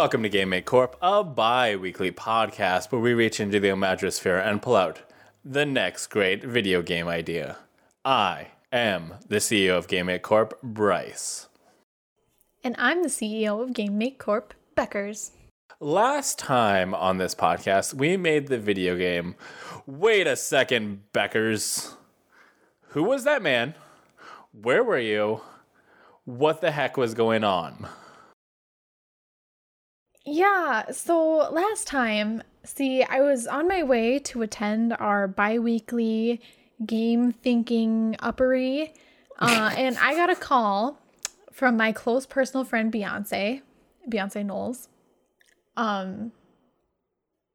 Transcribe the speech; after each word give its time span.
Welcome 0.00 0.22
to 0.22 0.30
Game 0.30 0.48
Make 0.48 0.64
Corp, 0.64 0.96
a 1.02 1.22
bi 1.22 1.76
weekly 1.76 2.10
podcast 2.10 2.90
where 2.90 3.02
we 3.02 3.12
reach 3.12 3.38
into 3.38 3.60
the 3.60 3.68
imagosphere 3.68 4.42
and 4.42 4.62
pull 4.62 4.74
out 4.74 5.02
the 5.44 5.66
next 5.66 6.06
great 6.06 6.42
video 6.42 6.80
game 6.80 7.06
idea. 7.06 7.58
I 8.02 8.46
am 8.72 9.16
the 9.28 9.36
CEO 9.36 9.76
of 9.76 9.88
Game 9.88 10.06
Make 10.06 10.22
Corp, 10.22 10.58
Bryce. 10.62 11.48
And 12.64 12.76
I'm 12.78 13.02
the 13.02 13.10
CEO 13.10 13.62
of 13.62 13.74
Game 13.74 13.98
Make 13.98 14.18
Corp, 14.18 14.54
Beckers. 14.74 15.32
Last 15.80 16.38
time 16.38 16.94
on 16.94 17.18
this 17.18 17.34
podcast, 17.34 17.92
we 17.92 18.16
made 18.16 18.48
the 18.48 18.58
video 18.58 18.96
game. 18.96 19.34
Wait 19.84 20.26
a 20.26 20.34
second, 20.34 21.02
Beckers. 21.12 21.92
Who 22.92 23.02
was 23.02 23.24
that 23.24 23.42
man? 23.42 23.74
Where 24.52 24.82
were 24.82 24.98
you? 24.98 25.42
What 26.24 26.62
the 26.62 26.70
heck 26.70 26.96
was 26.96 27.12
going 27.12 27.44
on? 27.44 27.86
Yeah, 30.30 30.92
so 30.92 31.50
last 31.50 31.88
time, 31.88 32.44
see, 32.62 33.02
I 33.02 33.20
was 33.20 33.48
on 33.48 33.66
my 33.66 33.82
way 33.82 34.20
to 34.20 34.42
attend 34.42 34.92
our 34.92 35.26
bi 35.26 35.58
weekly 35.58 36.40
game 36.86 37.32
thinking 37.32 38.14
uppery, 38.20 38.92
uh, 39.40 39.74
and 39.76 39.98
I 39.98 40.14
got 40.14 40.30
a 40.30 40.36
call 40.36 41.00
from 41.50 41.76
my 41.76 41.90
close 41.90 42.26
personal 42.26 42.64
friend 42.64 42.92
Beyonce, 42.92 43.62
Beyonce 44.08 44.46
Knowles. 44.46 44.88
Um, 45.76 46.30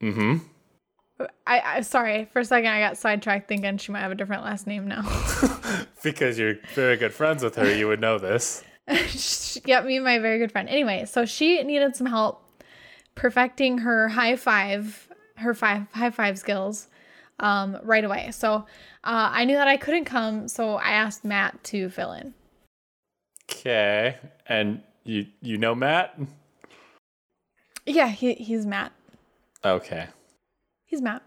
Mm 0.03 0.13
hmm. 0.13 1.25
I, 1.47 1.61
I 1.77 1.81
sorry 1.81 2.27
for 2.33 2.39
a 2.39 2.45
second 2.45 2.69
I 2.69 2.81
got 2.81 2.97
sidetracked 2.97 3.47
thinking 3.47 3.77
she 3.77 3.93
might 3.93 4.01
have 4.01 4.11
a 4.11 4.15
different 4.15 4.43
last 4.43 4.67
name 4.67 4.85
now. 4.87 5.03
Because 6.03 6.37
you're 6.37 6.57
very 6.75 6.97
good 6.97 7.13
friends 7.13 7.41
with 7.41 7.55
her, 7.55 7.73
you 7.73 7.87
would 7.87 7.99
know 8.01 8.19
this. 8.19 8.63
she, 9.07 9.61
yep, 9.65 9.85
me 9.85 9.95
and 9.95 10.05
my 10.05 10.19
very 10.19 10.37
good 10.37 10.51
friend. 10.51 10.69
Anyway, 10.69 11.05
so 11.05 11.25
she 11.25 11.63
needed 11.63 11.95
some 11.95 12.05
help 12.05 12.44
perfecting 13.15 13.79
her 13.79 14.09
high 14.09 14.35
five, 14.35 15.07
her 15.37 15.53
five 15.53 15.87
high 15.93 16.11
five 16.11 16.37
skills, 16.37 16.87
um, 17.39 17.77
right 17.83 18.03
away. 18.03 18.29
So 18.31 18.65
uh, 19.03 19.29
I 19.31 19.45
knew 19.45 19.55
that 19.55 19.67
I 19.67 19.77
couldn't 19.77 20.05
come, 20.05 20.47
so 20.47 20.75
I 20.75 20.91
asked 20.91 21.25
Matt 21.25 21.63
to 21.65 21.89
fill 21.89 22.11
in. 22.13 22.33
Okay. 23.51 24.17
And 24.47 24.81
you 25.03 25.27
you 25.41 25.57
know 25.57 25.75
Matt? 25.75 26.17
Yeah, 27.85 28.07
he, 28.07 28.33
he's 28.33 28.65
Matt. 28.65 28.91
Okay. 29.63 30.07
He's 30.85 31.01
Matt. 31.01 31.21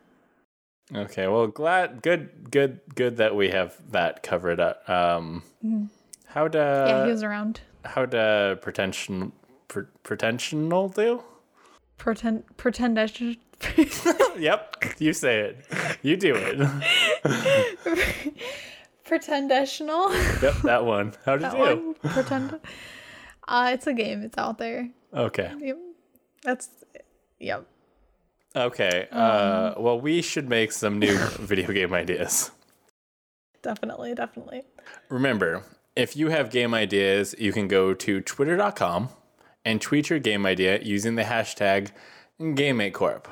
Okay. 0.95 1.29
Well, 1.29 1.47
glad 1.47 2.03
good 2.03 2.51
good 2.51 2.81
good 2.95 3.19
that 3.19 3.37
we 3.37 3.51
have 3.51 3.77
that 3.93 4.23
covered 4.23 4.59
up. 4.61 4.89
Um 4.89 5.43
how 6.27 6.49
to 6.49 6.59
yeah, 6.89 7.05
he 7.05 7.11
was 7.11 7.23
around. 7.23 7.61
how 7.85 8.07
to 8.07 8.59
pretension 8.63 9.33
pre- 9.69 9.85
pretensional 10.05 10.93
do? 10.95 11.23
Pretend 11.99 12.45
pretend 12.57 12.99
I 12.99 13.07
should. 13.07 13.37
Yep, 14.39 14.85
you 15.01 15.13
say 15.13 15.41
it. 15.41 15.99
You 16.03 16.17
do 16.17 16.33
it. 16.37 16.59
Pretendational. 19.05 20.13
yep, 20.43 20.55
that 20.63 20.85
one. 20.85 21.15
How 21.25 21.33
did 21.37 21.43
that 21.43 21.59
you? 21.59 21.97
one. 22.03 22.13
Pretend. 22.13 22.61
Uh, 23.49 23.71
it's 23.75 23.87
a 23.87 23.95
game. 23.95 24.23
It's 24.23 24.39
out 24.39 24.59
there. 24.59 24.89
Okay. 25.13 25.53
Yep. 25.59 25.79
That's. 26.45 26.69
Yep. 27.41 27.67
Okay. 28.57 29.09
Uh 29.13 29.75
well, 29.77 30.01
we 30.01 30.23
should 30.23 30.49
make 30.49 30.73
some 30.73 30.99
new 30.99 31.17
video 31.39 31.73
game 31.73 31.93
ideas. 31.95 32.51
Definitely. 33.63 34.15
Definitely. 34.15 34.63
Remember, 35.09 35.65
if 35.97 36.17
you 36.17 36.29
have 36.29 36.51
game 36.51 36.75
ideas, 36.75 37.35
you 37.39 37.53
can 37.53 37.69
go 37.69 37.93
to 37.95 38.21
twitter.com 38.21 39.11
and 39.65 39.81
tweet 39.81 40.11
your 40.11 40.19
game 40.19 40.45
idea 40.47 40.81
using 40.83 41.15
the 41.17 41.25
hashtag 41.25 41.91
GameMakeCorp. 42.41 43.25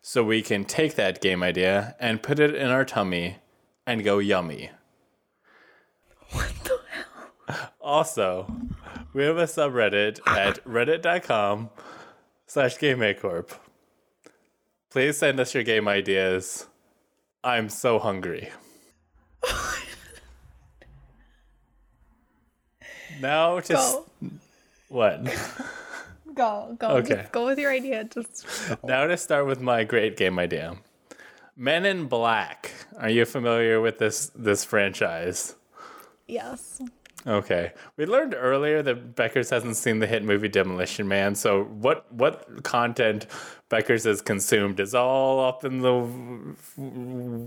So 0.00 0.24
we 0.24 0.42
can 0.42 0.64
take 0.64 0.94
that 0.96 1.20
game 1.20 1.42
idea 1.42 1.94
and 2.00 2.22
put 2.22 2.38
it 2.40 2.54
in 2.54 2.68
our 2.68 2.84
tummy 2.84 3.36
and 3.86 4.04
go 4.04 4.18
yummy. 4.18 4.70
What 6.30 6.52
the 6.64 6.80
hell? 7.46 7.70
Also, 7.80 8.52
we 9.12 9.22
have 9.24 9.38
a 9.38 9.44
subreddit 9.44 10.20
at 10.26 10.62
reddit.com 10.64 11.70
slash 12.46 12.76
GameMakeCorp. 12.78 13.50
Please 14.90 15.18
send 15.18 15.38
us 15.40 15.54
your 15.54 15.62
game 15.64 15.86
ideas. 15.88 16.66
I'm 17.44 17.68
so 17.68 17.98
hungry. 17.98 18.50
now 23.20 23.60
to 23.60 23.76
s- 23.76 23.94
Go. 23.94 24.06
What? 24.88 25.24
Go. 26.34 26.76
Go. 26.78 26.88
Okay. 26.98 27.26
Go 27.32 27.46
with 27.46 27.58
your 27.58 27.72
idea. 27.72 28.04
Just. 28.04 28.46
Now 28.84 29.06
to 29.06 29.16
start 29.16 29.46
with 29.46 29.60
my 29.60 29.82
great 29.84 30.16
game 30.16 30.38
idea. 30.38 30.76
Men 31.56 31.84
in 31.84 32.06
Black. 32.06 32.72
Are 32.98 33.10
you 33.10 33.24
familiar 33.24 33.80
with 33.80 33.98
this 33.98 34.30
this 34.36 34.64
franchise? 34.64 35.56
Yes. 36.28 36.80
Okay. 37.26 37.72
We 37.96 38.06
learned 38.06 38.34
earlier 38.38 38.82
that 38.82 39.16
Beckers 39.16 39.50
hasn't 39.50 39.76
seen 39.76 39.98
the 39.98 40.06
hit 40.06 40.22
movie 40.22 40.48
Demolition 40.48 41.08
Man. 41.08 41.34
So 41.34 41.64
what 41.64 42.10
what 42.12 42.62
content 42.62 43.26
Beckers 43.68 44.04
has 44.04 44.22
consumed 44.22 44.78
is 44.78 44.94
all 44.94 45.40
up 45.44 45.64
in 45.64 45.80
the 45.80 45.90
w- 45.90 46.54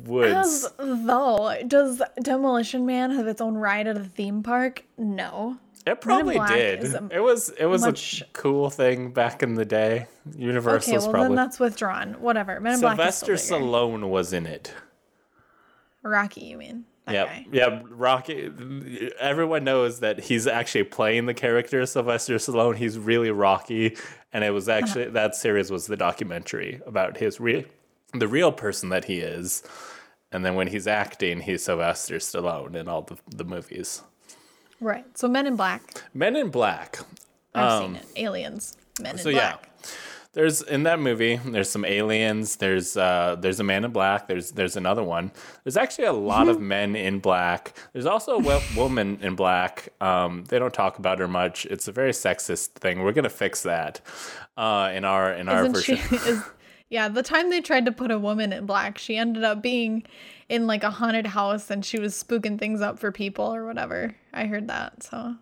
woods. 0.05 0.65
As 0.65 0.73
though, 0.77 1.55
does 1.65 2.01
Demolition 2.21 2.85
Man 2.85 3.11
have 3.11 3.27
its 3.27 3.39
own 3.39 3.55
ride 3.55 3.87
at 3.87 3.97
a 3.97 4.03
theme 4.03 4.43
park? 4.43 4.83
No. 4.97 5.57
It 5.85 6.01
probably 6.01 6.39
did. 6.47 6.83
It 7.11 7.19
was 7.21 7.49
it 7.49 7.65
was 7.65 7.81
much- 7.81 8.21
a 8.21 8.25
cool 8.33 8.69
thing 8.69 9.11
back 9.11 9.41
in 9.41 9.55
the 9.55 9.65
day. 9.65 10.07
Universal's 10.35 10.87
Okay, 10.87 10.97
well 10.97 11.11
probably 11.11 11.27
then 11.29 11.35
that's 11.35 11.59
withdrawn. 11.59 12.13
Whatever. 12.21 12.59
Men 12.59 12.75
in 12.75 12.79
Black 12.81 12.93
is 12.93 13.15
Sylvester 13.15 13.37
still 13.37 13.59
bigger. 13.59 13.69
Stallone 13.69 14.09
was 14.09 14.33
in 14.33 14.45
it. 14.45 14.73
Rocky, 16.03 16.45
you 16.45 16.57
mean? 16.57 16.85
Guy. 17.07 17.45
Yep. 17.51 17.85
Rocky. 17.89 18.51
Everyone 19.19 19.63
knows 19.63 19.99
that 19.99 20.19
he's 20.19 20.47
actually 20.47 20.83
playing 20.83 21.25
the 21.25 21.33
character 21.33 21.85
Sylvester 21.85 22.35
Stallone. 22.35 22.75
He's 22.75 22.97
really 22.97 23.31
Rocky, 23.31 23.97
and 24.31 24.43
it 24.43 24.51
was 24.51 24.69
uh-huh. 24.69 24.77
actually 24.77 25.09
that 25.09 25.35
series 25.35 25.71
was 25.71 25.87
the 25.87 25.97
documentary 25.97 26.79
about 26.85 27.17
his 27.17 27.39
real, 27.39 27.63
the 28.13 28.27
real 28.27 28.51
person 28.51 28.89
that 28.89 29.05
he 29.05 29.19
is, 29.19 29.63
and 30.31 30.45
then 30.45 30.55
when 30.55 30.67
he's 30.67 30.87
acting, 30.87 31.41
he's 31.41 31.63
Sylvester 31.63 32.17
Stallone 32.17 32.75
in 32.75 32.87
all 32.87 33.01
the 33.01 33.17
the 33.27 33.45
movies. 33.45 34.03
Right. 34.81 35.05
So 35.17 35.27
Men 35.29 35.47
in 35.47 35.55
Black. 35.55 36.03
Men 36.13 36.35
in 36.35 36.49
Black. 36.49 36.99
I've 37.55 37.81
seen 37.83 37.95
it. 37.95 38.05
Aliens. 38.17 38.75
Men 38.99 39.11
in 39.11 39.19
Um, 39.19 39.23
So 39.23 39.29
yeah, 39.29 39.57
there's 40.33 40.61
in 40.61 40.83
that 40.83 40.99
movie. 40.99 41.35
There's 41.35 41.69
some 41.69 41.83
aliens. 41.83 42.55
There's 42.55 42.95
uh, 42.95 43.35
there's 43.39 43.59
a 43.59 43.63
man 43.63 43.83
in 43.83 43.91
black. 43.91 44.27
There's 44.27 44.51
there's 44.51 44.77
another 44.77 45.03
one. 45.03 45.31
There's 45.63 45.75
actually 45.77 46.05
a 46.05 46.13
lot 46.13 46.47
of 46.47 46.61
men 46.75 46.95
in 46.95 47.19
black. 47.19 47.73
There's 47.91 48.05
also 48.05 48.39
a 48.39 48.61
woman 48.75 49.19
in 49.21 49.35
black. 49.35 49.89
Um, 49.99 50.45
they 50.45 50.57
don't 50.57 50.73
talk 50.73 50.97
about 50.99 51.19
her 51.19 51.27
much. 51.27 51.65
It's 51.65 51.87
a 51.89 51.91
very 51.91 52.11
sexist 52.11 52.69
thing. 52.75 53.03
We're 53.03 53.11
gonna 53.11 53.29
fix 53.29 53.63
that 53.63 53.99
uh, 54.55 54.91
in 54.93 55.03
our 55.03 55.33
in 55.33 55.49
our 55.49 55.65
Isn't 55.65 55.73
version. 55.73 55.97
she? 55.97 56.15
Is, 56.29 56.43
yeah. 56.91 57.07
The 57.07 57.23
time 57.23 57.49
they 57.49 57.61
tried 57.61 57.85
to 57.85 57.91
put 57.91 58.11
a 58.11 58.19
woman 58.19 58.53
in 58.53 58.67
black, 58.67 58.99
she 58.99 59.17
ended 59.17 59.43
up 59.43 59.63
being 59.63 60.03
in 60.49 60.67
like 60.67 60.83
a 60.83 60.91
haunted 60.91 61.25
house, 61.25 61.71
and 61.71 61.83
she 61.83 61.99
was 61.99 62.21
spooking 62.21 62.59
things 62.59 62.81
up 62.81 62.99
for 62.99 63.11
people 63.11 63.45
or 63.45 63.65
whatever. 63.65 64.13
I 64.33 64.45
heard 64.45 64.67
that. 64.67 65.01
So. 65.01 65.35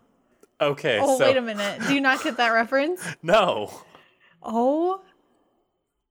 Okay, 0.60 0.98
Oh 1.00 1.18
so 1.18 1.26
wait 1.26 1.36
a 1.36 1.42
minute. 1.42 1.80
Do 1.86 1.94
you 1.94 2.00
not 2.00 2.22
get 2.22 2.36
that 2.36 2.50
reference? 2.50 3.02
no. 3.22 3.72
Oh 4.42 5.02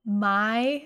my 0.04 0.84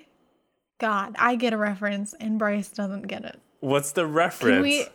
god. 0.78 1.16
I 1.18 1.36
get 1.36 1.52
a 1.52 1.56
reference 1.56 2.14
and 2.20 2.38
Bryce 2.38 2.68
doesn't 2.68 3.06
get 3.08 3.24
it. 3.24 3.40
What's 3.60 3.92
the 3.92 4.06
reference? 4.06 4.56
Can 4.56 4.62
we 4.62 4.86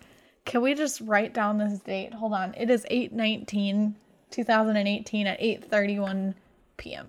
can 0.46 0.62
we 0.62 0.76
just 0.76 1.02
write 1.02 1.34
down 1.34 1.58
this 1.58 1.80
date? 1.80 2.14
Hold 2.14 2.34
on. 2.34 2.54
It 2.56 2.70
is 2.70 2.86
819 2.90 3.96
2018 4.30 5.28
at 5.28 5.40
8:31 5.40 6.36
p.m. 6.78 7.08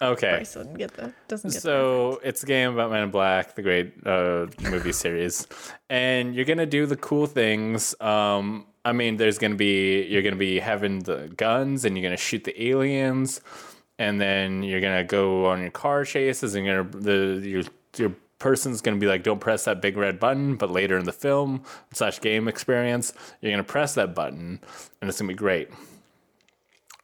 okay. 0.00 0.44
Get 0.76 0.92
the 0.94 1.12
doesn't 1.28 1.52
get 1.52 1.62
So 1.62 2.20
it's 2.22 2.42
a 2.42 2.46
game 2.46 2.72
about 2.72 2.90
Men 2.90 3.04
in 3.04 3.10
Black, 3.10 3.54
the 3.54 3.62
great 3.62 3.94
uh, 4.06 4.46
movie 4.62 4.92
series, 4.92 5.46
and 5.88 6.34
you're 6.34 6.44
gonna 6.44 6.66
do 6.66 6.86
the 6.86 6.96
cool 6.96 7.26
things. 7.26 7.94
Um, 8.00 8.66
I 8.84 8.92
mean, 8.92 9.16
there's 9.16 9.38
gonna 9.38 9.56
be 9.56 10.02
you're 10.04 10.22
gonna 10.22 10.36
be 10.36 10.58
having 10.58 11.00
the 11.00 11.32
guns, 11.36 11.84
and 11.84 11.96
you're 11.96 12.04
gonna 12.04 12.16
shoot 12.16 12.44
the 12.44 12.62
aliens, 12.62 13.40
and 13.98 14.20
then 14.20 14.62
you're 14.62 14.80
gonna 14.80 15.04
go 15.04 15.46
on 15.46 15.60
your 15.60 15.70
car 15.70 16.04
chases, 16.04 16.54
and 16.54 16.66
you're 16.66 16.84
gonna 16.84 17.02
the 17.02 17.48
your 17.48 17.62
your 17.96 18.14
person's 18.38 18.80
gonna 18.80 18.96
be 18.96 19.06
like, 19.06 19.22
don't 19.22 19.40
press 19.40 19.64
that 19.64 19.82
big 19.82 19.96
red 19.96 20.18
button, 20.18 20.56
but 20.56 20.70
later 20.70 20.98
in 20.98 21.04
the 21.04 21.12
film 21.12 21.62
slash 21.92 22.20
game 22.20 22.48
experience, 22.48 23.12
you're 23.40 23.52
gonna 23.52 23.62
press 23.62 23.94
that 23.94 24.14
button, 24.14 24.60
and 25.00 25.08
it's 25.08 25.20
gonna 25.20 25.28
be 25.28 25.34
great. 25.34 25.68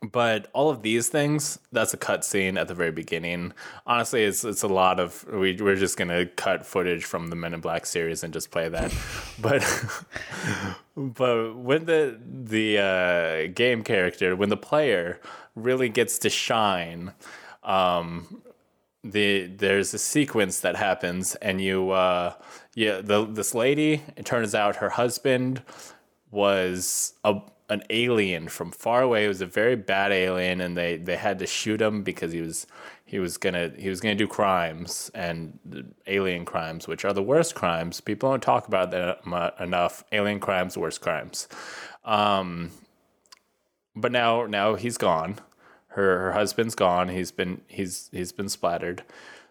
But 0.02 0.48
all 0.52 0.68
of 0.70 0.82
these 0.82 1.08
things, 1.08 1.58
that's 1.72 1.94
a 1.94 1.96
cutscene 1.96 2.60
at 2.60 2.68
the 2.68 2.74
very 2.74 2.90
beginning. 2.90 3.52
Honestly, 3.86 4.24
it's 4.24 4.44
it's 4.44 4.62
a 4.62 4.68
lot 4.68 5.00
of 5.00 5.24
we 5.32 5.56
we're 5.56 5.76
just 5.76 5.96
gonna 5.96 6.26
cut 6.26 6.66
footage 6.66 7.04
from 7.04 7.28
the 7.28 7.36
Men 7.36 7.54
in 7.54 7.60
Black 7.60 7.86
series 7.86 8.22
and 8.22 8.32
just 8.32 8.50
play 8.50 8.68
that. 8.68 8.94
but 9.40 9.62
but 10.96 11.56
when 11.56 11.86
the 11.86 12.18
the 12.20 12.78
uh, 12.78 13.52
game 13.54 13.82
character, 13.82 14.36
when 14.36 14.50
the 14.50 14.56
player 14.56 15.20
really 15.54 15.88
gets 15.88 16.18
to 16.20 16.30
shine, 16.30 17.12
um, 17.64 18.42
the 19.02 19.46
there's 19.46 19.94
a 19.94 19.98
sequence 19.98 20.60
that 20.60 20.76
happens, 20.76 21.36
and 21.36 21.60
you 21.60 21.90
uh, 21.90 22.34
yeah 22.74 23.00
the 23.00 23.24
this 23.24 23.54
lady. 23.54 24.02
It 24.16 24.26
turns 24.26 24.54
out 24.54 24.76
her 24.76 24.90
husband 24.90 25.62
was 26.30 27.14
a 27.24 27.40
an 27.68 27.82
alien 27.90 28.48
from 28.48 28.70
far 28.70 29.02
away. 29.02 29.24
It 29.24 29.28
was 29.28 29.40
a 29.40 29.46
very 29.46 29.76
bad 29.76 30.12
alien, 30.12 30.60
and 30.60 30.76
they, 30.76 30.96
they 30.96 31.16
had 31.16 31.38
to 31.40 31.46
shoot 31.46 31.80
him 31.80 32.02
because 32.02 32.32
he 32.32 32.40
was 32.40 32.66
he 33.04 33.18
was 33.18 33.36
gonna 33.36 33.72
he 33.76 33.88
was 33.88 34.00
gonna 34.00 34.14
do 34.14 34.26
crimes 34.26 35.10
and 35.14 35.58
alien 36.06 36.44
crimes, 36.44 36.88
which 36.88 37.04
are 37.04 37.12
the 37.12 37.22
worst 37.22 37.54
crimes. 37.54 38.00
People 38.00 38.30
don't 38.30 38.42
talk 38.42 38.66
about 38.68 38.90
that 38.90 39.20
enough. 39.60 40.04
Alien 40.12 40.40
crimes, 40.40 40.76
worst 40.76 41.00
crimes. 41.00 41.48
Um, 42.04 42.70
but 43.94 44.12
now 44.12 44.46
now 44.46 44.74
he's 44.74 44.98
gone. 44.98 45.36
Her 45.88 46.18
her 46.18 46.32
husband's 46.32 46.74
gone. 46.74 47.08
He's 47.08 47.32
been 47.32 47.62
he's 47.68 48.10
he's 48.12 48.32
been 48.32 48.48
splattered. 48.48 49.02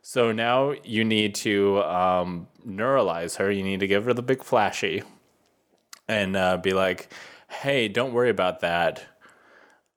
So 0.02 0.32
now 0.32 0.76
you 0.84 1.04
need 1.04 1.34
to 1.36 1.82
um, 1.82 2.48
neuralize 2.66 3.38
her. 3.38 3.50
You 3.50 3.64
need 3.64 3.80
to 3.80 3.88
give 3.88 4.06
her 4.06 4.14
the 4.14 4.22
big 4.22 4.44
flashy, 4.44 5.02
and 6.08 6.36
uh, 6.36 6.58
be 6.58 6.74
like 6.74 7.10
hey, 7.50 7.88
don't 7.88 8.14
worry 8.14 8.30
about 8.30 8.62
that. 8.62 9.04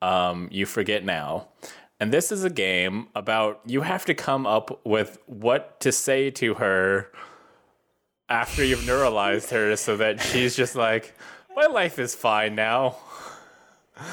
Um, 0.00 0.48
you 0.50 0.66
forget 0.66 1.04
now. 1.04 1.48
And 2.00 2.12
this 2.12 2.30
is 2.30 2.44
a 2.44 2.50
game 2.50 3.08
about 3.14 3.60
you 3.66 3.80
have 3.80 4.04
to 4.04 4.14
come 4.14 4.46
up 4.46 4.80
with 4.86 5.18
what 5.26 5.80
to 5.80 5.90
say 5.90 6.30
to 6.32 6.54
her 6.54 7.10
after 8.28 8.64
you've 8.64 8.80
neuralized 8.80 9.50
her 9.50 9.74
so 9.74 9.96
that 9.96 10.20
she's 10.20 10.54
just 10.54 10.76
like, 10.76 11.14
my 11.56 11.66
life 11.66 11.98
is 11.98 12.14
fine 12.14 12.54
now. 12.54 12.96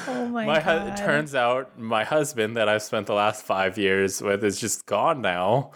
Oh 0.08 0.26
my, 0.26 0.44
my 0.46 0.60
god! 0.60 0.98
Hu- 0.98 1.06
turns 1.06 1.32
out 1.36 1.78
my 1.78 2.02
husband 2.02 2.56
that 2.56 2.68
I've 2.68 2.82
spent 2.82 3.06
the 3.06 3.14
last 3.14 3.44
five 3.44 3.78
years 3.78 4.20
with 4.20 4.42
is 4.42 4.58
just 4.58 4.84
gone 4.84 5.20
now, 5.20 5.70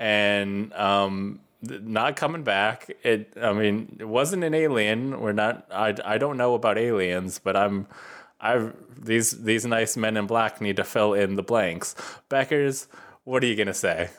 and 0.00 0.72
um, 0.72 1.38
not 1.62 2.16
coming 2.16 2.42
back. 2.42 2.90
It, 3.02 3.34
I 3.40 3.52
mean, 3.52 3.96
it 4.00 4.08
wasn't 4.08 4.44
an 4.44 4.54
alien. 4.54 5.20
We're 5.20 5.32
not. 5.32 5.66
I, 5.70 5.94
I 6.04 6.18
don't 6.18 6.36
know 6.36 6.54
about 6.54 6.78
aliens, 6.78 7.38
but 7.38 7.56
I'm. 7.56 7.86
I've 8.40 8.74
these 8.98 9.42
these 9.42 9.64
nice 9.64 9.96
men 9.96 10.16
in 10.16 10.26
black 10.26 10.60
need 10.60 10.76
to 10.76 10.84
fill 10.84 11.14
in 11.14 11.36
the 11.36 11.42
blanks. 11.42 11.94
Beckers, 12.28 12.88
what 13.24 13.42
are 13.44 13.46
you 13.46 13.54
gonna 13.54 13.74
say? 13.74 14.10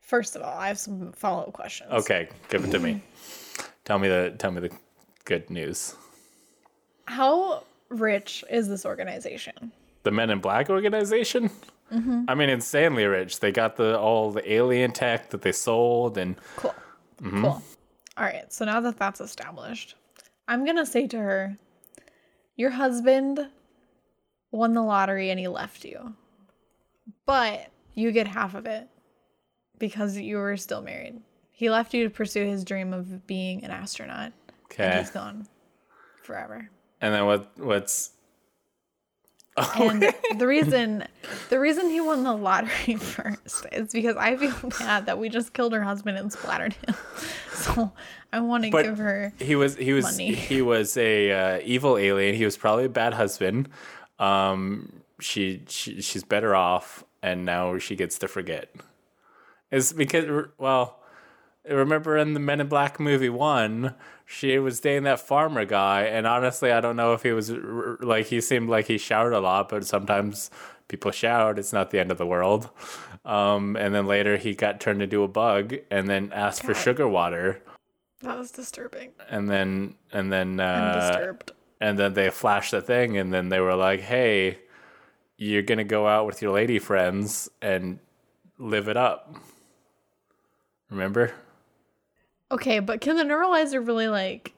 First 0.00 0.36
of 0.36 0.42
all, 0.42 0.58
I 0.58 0.68
have 0.68 0.78
some 0.78 1.12
follow 1.12 1.44
up 1.44 1.52
questions. 1.52 1.90
Okay, 1.92 2.28
give 2.48 2.64
it 2.64 2.70
to 2.72 2.78
me. 2.78 3.02
tell 3.84 3.98
me 3.98 4.08
the 4.08 4.34
tell 4.38 4.50
me 4.50 4.60
the 4.60 4.70
good 5.24 5.48
news. 5.50 5.94
How 7.04 7.62
rich 7.90 8.44
is 8.50 8.68
this 8.68 8.84
organization? 8.84 9.72
The 10.02 10.10
Men 10.10 10.30
in 10.30 10.40
Black 10.40 10.70
organization? 10.70 11.50
Mm-hmm. 11.92 12.24
I 12.28 12.34
mean, 12.34 12.50
insanely 12.50 13.04
rich. 13.06 13.40
They 13.40 13.52
got 13.52 13.76
the 13.76 13.98
all 13.98 14.30
the 14.30 14.52
alien 14.52 14.92
tech 14.92 15.30
that 15.30 15.42
they 15.42 15.52
sold, 15.52 16.18
and 16.18 16.36
cool, 16.56 16.74
mm-hmm. 17.22 17.42
cool. 17.42 17.62
All 18.16 18.24
right, 18.24 18.52
so 18.52 18.64
now 18.64 18.80
that 18.80 18.98
that's 18.98 19.20
established, 19.20 19.94
I'm 20.46 20.66
gonna 20.66 20.84
say 20.84 21.06
to 21.06 21.18
her, 21.18 21.56
"Your 22.56 22.70
husband 22.70 23.48
won 24.50 24.74
the 24.74 24.82
lottery 24.82 25.30
and 25.30 25.38
he 25.40 25.48
left 25.48 25.84
you, 25.84 26.14
but 27.26 27.68
you 27.94 28.12
get 28.12 28.26
half 28.26 28.54
of 28.54 28.66
it 28.66 28.88
because 29.78 30.16
you 30.16 30.36
were 30.36 30.56
still 30.56 30.82
married. 30.82 31.20
He 31.50 31.70
left 31.70 31.94
you 31.94 32.04
to 32.04 32.10
pursue 32.10 32.46
his 32.46 32.64
dream 32.64 32.92
of 32.92 33.26
being 33.26 33.64
an 33.64 33.70
astronaut. 33.70 34.32
Okay, 34.64 34.84
and 34.84 34.98
he's 34.98 35.10
gone 35.10 35.46
forever. 36.22 36.68
And 37.00 37.14
then 37.14 37.24
what? 37.24 37.50
What's 37.56 38.10
and 39.76 40.14
the 40.38 40.46
reason 40.46 41.04
the 41.48 41.58
reason 41.58 41.88
he 41.88 42.00
won 42.00 42.24
the 42.24 42.32
lottery 42.32 42.94
first 42.98 43.66
is 43.72 43.92
because 43.92 44.16
I 44.16 44.36
feel 44.36 44.70
bad 44.78 45.06
that 45.06 45.18
we 45.18 45.28
just 45.28 45.52
killed 45.52 45.72
her 45.72 45.82
husband 45.82 46.18
and 46.18 46.32
splattered 46.32 46.74
him. 46.74 46.94
So 47.52 47.92
I 48.32 48.40
want 48.40 48.64
to 48.64 48.70
give 48.70 48.98
her 48.98 49.32
he 49.38 49.56
was 49.56 49.76
he 49.76 49.92
was 49.92 50.04
money. 50.04 50.34
he 50.34 50.62
was 50.62 50.96
a 50.96 51.32
uh, 51.32 51.60
evil 51.64 51.96
alien. 51.96 52.34
He 52.34 52.44
was 52.44 52.56
probably 52.56 52.84
a 52.84 52.90
bad 52.90 53.14
husband. 53.14 53.68
Um, 54.18 55.02
she, 55.20 55.62
she 55.68 56.00
she's 56.00 56.24
better 56.24 56.54
off, 56.54 57.04
and 57.22 57.44
now 57.44 57.78
she 57.78 57.96
gets 57.96 58.18
to 58.20 58.28
forget. 58.28 58.74
Is 59.70 59.92
because 59.92 60.48
well, 60.58 61.00
remember 61.68 62.16
in 62.16 62.34
the 62.34 62.40
Men 62.40 62.60
in 62.60 62.68
Black 62.68 62.98
movie 63.00 63.28
one 63.28 63.94
she 64.30 64.58
was 64.58 64.78
dating 64.78 65.04
that 65.04 65.20
farmer 65.20 65.64
guy, 65.64 66.02
and 66.02 66.26
honestly, 66.26 66.70
I 66.70 66.82
don't 66.82 66.96
know 66.96 67.14
if 67.14 67.22
he 67.22 67.32
was 67.32 67.50
like 67.50 68.26
he 68.26 68.42
seemed 68.42 68.68
like 68.68 68.86
he 68.86 68.98
shouted 68.98 69.32
a 69.32 69.40
lot, 69.40 69.70
but 69.70 69.86
sometimes 69.86 70.50
people 70.86 71.10
shout. 71.12 71.58
It's 71.58 71.72
not 71.72 71.90
the 71.90 71.98
end 71.98 72.10
of 72.10 72.18
the 72.18 72.26
world. 72.26 72.68
Um, 73.24 73.74
and 73.76 73.94
then 73.94 74.04
later 74.04 74.36
he 74.36 74.54
got 74.54 74.80
turned 74.80 75.00
into 75.00 75.22
a 75.22 75.28
bug, 75.28 75.76
and 75.90 76.10
then 76.10 76.30
asked 76.34 76.60
God. 76.60 76.68
for 76.68 76.74
sugar 76.74 77.08
water. 77.08 77.62
That 78.20 78.36
was 78.36 78.50
disturbing. 78.50 79.12
And 79.30 79.48
then 79.48 79.94
and 80.12 80.30
then 80.30 80.60
uh, 80.60 81.08
disturbed. 81.10 81.52
And 81.80 81.98
then 81.98 82.12
they 82.12 82.28
flashed 82.28 82.72
the 82.72 82.82
thing, 82.82 83.16
and 83.16 83.32
then 83.32 83.48
they 83.48 83.60
were 83.60 83.76
like, 83.76 84.00
"Hey, 84.00 84.58
you're 85.38 85.62
gonna 85.62 85.84
go 85.84 86.06
out 86.06 86.26
with 86.26 86.42
your 86.42 86.52
lady 86.52 86.78
friends 86.78 87.48
and 87.62 87.98
live 88.58 88.88
it 88.88 88.98
up." 88.98 89.34
Remember? 90.90 91.32
Okay, 92.50 92.80
but 92.80 93.00
can 93.00 93.16
the 93.16 93.24
neuralizer 93.24 93.86
really 93.86 94.08
like? 94.08 94.54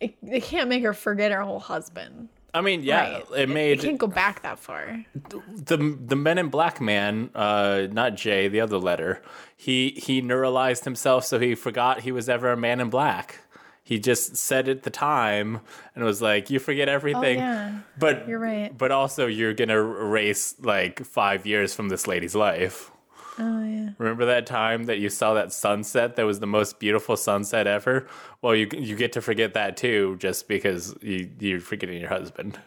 It, 0.00 0.16
it 0.22 0.42
can't 0.42 0.68
make 0.68 0.82
her 0.82 0.94
forget 0.94 1.30
her 1.30 1.42
whole 1.42 1.60
husband. 1.60 2.28
I 2.54 2.60
mean, 2.60 2.82
yeah, 2.82 3.12
right. 3.12 3.24
it 3.36 3.48
made. 3.48 3.78
It, 3.78 3.84
it 3.84 3.86
can't 3.86 3.98
go 3.98 4.06
back 4.06 4.42
that 4.42 4.58
far. 4.58 5.04
The 5.14 5.96
the 6.04 6.16
Men 6.16 6.38
in 6.38 6.48
Black 6.48 6.80
man, 6.80 7.30
uh, 7.34 7.86
not 7.90 8.16
Jay, 8.16 8.48
the 8.48 8.60
other 8.60 8.78
letter. 8.78 9.22
He 9.56 9.90
he 9.90 10.20
neuralized 10.20 10.84
himself, 10.84 11.24
so 11.24 11.38
he 11.38 11.54
forgot 11.54 12.00
he 12.00 12.12
was 12.12 12.28
ever 12.28 12.52
a 12.52 12.56
Man 12.56 12.80
in 12.80 12.90
Black. 12.90 13.38
He 13.84 13.98
just 13.98 14.36
said 14.36 14.68
at 14.68 14.82
the 14.82 14.90
time 14.90 15.60
and 15.94 16.04
was 16.04 16.20
like, 16.20 16.50
"You 16.50 16.58
forget 16.58 16.88
everything." 16.88 17.38
Oh, 17.38 17.42
yeah. 17.42 17.78
But 17.98 18.28
you're 18.28 18.38
right. 18.38 18.76
But 18.76 18.92
also, 18.92 19.26
you're 19.26 19.54
gonna 19.54 19.78
erase 19.78 20.54
like 20.60 21.04
five 21.04 21.46
years 21.46 21.74
from 21.74 21.88
this 21.88 22.06
lady's 22.06 22.34
life. 22.34 22.90
Oh 23.38 23.64
yeah. 23.64 23.90
Remember 23.98 24.26
that 24.26 24.46
time 24.46 24.84
that 24.84 24.98
you 24.98 25.08
saw 25.08 25.34
that 25.34 25.52
sunset 25.52 26.16
that 26.16 26.26
was 26.26 26.40
the 26.40 26.46
most 26.46 26.78
beautiful 26.78 27.16
sunset 27.16 27.66
ever? 27.66 28.06
Well, 28.42 28.54
you 28.54 28.68
you 28.76 28.96
get 28.96 29.12
to 29.12 29.22
forget 29.22 29.54
that 29.54 29.76
too 29.76 30.16
just 30.18 30.48
because 30.48 30.94
you 31.00 31.30
you're 31.38 31.60
forgetting 31.60 31.98
your 31.98 32.10
husband. 32.10 32.58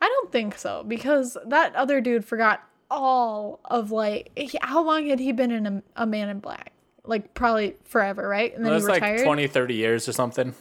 I 0.00 0.08
don't 0.08 0.32
think 0.32 0.58
so 0.58 0.84
because 0.86 1.36
that 1.46 1.74
other 1.76 2.00
dude 2.00 2.24
forgot 2.24 2.62
all 2.90 3.60
of 3.64 3.92
like 3.92 4.30
how 4.62 4.84
long 4.84 5.06
had 5.06 5.20
he 5.20 5.32
been 5.32 5.52
in 5.52 5.66
a, 5.66 5.82
a 5.96 6.06
man 6.06 6.28
in 6.28 6.40
black? 6.40 6.72
Like 7.04 7.34
probably 7.34 7.76
forever, 7.84 8.28
right? 8.28 8.54
And 8.54 8.64
then 8.64 8.78
he 8.78 8.84
retired. 8.84 9.18
like 9.18 9.24
20 9.24 9.46
30 9.46 9.74
years 9.74 10.08
or 10.08 10.12
something. 10.12 10.54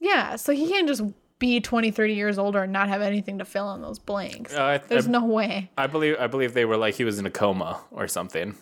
Yeah, 0.00 0.36
so 0.36 0.52
he 0.52 0.68
can't 0.68 0.88
just 0.88 1.02
be 1.38 1.60
20 1.60 1.90
30 1.90 2.14
years 2.14 2.38
older 2.38 2.62
and 2.62 2.72
not 2.72 2.88
have 2.88 3.02
anything 3.02 3.38
to 3.38 3.44
fill 3.44 3.72
in 3.74 3.82
those 3.82 3.98
blanks. 3.98 4.54
Uh, 4.54 4.62
I, 4.62 4.78
there's 4.78 5.08
I, 5.08 5.10
no 5.10 5.24
way. 5.24 5.70
I 5.78 5.86
believe 5.86 6.16
i 6.18 6.26
believe 6.26 6.54
they 6.54 6.64
were 6.64 6.76
like 6.76 6.94
he 6.94 7.04
was 7.04 7.18
in 7.18 7.26
a 7.26 7.30
coma 7.30 7.80
or 7.90 8.08
something. 8.08 8.56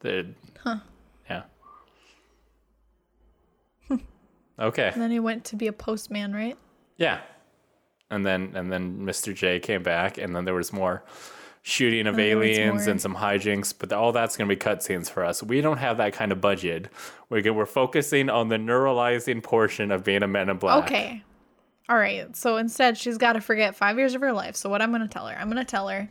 They're, 0.00 0.26
huh. 0.62 0.78
yeah. 1.28 1.42
Okay. 4.58 4.90
And 4.92 5.00
then 5.00 5.10
he 5.10 5.20
went 5.20 5.44
to 5.46 5.56
be 5.56 5.66
a 5.66 5.72
postman 5.72 6.34
right? 6.34 6.56
Yeah. 6.96 7.20
And 8.10 8.26
then 8.26 8.52
and 8.54 8.70
then 8.72 8.98
mr 8.98 9.34
j 9.34 9.60
came 9.60 9.82
back 9.82 10.18
and 10.18 10.34
then 10.36 10.44
there 10.44 10.54
was 10.54 10.72
more 10.72 11.04
shooting 11.62 12.06
of 12.06 12.18
aliens 12.18 12.86
and 12.86 13.00
some 13.00 13.14
hijinks, 13.14 13.74
but 13.76 13.92
all 13.92 14.12
that's 14.12 14.36
going 14.36 14.48
to 14.48 14.54
be 14.54 14.58
cutscenes 14.58 15.10
for 15.10 15.24
us. 15.24 15.42
We 15.42 15.60
don't 15.60 15.78
have 15.78 15.98
that 15.98 16.12
kind 16.12 16.32
of 16.32 16.40
budget. 16.40 16.88
We're 17.28 17.52
we're 17.52 17.66
focusing 17.66 18.30
on 18.30 18.48
the 18.48 18.56
neuralizing 18.56 19.42
portion 19.42 19.90
of 19.90 20.04
being 20.04 20.22
a 20.22 20.26
Men 20.26 20.48
in 20.48 20.56
Black. 20.56 20.84
Okay, 20.84 21.22
all 21.90 21.96
right. 21.96 22.36
So 22.36 22.56
instead, 22.56 22.96
she's 22.96 23.18
got 23.18 23.32
to 23.32 23.40
forget 23.40 23.74
five 23.74 23.98
years 23.98 24.14
of 24.14 24.20
her 24.20 24.32
life. 24.32 24.54
So 24.54 24.70
what 24.70 24.80
I'm 24.80 24.90
going 24.90 25.02
to 25.02 25.08
tell 25.08 25.26
her, 25.26 25.36
I'm 25.36 25.50
going 25.50 25.64
to 25.64 25.68
tell 25.68 25.88
her, 25.88 26.08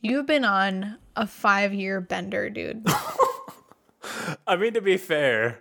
you've 0.00 0.24
been 0.24 0.46
on 0.46 0.96
a 1.14 1.26
five 1.26 1.74
year 1.74 2.00
bender, 2.00 2.48
dude. 2.48 2.82
I 4.46 4.56
mean, 4.56 4.72
to 4.72 4.80
be 4.80 4.96
fair, 4.96 5.60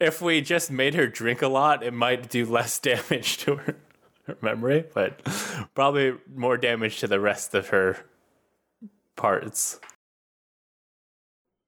if 0.00 0.20
we 0.20 0.40
just 0.40 0.72
made 0.72 0.94
her 0.94 1.06
drink 1.06 1.40
a 1.40 1.46
lot, 1.46 1.84
it 1.84 1.94
might 1.94 2.28
do 2.28 2.44
less 2.44 2.78
damage 2.80 3.36
to 3.38 3.54
her, 3.54 3.76
her 4.24 4.36
memory, 4.42 4.86
but 4.92 5.22
probably 5.74 6.14
more 6.34 6.56
damage 6.56 6.98
to 6.98 7.06
the 7.06 7.20
rest 7.20 7.54
of 7.54 7.68
her 7.68 7.96
parts. 9.14 9.78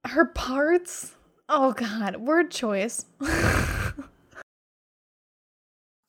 Her 0.05 0.25
parts? 0.25 1.15
Oh, 1.49 1.73
God. 1.73 2.17
Word 2.17 2.51
choice. 2.51 3.07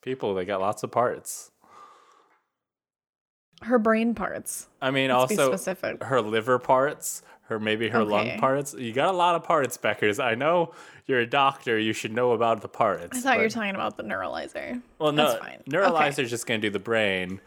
people. 0.03 0.35
They 0.35 0.45
got 0.45 0.61
lots 0.61 0.83
of 0.83 0.91
parts. 0.91 1.49
Her 3.63 3.79
brain 3.79 4.13
parts. 4.13 4.67
I 4.81 4.91
mean, 4.91 5.09
Let's 5.09 5.31
also 5.31 5.47
specific. 5.55 6.03
her 6.03 6.21
liver 6.21 6.59
parts, 6.59 7.23
her 7.43 7.59
maybe 7.59 7.87
her 7.89 8.03
lung 8.03 8.37
parts. 8.37 8.73
You 8.73 8.91
got 8.91 9.07
a 9.13 9.17
lot 9.17 9.35
of 9.35 9.43
parts, 9.43 9.77
Beckers. 9.77 10.21
I 10.21 10.35
know 10.35 10.73
you're 11.07 11.21
a 11.21 11.25
doctor. 11.25 11.79
You 11.79 11.93
should 11.93 12.11
know 12.13 12.33
about 12.33 12.61
the 12.61 12.67
parts. 12.67 13.17
I 13.17 13.21
thought 13.21 13.35
you 13.37 13.43
were 13.43 13.49
talking 13.49 13.73
about 13.75 13.95
the 13.95 14.03
neuralizer. 14.03 14.81
Well, 14.99 15.13
no, 15.13 15.27
That's 15.29 15.39
fine. 15.39 15.63
neuralizer's 15.69 16.29
just 16.29 16.45
gonna 16.45 16.59
do 16.59 16.69
the 16.69 16.79
brain. 16.79 17.39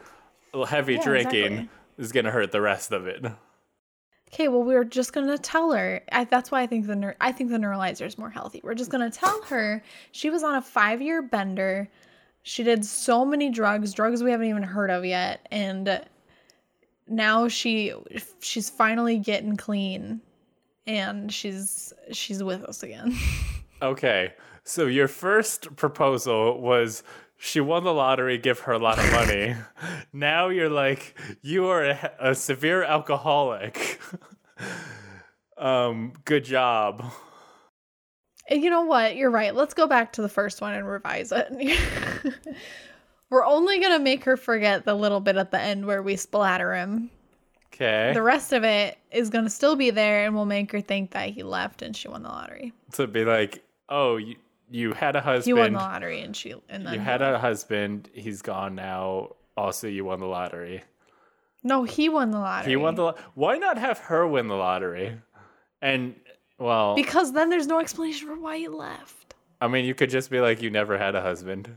Heavy 0.69 0.95
Yeah, 0.95 1.03
drinking 1.03 1.45
exactly. 1.53 1.69
is 1.99 2.13
gonna 2.13 2.31
hurt 2.31 2.51
the 2.51 2.63
rest 2.63 2.93
of 2.93 3.07
it. 3.07 3.23
Okay, 4.33 4.49
well, 4.49 4.63
we 4.63 4.75
are 4.75 4.85
just 4.85 5.13
gonna 5.13 5.37
tell 5.37 5.73
her. 5.73 6.03
I, 6.11 6.25
that's 6.25 6.51
why 6.51 6.63
I 6.63 6.67
think 6.67 6.87
the 6.87 6.95
neur- 6.95 7.15
I 7.21 7.31
think 7.31 7.51
the 7.51 7.59
neuralizer 7.59 8.07
is 8.07 8.17
more 8.17 8.31
healthy. 8.31 8.63
We're 8.65 8.75
just 8.75 8.91
gonna 8.91 9.11
tell 9.11 9.43
her 9.45 9.83
she 10.13 10.31
was 10.31 10.43
on 10.43 10.55
a 10.55 10.63
five 10.63 11.03
year 11.03 11.21
bender. 11.21 11.91
She 12.49 12.63
did 12.63 12.85
so 12.85 13.25
many 13.25 13.51
drugs, 13.51 13.93
drugs 13.93 14.23
we 14.23 14.31
haven't 14.31 14.47
even 14.47 14.63
heard 14.63 14.89
of 14.89 15.05
yet, 15.05 15.49
and 15.51 16.01
now 17.09 17.49
she 17.49 17.93
she's 18.39 18.71
finally 18.71 19.19
getting 19.19 19.57
clean, 19.57 20.21
and 20.87 21.35
she's 21.35 21.93
she's 22.13 22.45
with 22.45 22.63
us 22.63 22.85
again. 22.85 23.17
Okay, 23.83 24.33
so 24.65 24.87
your 24.87 25.07
first 25.07 25.77
proposal 25.77 26.59
was 26.63 27.03
she 27.37 27.61
won 27.61 27.85
the 27.85 27.93
lottery, 27.93 28.39
give 28.39 28.61
her 28.61 28.73
a 28.73 28.79
lot 28.79 28.99
of 28.99 29.13
money. 29.13 29.55
now 30.15 30.49
you're 30.49 30.71
like 30.71 31.15
you 31.43 31.67
are 31.67 31.85
a, 31.85 32.13
a 32.19 32.35
severe 32.35 32.83
alcoholic. 32.83 34.01
um, 35.59 36.15
good 36.25 36.47
job. 36.47 37.05
You 38.51 38.71
know 38.71 38.83
what? 38.83 39.17
You're 39.17 39.31
right. 39.31 39.55
Let's 39.55 39.75
go 39.75 39.87
back 39.87 40.13
to 40.15 40.23
the 40.23 40.29
first 40.29 40.61
one 40.61 40.75
and 40.75 40.87
revise 40.89 41.33
it. 41.33 41.49
We're 43.31 43.45
only 43.45 43.81
gonna 43.81 43.99
make 43.99 44.23
her 44.25 44.37
forget 44.37 44.85
the 44.85 44.95
little 44.95 45.21
bit 45.21 45.37
at 45.37 45.51
the 45.51 45.61
end 45.61 45.85
where 45.87 46.03
we 46.03 46.15
splatter 46.17 46.75
him. 46.75 47.11
Okay, 47.75 48.13
The 48.15 48.23
rest 48.23 48.53
of 48.53 48.63
it 48.65 48.97
is 49.11 49.29
gonna 49.31 49.51
still 49.51 49.75
be 49.77 49.91
there, 49.91 50.25
and 50.25 50.35
we'll 50.35 50.45
make 50.47 50.71
her 50.73 50.81
think 50.81 51.11
that 51.11 51.31
he 51.31 51.43
left 51.43 51.83
and 51.83 51.95
she 51.97 52.09
won 52.09 52.23
the 52.23 52.29
lottery. 52.29 52.73
to 52.93 53.07
be 53.09 53.25
like, 53.25 53.65
oh, 53.89 54.17
you, 54.17 54.37
you 54.71 54.93
had 54.93 55.17
a 55.17 55.21
husband. 55.21 55.45
He 55.45 55.53
won 55.61 55.73
the 55.73 55.79
lottery, 55.81 56.21
and 56.21 56.35
she 56.37 56.55
and 56.69 56.87
then 56.87 56.95
You 56.95 57.01
had 57.01 57.21
a 57.21 57.39
husband. 57.39 58.09
He's 58.15 58.43
gone 58.43 58.77
now. 58.77 59.31
Also, 59.57 59.89
you 59.89 60.05
won 60.05 60.21
the 60.21 60.27
lottery. 60.27 60.85
no. 61.65 61.83
He 61.83 62.09
won 62.09 62.31
the 62.31 62.39
lottery. 62.39 62.71
He 62.71 62.77
won 62.77 62.95
the. 62.95 63.03
lo- 63.03 63.15
Why 63.35 63.59
not 63.59 63.77
have 63.77 63.99
her 63.99 64.27
win 64.27 64.47
the 64.49 64.55
lottery? 64.55 65.21
And 65.83 66.15
well, 66.59 66.95
because 66.95 67.33
then 67.33 67.51
there's 67.51 67.67
no 67.67 67.81
explanation 67.81 68.29
for 68.29 68.39
why 68.39 68.59
he 68.59 68.69
left. 68.69 69.35
I 69.61 69.69
mean, 69.69 69.85
you 69.85 69.95
could 69.95 70.11
just 70.11 70.31
be 70.31 70.41
like, 70.41 70.63
you 70.63 70.71
never 70.71 70.99
had 70.99 71.15
a 71.15 71.23
husband. 71.23 71.77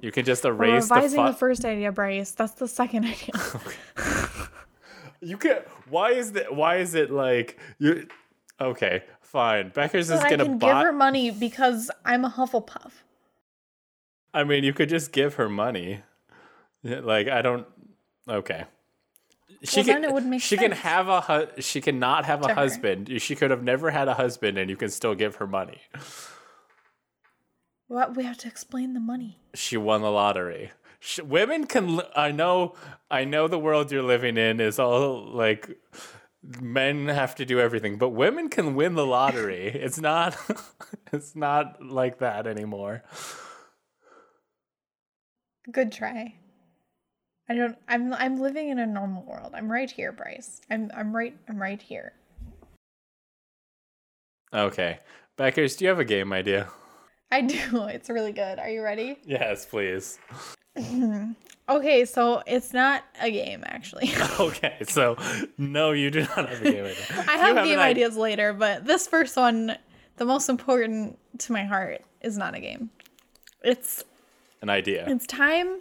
You 0.00 0.12
can 0.12 0.24
just 0.24 0.44
We're 0.44 0.52
erase 0.52 0.88
the. 0.88 0.94
revising 0.94 1.24
the 1.24 1.32
first 1.32 1.64
idea, 1.64 1.90
Bryce. 1.90 2.30
That's 2.32 2.52
the 2.52 2.68
second 2.68 3.04
idea. 3.12 3.32
you 5.20 5.36
can. 5.36 5.58
Why 5.88 6.12
is 6.12 6.32
that? 6.32 6.54
Why 6.54 6.76
is 6.76 6.94
it 6.94 7.10
like 7.10 7.58
you? 7.78 8.06
Okay, 8.60 9.02
fine. 9.20 9.70
Becker's 9.70 10.10
is 10.10 10.20
gonna 10.20 10.44
I 10.44 10.46
can 10.46 10.58
give 10.58 10.76
her 10.76 10.92
money 10.92 11.30
because 11.30 11.90
I'm 12.04 12.24
a 12.24 12.30
Hufflepuff. 12.30 12.92
I 14.34 14.44
mean, 14.44 14.62
you 14.62 14.72
could 14.72 14.88
just 14.88 15.12
give 15.12 15.34
her 15.34 15.48
money. 15.48 16.02
Like 16.84 17.28
I 17.28 17.42
don't. 17.42 17.66
Okay. 18.28 18.64
She 19.64 19.78
Well, 19.80 19.84
can. 19.86 20.02
then 20.02 20.10
it 20.10 20.14
would 20.14 20.24
make 20.26 20.40
she 20.40 20.56
can 20.56 20.70
have 20.72 21.08
a. 21.08 21.20
Hu- 21.20 21.60
she 21.62 21.80
cannot 21.80 22.24
have 22.26 22.40
a 22.40 22.42
to 22.44 22.48
her. 22.50 22.54
husband. 22.54 23.20
She 23.20 23.34
could 23.34 23.50
have 23.50 23.62
never 23.62 23.90
had 23.90 24.06
a 24.08 24.14
husband, 24.14 24.56
and 24.58 24.70
you 24.70 24.76
can 24.76 24.88
still 24.90 25.14
give 25.16 25.36
her 25.36 25.46
money. 25.46 25.80
What 27.88 28.16
we 28.16 28.24
have 28.24 28.38
to 28.38 28.48
explain 28.48 28.94
the 28.94 29.00
money. 29.00 29.38
She 29.54 29.76
won 29.76 30.02
the 30.02 30.10
lottery. 30.10 30.72
Sh 31.00 31.20
women 31.20 31.66
can. 31.66 31.96
li- 31.96 32.04
I 32.14 32.30
know. 32.32 32.74
I 33.10 33.24
know 33.24 33.48
the 33.48 33.58
world 33.58 33.90
you're 33.90 34.02
living 34.02 34.36
in 34.36 34.60
is 34.60 34.78
all 34.78 35.24
like 35.34 35.68
men 36.60 37.08
have 37.08 37.34
to 37.36 37.44
do 37.44 37.58
everything, 37.58 37.98
but 37.98 38.10
women 38.10 38.48
can 38.50 38.74
win 38.76 38.94
the 38.94 39.06
lottery. 39.06 39.68
It's 39.74 39.98
not. 40.00 40.36
it's 41.12 41.34
not 41.34 41.82
like 41.84 42.18
that 42.18 42.46
anymore. 42.46 43.02
Good 45.72 45.90
try. 45.92 46.34
I 47.48 47.54
don't 47.54 47.76
I'm 47.88 48.12
I'm 48.14 48.40
living 48.40 48.68
in 48.68 48.78
a 48.78 48.86
normal 48.86 49.22
world. 49.24 49.52
I'm 49.54 49.70
right 49.70 49.90
here, 49.90 50.12
Bryce. 50.12 50.60
I'm 50.70 50.90
I'm 50.96 51.14
right 51.14 51.36
I'm 51.48 51.60
right 51.60 51.80
here. 51.80 52.12
Okay, 54.52 54.98
Beckers, 55.36 55.76
do 55.76 55.84
you 55.84 55.88
have 55.90 55.98
a 55.98 56.04
game 56.04 56.32
idea? 56.32 56.68
I 57.30 57.42
do. 57.42 57.58
It's 57.88 58.08
really 58.08 58.32
good. 58.32 58.58
Are 58.58 58.68
you 58.70 58.82
ready? 58.82 59.18
Yes, 59.26 59.66
please. 59.66 60.18
Okay, 61.70 62.06
so 62.06 62.42
it's 62.46 62.72
not 62.72 63.04
a 63.20 63.30
game 63.30 63.62
actually. 63.66 64.10
Okay, 64.40 64.78
so 64.88 65.16
no, 65.58 65.90
you 65.92 66.10
do 66.10 66.20
not 66.20 66.48
have 66.48 66.62
a 66.62 66.72
game 66.72 66.84
idea. 66.86 67.24
I 67.28 67.36
have 67.36 67.58
an 67.58 67.64
game 67.64 67.78
i- 67.78 67.88
ideas 67.88 68.16
later, 68.16 68.54
but 68.54 68.86
this 68.86 69.06
first 69.06 69.36
one, 69.36 69.76
the 70.16 70.24
most 70.24 70.48
important 70.48 71.18
to 71.40 71.52
my 71.52 71.64
heart, 71.64 72.00
is 72.22 72.38
not 72.38 72.54
a 72.54 72.60
game. 72.60 72.88
It's 73.62 74.02
An 74.62 74.70
idea. 74.70 75.04
It's 75.08 75.26
time 75.26 75.80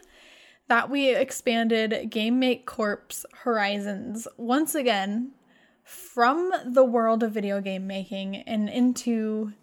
that 0.67 0.89
we 0.89 1.15
expanded 1.15 2.09
Game 2.09 2.39
Make 2.39 2.65
Corp's 2.65 3.25
horizons 3.43 4.27
once 4.37 4.75
again 4.75 5.31
from 5.83 6.51
the 6.65 6.83
world 6.83 7.23
of 7.23 7.31
video 7.31 7.61
game 7.61 7.87
making 7.87 8.35
and 8.35 8.69
into 8.69 9.53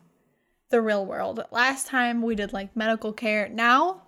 the 0.71 0.81
real 0.81 1.05
world. 1.05 1.45
Last 1.51 1.87
time 1.87 2.23
we 2.23 2.35
did 2.35 2.53
like 2.53 2.75
medical 2.75 3.13
care. 3.13 3.49
Now, 3.49 4.03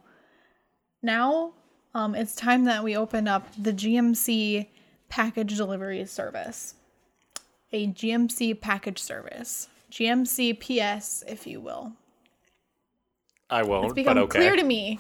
now, 1.03 1.53
um, 1.95 2.15
it's 2.15 2.35
time 2.35 2.65
that 2.65 2.83
we 2.83 2.97
open 2.97 3.29
up 3.29 3.47
the 3.59 3.73
GMC 3.73 4.69
package 5.09 5.57
delivery 5.57 6.05
service. 6.07 6.75
A 7.73 7.89
GMC 7.89 8.61
package 8.61 8.99
service. 8.99 9.69
GMC 9.91 10.59
PS, 10.59 11.23
if 11.29 11.47
you 11.47 11.61
will. 11.61 11.93
I 13.49 13.63
won't, 13.63 13.85
It's 13.85 13.91
but 13.93 13.97
become 13.97 14.19
okay. 14.19 14.39
clear 14.39 14.57
to 14.57 14.65
me. 14.65 14.99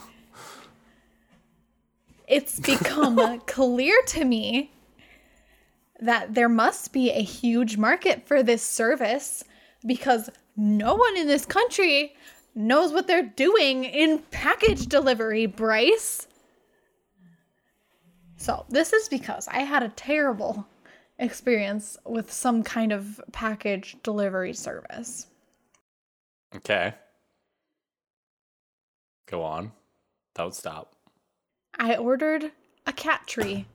It's 2.26 2.58
become 2.74 3.40
clear 3.40 3.96
to 4.08 4.24
me 4.24 4.72
that 6.00 6.34
there 6.34 6.48
must 6.48 6.92
be 6.92 7.10
a 7.10 7.22
huge 7.22 7.76
market 7.76 8.26
for 8.26 8.42
this 8.42 8.62
service 8.62 9.44
because 9.84 10.28
no 10.56 10.94
one 10.94 11.16
in 11.16 11.26
this 11.26 11.46
country 11.46 12.14
knows 12.54 12.92
what 12.92 13.06
they're 13.06 13.22
doing 13.22 13.84
in 13.84 14.18
package 14.30 14.86
delivery, 14.86 15.46
Bryce. 15.46 16.26
So, 18.38 18.66
this 18.68 18.92
is 18.92 19.08
because 19.08 19.48
I 19.48 19.60
had 19.60 19.82
a 19.82 19.88
terrible 19.90 20.66
experience 21.18 21.96
with 22.04 22.30
some 22.30 22.62
kind 22.62 22.92
of 22.92 23.20
package 23.32 23.96
delivery 24.02 24.52
service. 24.52 25.26
okay. 26.54 26.94
Go 29.26 29.42
on. 29.42 29.72
Don't 30.34 30.54
stop. 30.54 30.95
I 31.78 31.96
ordered 31.96 32.50
a 32.86 32.92
cat 32.92 33.26
tree. 33.26 33.66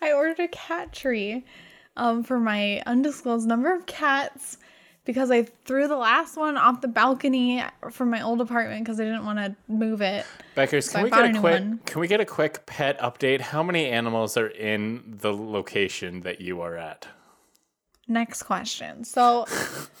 I 0.00 0.12
ordered 0.12 0.40
a 0.40 0.48
cat 0.48 0.92
tree 0.92 1.44
um, 1.96 2.22
for 2.22 2.38
my 2.38 2.82
undisclosed 2.86 3.46
number 3.48 3.74
of 3.74 3.86
cats 3.86 4.58
because 5.04 5.32
I 5.32 5.42
threw 5.64 5.88
the 5.88 5.96
last 5.96 6.36
one 6.36 6.56
off 6.56 6.80
the 6.80 6.86
balcony 6.88 7.62
from 7.90 8.10
my 8.10 8.22
old 8.22 8.40
apartment 8.40 8.84
because 8.84 9.00
I 9.00 9.04
didn't 9.04 9.24
want 9.24 9.38
to 9.38 9.56
move 9.66 10.00
it. 10.00 10.24
Beckers, 10.56 10.84
So 10.84 10.92
can 10.92 11.00
I 11.00 11.04
we 11.04 11.10
get 11.10 11.34
a 11.34 11.38
a 11.38 11.40
quick 11.40 11.60
one. 11.60 11.80
can 11.84 12.00
we 12.00 12.06
get 12.08 12.20
a 12.20 12.24
quick 12.24 12.64
pet 12.66 13.00
update? 13.00 13.40
How 13.40 13.62
many 13.64 13.86
animals 13.88 14.36
are 14.36 14.46
in 14.46 15.02
the 15.20 15.32
location 15.32 16.20
that 16.20 16.40
you 16.40 16.60
are 16.60 16.76
at? 16.76 17.08
Next 18.06 18.44
question. 18.44 19.02
So, 19.04 19.46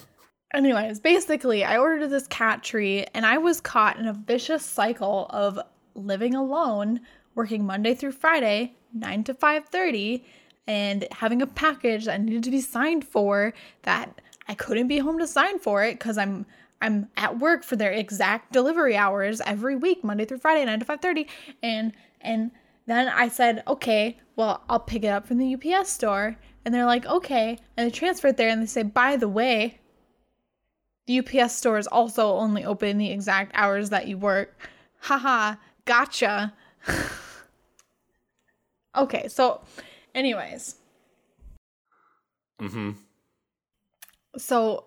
anyways, 0.54 1.00
basically, 1.00 1.64
I 1.64 1.78
ordered 1.78 2.08
this 2.08 2.26
cat 2.28 2.62
tree 2.62 3.04
and 3.14 3.26
I 3.26 3.38
was 3.38 3.60
caught 3.60 3.98
in 3.98 4.06
a 4.06 4.12
vicious 4.12 4.64
cycle 4.64 5.26
of 5.30 5.58
living 5.94 6.34
alone, 6.34 7.00
working 7.34 7.64
Monday 7.64 7.94
through 7.94 8.12
Friday, 8.12 8.74
9 8.92 9.24
to 9.24 9.34
5:30, 9.34 10.24
and 10.66 11.06
having 11.12 11.42
a 11.42 11.46
package 11.46 12.04
that 12.04 12.20
needed 12.20 12.44
to 12.44 12.50
be 12.50 12.60
signed 12.60 13.06
for 13.06 13.52
that 13.82 14.20
I 14.48 14.54
couldn't 14.54 14.88
be 14.88 14.98
home 14.98 15.18
to 15.18 15.26
sign 15.26 15.58
for 15.58 15.82
it 15.84 15.98
cuz 15.98 16.18
I'm 16.18 16.46
I'm 16.80 17.08
at 17.16 17.38
work 17.38 17.62
for 17.62 17.76
their 17.76 17.92
exact 17.92 18.52
delivery 18.52 18.96
hours 18.96 19.40
every 19.46 19.76
week, 19.76 20.02
Monday 20.02 20.24
through 20.24 20.38
Friday, 20.38 20.64
9 20.64 20.80
to 20.80 20.84
5:30, 20.84 21.26
and 21.62 21.92
and 22.20 22.50
then 22.86 23.08
I 23.08 23.28
said, 23.28 23.62
"Okay, 23.68 24.18
well, 24.36 24.64
I'll 24.68 24.80
pick 24.80 25.04
it 25.04 25.08
up 25.08 25.26
from 25.26 25.38
the 25.38 25.54
UPS 25.54 25.88
store." 25.88 26.36
And 26.64 26.74
they're 26.74 26.86
like, 26.86 27.06
"Okay." 27.06 27.58
And 27.76 27.86
they 27.86 27.90
transfer 27.90 28.28
it 28.28 28.36
there 28.36 28.48
and 28.48 28.60
they 28.60 28.66
say, 28.66 28.82
"By 28.82 29.16
the 29.16 29.28
way, 29.28 29.78
the 31.06 31.18
UPS 31.18 31.54
store 31.54 31.78
is 31.78 31.86
also 31.86 32.36
only 32.36 32.64
open 32.64 32.98
the 32.98 33.10
exact 33.10 33.52
hours 33.54 33.90
that 33.90 34.08
you 34.08 34.18
work." 34.18 34.68
Haha, 35.02 35.56
gotcha. 35.92 36.52
okay, 38.96 39.28
so 39.28 39.60
anyways, 40.14 40.76
Mm-hmm. 42.60 42.90
so 44.38 44.84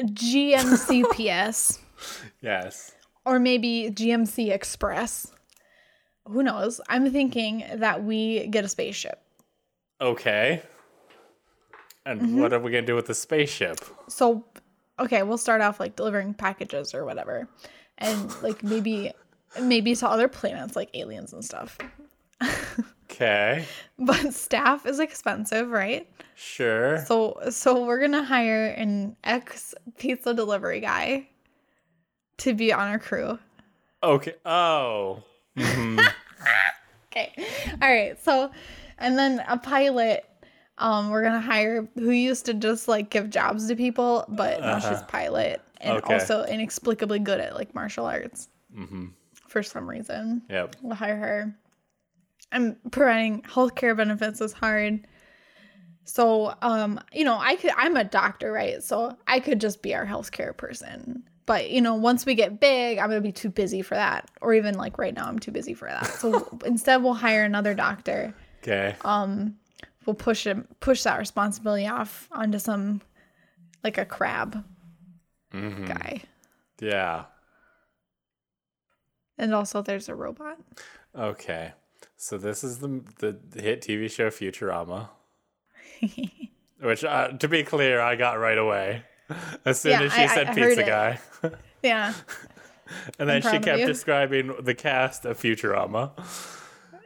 GMCPS 0.00 1.78
Yes. 2.40 2.92
or 3.26 3.38
maybe 3.38 3.90
GMC 3.92 4.50
Express. 4.50 5.30
Who 6.26 6.42
knows? 6.42 6.80
I'm 6.88 7.10
thinking 7.12 7.64
that 7.74 8.02
we 8.02 8.46
get 8.46 8.64
a 8.64 8.68
spaceship. 8.68 9.20
Okay. 10.00 10.62
And 12.06 12.20
Mm-hmm. 12.22 12.40
what 12.40 12.52
are 12.54 12.58
we 12.58 12.70
gonna 12.72 12.86
do 12.86 12.94
with 12.96 13.06
the 13.06 13.14
spaceship? 13.14 13.78
So, 14.08 14.44
okay, 14.98 15.22
we'll 15.22 15.36
start 15.38 15.60
off 15.60 15.78
like 15.78 15.94
delivering 15.96 16.32
packages 16.34 16.94
or 16.94 17.04
whatever, 17.04 17.46
and 17.98 18.34
like 18.42 18.62
maybe 18.64 19.12
maybe 19.60 19.94
to 19.96 20.08
other 20.08 20.28
planets 20.28 20.76
like 20.76 20.90
aliens 20.94 21.32
and 21.32 21.44
stuff. 21.44 21.78
Okay. 23.10 23.64
But 23.98 24.32
staff 24.32 24.86
is 24.86 24.98
expensive, 25.00 25.68
right? 25.68 26.08
Sure. 26.36 27.04
So 27.04 27.38
so 27.50 27.84
we're 27.84 28.00
gonna 28.00 28.24
hire 28.24 28.66
an 28.66 29.16
ex 29.24 29.74
pizza 29.98 30.32
delivery 30.32 30.80
guy 30.80 31.28
to 32.38 32.54
be 32.54 32.72
on 32.72 32.88
our 32.88 32.98
crew. 32.98 33.38
Okay. 34.02 34.34
Oh. 34.44 35.22
Mm-hmm. 35.56 36.00
Okay. 37.12 37.32
All 37.82 37.90
right. 37.90 38.16
So 38.22 38.52
and 38.98 39.18
then 39.18 39.44
a 39.48 39.58
pilot 39.58 40.24
um 40.78 41.10
we're 41.10 41.24
gonna 41.24 41.40
hire 41.40 41.88
who 41.96 42.12
used 42.12 42.46
to 42.46 42.54
just 42.54 42.86
like 42.86 43.10
give 43.10 43.28
jobs 43.28 43.66
to 43.66 43.74
people, 43.74 44.24
but 44.28 44.60
now 44.60 44.78
she's 44.78 44.92
uh-huh. 44.92 45.06
pilot 45.06 45.60
and 45.80 45.98
Okay. 45.98 46.14
also 46.14 46.44
inexplicably 46.44 47.18
good 47.18 47.40
at 47.40 47.56
like 47.56 47.74
martial 47.74 48.06
arts. 48.06 48.48
Mm-hmm. 48.74 49.06
For 49.50 49.64
some 49.64 49.90
reason. 49.90 50.42
Yep. 50.48 50.76
We'll 50.80 50.94
hire 50.94 51.16
her. 51.16 51.56
I'm 52.52 52.76
providing 52.92 53.42
healthcare 53.42 53.96
benefits 53.96 54.40
is 54.40 54.52
hard. 54.52 55.08
So, 56.04 56.54
um, 56.62 57.00
you 57.12 57.24
know, 57.24 57.36
I 57.36 57.56
could 57.56 57.72
I'm 57.76 57.96
a 57.96 58.04
doctor, 58.04 58.52
right? 58.52 58.80
So 58.80 59.16
I 59.26 59.40
could 59.40 59.60
just 59.60 59.82
be 59.82 59.92
our 59.92 60.06
healthcare 60.06 60.56
person. 60.56 61.24
But 61.46 61.70
you 61.70 61.80
know, 61.80 61.96
once 61.96 62.24
we 62.24 62.36
get 62.36 62.60
big, 62.60 62.98
I'm 62.98 63.08
gonna 63.08 63.20
be 63.20 63.32
too 63.32 63.50
busy 63.50 63.82
for 63.82 63.96
that. 63.96 64.30
Or 64.40 64.54
even 64.54 64.76
like 64.76 64.98
right 64.98 65.12
now, 65.12 65.26
I'm 65.26 65.40
too 65.40 65.50
busy 65.50 65.74
for 65.74 65.88
that. 65.88 66.06
So 66.06 66.46
instead 66.64 67.02
we'll 67.02 67.14
hire 67.14 67.42
another 67.42 67.74
doctor. 67.74 68.32
Okay. 68.62 68.94
Um, 69.04 69.56
we'll 70.06 70.14
push 70.14 70.46
him 70.46 70.68
push 70.78 71.02
that 71.02 71.18
responsibility 71.18 71.88
off 71.88 72.28
onto 72.30 72.60
some 72.60 73.00
like 73.82 73.98
a 73.98 74.04
crab 74.04 74.64
guy. 75.52 76.22
yeah. 76.80 77.24
And 79.40 79.54
also 79.54 79.80
there's 79.80 80.08
a 80.10 80.14
robot. 80.14 80.58
Okay. 81.18 81.72
So 82.16 82.36
this 82.36 82.62
is 82.62 82.78
the 82.78 83.02
the 83.18 83.38
hit 83.62 83.80
TV 83.80 84.10
show 84.10 84.28
Futurama, 84.28 85.08
which, 86.80 87.02
uh, 87.04 87.28
to 87.38 87.48
be 87.48 87.62
clear, 87.64 88.00
I 88.00 88.16
got 88.16 88.38
right 88.38 88.58
away 88.58 89.02
as 89.64 89.80
soon 89.80 89.92
Yeah, 89.92 90.02
as 90.02 90.12
she 90.12 90.22
I- 90.22 90.26
said 90.34 90.46
I 90.48 90.54
pizza 90.54 90.82
guy, 90.82 91.18
Yeah. 91.82 92.12
and 93.18 93.28
then 93.28 93.40
she 93.42 93.58
kept 93.60 93.86
describing 93.86 94.54
the 94.60 94.74
cast 94.74 95.24
of 95.24 95.38
Futurama, 95.40 96.10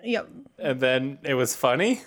Yep. 0.03 0.29
and 0.59 0.81
then 0.81 1.19
it 1.23 1.35
was 1.35 1.55
funny. 1.55 2.03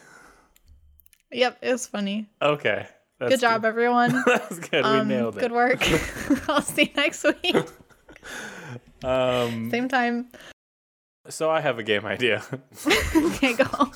Yep. 1.31 1.59
It 1.61 1.71
was 1.71 1.87
funny. 1.87 2.27
Okay. 2.41 2.87
That's 3.19 3.31
Good 3.31 3.39
job, 3.41 3.65
everyone. 3.65 4.21
That's 4.25 4.59
good. 4.59 4.83
Um, 4.85 5.07
we 5.07 5.15
nailed 5.15 5.37
it. 5.37 5.41
Good 5.41 5.51
work. 5.51 5.81
I'll 6.49 6.61
see 6.61 6.83
you 6.83 6.89
next 6.95 7.23
week. 7.23 7.55
Um, 9.03 9.69
Same 9.71 9.87
time. 9.87 10.29
so 11.29 11.49
I 11.49 11.61
have 11.61 11.77
a 11.79 11.83
game 11.83 12.05
idea. 12.05 12.43
Okay, 13.15 13.53
go. 13.53 13.91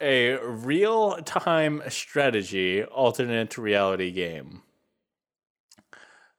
a 0.00 0.36
real-time 0.44 1.82
strategy 1.88 2.84
alternate 2.84 3.56
reality 3.58 4.10
game. 4.12 4.62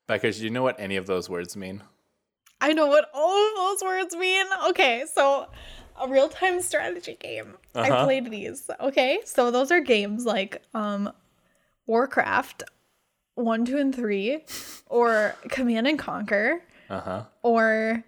Becca, 0.08 0.32
do 0.32 0.44
you 0.44 0.50
know 0.50 0.64
what 0.64 0.80
any 0.80 0.96
of 0.96 1.06
those 1.08 1.30
words 1.30 1.56
mean? 1.58 1.84
I 2.62 2.74
know 2.74 2.88
what 2.88 3.10
all 3.14 3.48
of 3.50 3.56
those 3.56 3.82
words 3.84 4.16
mean. 4.16 4.46
Okay, 4.70 5.06
so 5.14 5.48
a 6.00 6.08
real 6.08 6.30
time 6.30 6.62
strategy 6.62 7.18
game. 7.20 7.58
I 7.76 7.90
Uh-huh. 7.90 8.06
played 8.06 8.30
these. 8.32 8.70
Okay, 8.80 9.20
so 9.26 9.52
those 9.52 9.72
are 9.72 9.80
games 9.82 10.26
like 10.26 10.62
um, 10.74 11.12
Warcraft 11.86 12.64
1, 13.40 13.66
2, 13.66 13.78
and 13.78 13.96
3, 13.96 14.44
or 14.88 15.36
Command 15.50 15.88
and 15.88 15.98
Conquer, 16.00 16.62
Uh-huh. 16.90 17.24
or 17.44 18.04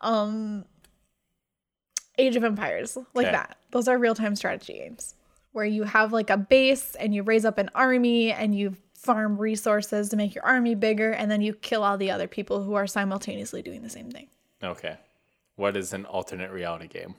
um, 0.00 0.64
Age 2.18 2.36
of 2.36 2.44
Empires, 2.44 2.96
like 3.14 3.26
Okay. 3.26 3.32
that. 3.36 3.56
Those 3.70 3.88
are 3.88 3.98
real 3.98 4.14
time 4.14 4.36
strategy 4.36 4.74
games 4.74 5.14
where 5.52 5.64
you 5.64 5.82
have 5.84 6.12
like 6.12 6.30
a 6.30 6.36
base 6.36 6.94
and 6.94 7.14
you 7.14 7.22
raise 7.22 7.44
up 7.44 7.58
an 7.58 7.70
army 7.74 8.30
and 8.32 8.54
you 8.54 8.76
farm 8.94 9.36
resources 9.38 10.08
to 10.10 10.16
make 10.16 10.34
your 10.34 10.44
army 10.44 10.74
bigger 10.74 11.10
and 11.10 11.30
then 11.30 11.40
you 11.40 11.54
kill 11.54 11.82
all 11.82 11.96
the 11.98 12.10
other 12.10 12.28
people 12.28 12.62
who 12.62 12.74
are 12.74 12.86
simultaneously 12.86 13.62
doing 13.62 13.82
the 13.82 13.90
same 13.90 14.10
thing. 14.10 14.28
Okay. 14.62 14.96
What 15.56 15.76
is 15.76 15.92
an 15.92 16.04
alternate 16.04 16.50
reality 16.52 16.86
game? 16.86 17.14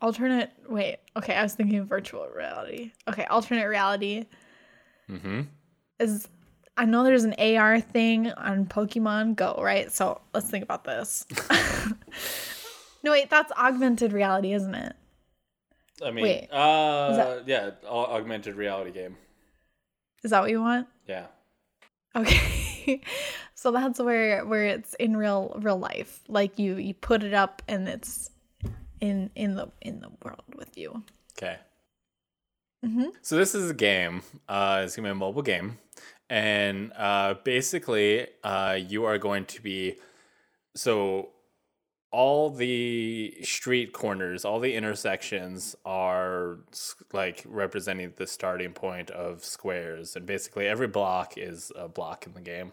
Alternate, 0.00 0.50
wait, 0.68 0.98
okay, 1.16 1.34
I 1.34 1.42
was 1.42 1.54
thinking 1.54 1.84
virtual 1.84 2.26
reality. 2.34 2.92
Okay, 3.08 3.24
alternate 3.26 3.66
reality 3.66 4.26
Mm-hmm. 5.10 5.40
Is, 5.98 6.28
I 6.76 6.84
know 6.84 7.04
there's 7.04 7.24
an 7.24 7.34
AR 7.38 7.80
thing 7.80 8.30
on 8.32 8.66
Pokemon 8.66 9.36
Go, 9.36 9.58
right? 9.62 9.90
So 9.92 10.20
let's 10.32 10.48
think 10.50 10.62
about 10.64 10.84
this. 10.84 11.26
no, 13.02 13.10
wait, 13.10 13.30
that's 13.30 13.52
augmented 13.52 14.12
reality, 14.12 14.52
isn't 14.52 14.74
it? 14.74 14.94
I 16.04 16.10
mean, 16.10 16.22
Wait, 16.24 16.48
uh, 16.52 17.16
that- 17.16 17.48
yeah, 17.48 17.70
augmented 17.86 18.54
reality 18.54 18.92
game. 18.92 19.16
Is 20.22 20.30
that 20.30 20.40
what 20.40 20.50
you 20.50 20.60
want? 20.60 20.86
Yeah. 21.06 21.26
Okay. 22.14 23.00
so 23.54 23.70
that's 23.70 23.98
where 24.00 24.44
where 24.44 24.64
it's 24.66 24.94
in 24.94 25.16
real 25.16 25.56
real 25.60 25.78
life. 25.78 26.20
Like 26.28 26.58
you 26.58 26.76
you 26.76 26.94
put 26.94 27.22
it 27.22 27.34
up 27.34 27.62
and 27.68 27.88
it's 27.88 28.30
in 29.00 29.30
in 29.34 29.54
the 29.54 29.68
in 29.80 30.00
the 30.00 30.10
world 30.24 30.42
with 30.56 30.76
you. 30.76 31.02
Okay. 31.36 31.56
Mhm. 32.84 33.12
So 33.22 33.36
this 33.36 33.54
is 33.54 33.70
a 33.70 33.74
game. 33.74 34.22
Uh, 34.48 34.82
it's 34.84 34.96
gonna 34.96 35.08
be 35.08 35.12
a 35.12 35.14
mobile 35.14 35.42
game, 35.42 35.78
and 36.30 36.92
uh, 36.96 37.34
basically, 37.44 38.26
uh, 38.44 38.78
you 38.80 39.04
are 39.04 39.18
going 39.18 39.46
to 39.46 39.62
be 39.62 39.96
so 40.76 41.30
all 42.12 42.50
the 42.50 43.36
street 43.42 43.92
corners, 43.92 44.44
all 44.44 44.60
the 44.60 44.74
intersections 44.74 45.76
are 45.84 46.58
like 47.12 47.44
representing 47.46 48.12
the 48.16 48.26
starting 48.26 48.72
point 48.72 49.10
of 49.10 49.44
squares, 49.44 50.16
and 50.16 50.26
basically 50.26 50.66
every 50.68 50.88
block 50.88 51.38
is 51.38 51.72
a 51.76 51.88
block 51.88 52.26
in 52.26 52.34
the 52.34 52.40
game. 52.42 52.72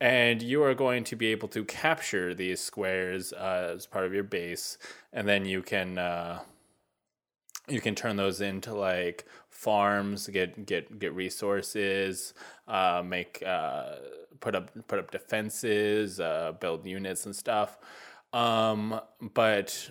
And 0.00 0.42
you 0.42 0.62
are 0.64 0.74
going 0.74 1.04
to 1.04 1.16
be 1.16 1.28
able 1.28 1.48
to 1.48 1.64
capture 1.64 2.34
these 2.34 2.60
squares 2.60 3.32
uh, 3.32 3.72
as 3.76 3.86
part 3.86 4.04
of 4.06 4.14
your 4.14 4.24
base, 4.24 4.78
and 5.12 5.26
then 5.28 5.46
you 5.46 5.62
can 5.62 5.98
uh, 5.98 6.40
you 7.68 7.80
can 7.80 7.94
turn 7.94 8.16
those 8.16 8.40
into 8.40 8.74
like 8.74 9.26
farms, 9.48 10.28
get 10.28 10.66
get 10.66 10.98
get 10.98 11.14
resources, 11.14 12.34
uh, 12.68 13.02
make 13.04 13.42
uh, 13.46 13.96
put 14.40 14.54
up 14.54 14.70
put 14.88 14.98
up 14.98 15.10
defenses, 15.10 16.20
uh, 16.20 16.52
build 16.60 16.86
units 16.86 17.26
and 17.26 17.34
stuff. 17.34 17.78
Um, 18.32 19.00
but 19.34 19.90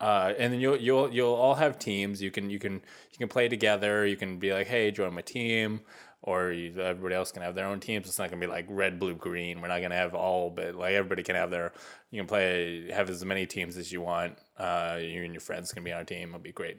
uh, 0.00 0.32
and 0.38 0.52
then 0.52 0.60
you'll 0.60 0.76
you'll 0.76 1.12
you'll 1.12 1.34
all 1.34 1.54
have 1.54 1.78
teams. 1.78 2.20
You 2.20 2.30
can 2.30 2.50
you 2.50 2.58
can 2.58 2.74
you 2.74 3.18
can 3.18 3.28
play 3.28 3.48
together. 3.48 4.06
You 4.06 4.16
can 4.16 4.38
be 4.38 4.52
like, 4.52 4.66
hey, 4.66 4.90
join 4.90 5.14
my 5.14 5.22
team, 5.22 5.80
or 6.22 6.52
you, 6.52 6.78
everybody 6.80 7.14
else 7.14 7.32
can 7.32 7.42
have 7.42 7.54
their 7.54 7.66
own 7.66 7.80
teams. 7.80 8.06
It's 8.08 8.18
not 8.18 8.30
gonna 8.30 8.40
be 8.40 8.46
like 8.46 8.66
red, 8.68 8.98
blue, 8.98 9.14
green. 9.14 9.60
We're 9.60 9.68
not 9.68 9.80
gonna 9.80 9.96
have 9.96 10.14
all, 10.14 10.50
but 10.50 10.74
like 10.74 10.94
everybody 10.94 11.22
can 11.22 11.36
have 11.36 11.50
their. 11.50 11.72
You 12.10 12.20
can 12.20 12.26
play 12.28 12.90
have 12.92 13.08
as 13.08 13.24
many 13.24 13.46
teams 13.46 13.76
as 13.76 13.92
you 13.92 14.00
want. 14.02 14.38
Uh, 14.58 14.98
you 15.00 15.22
and 15.22 15.32
your 15.32 15.40
friends 15.40 15.72
can 15.72 15.84
be 15.84 15.92
on 15.92 16.02
a 16.02 16.04
team. 16.04 16.30
It'll 16.30 16.40
be 16.40 16.52
great. 16.52 16.78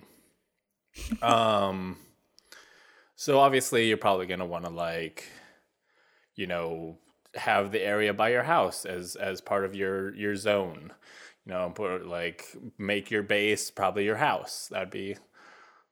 Um, 1.21 1.97
so 3.15 3.39
obviously 3.39 3.87
you're 3.87 3.97
probably 3.97 4.25
gonna 4.25 4.45
want 4.45 4.65
to 4.65 4.71
like, 4.71 5.29
you 6.35 6.47
know, 6.47 6.97
have 7.35 7.71
the 7.71 7.81
area 7.81 8.13
by 8.13 8.29
your 8.29 8.43
house 8.43 8.85
as 8.85 9.15
as 9.15 9.41
part 9.41 9.65
of 9.65 9.75
your 9.75 10.13
your 10.15 10.35
zone. 10.35 10.93
You 11.45 11.53
know, 11.53 11.71
put 11.73 12.05
like 12.05 12.45
make 12.77 13.09
your 13.09 13.23
base 13.23 13.71
probably 13.71 14.05
your 14.05 14.17
house. 14.17 14.67
That'd 14.69 14.89
be 14.89 15.17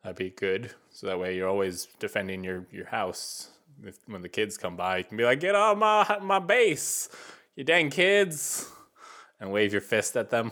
that'd 0.04 0.18
be 0.18 0.32
good. 0.32 0.72
So 0.92 1.08
that 1.08 1.20
way 1.20 1.36
you're 1.36 1.50
always 1.50 1.88
defending 2.00 2.44
your 2.44 2.66
your 2.72 2.88
house. 2.88 3.50
If, 3.84 4.00
when 4.08 4.22
the 4.22 4.30
kids 4.30 4.58
come 4.58 4.78
by, 4.78 5.00
you 5.00 5.04
can 5.04 5.18
be 5.18 5.26
like, 5.26 5.40
"Get 5.40 5.56
off 5.56 5.78
my 5.78 6.20
my 6.22 6.40
base, 6.40 7.10
you 7.56 7.64
dang 7.64 7.90
kids!" 7.90 8.72
and 9.40 9.52
wave 9.52 9.72
your 9.72 9.82
fist 9.82 10.16
at 10.16 10.30
them. 10.30 10.52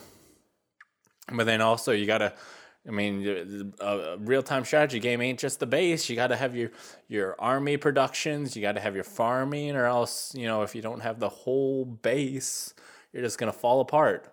But 1.31 1.45
then 1.45 1.61
also 1.61 1.91
you 1.91 2.05
gotta, 2.05 2.33
I 2.87 2.91
mean, 2.91 3.73
a, 3.79 3.85
a 3.85 4.17
real 4.17 4.43
time 4.43 4.65
strategy 4.65 4.99
game 4.99 5.21
ain't 5.21 5.39
just 5.39 5.59
the 5.59 5.65
base. 5.65 6.09
You 6.09 6.15
gotta 6.15 6.35
have 6.35 6.55
your 6.55 6.71
your 7.07 7.35
army 7.39 7.77
productions. 7.77 8.55
You 8.55 8.61
gotta 8.61 8.81
have 8.81 8.95
your 8.95 9.05
farming, 9.05 9.75
or 9.75 9.85
else 9.85 10.33
you 10.35 10.47
know 10.47 10.63
if 10.63 10.75
you 10.75 10.81
don't 10.81 10.99
have 10.99 11.19
the 11.19 11.29
whole 11.29 11.85
base, 11.85 12.73
you're 13.13 13.23
just 13.23 13.37
gonna 13.37 13.53
fall 13.53 13.79
apart. 13.79 14.27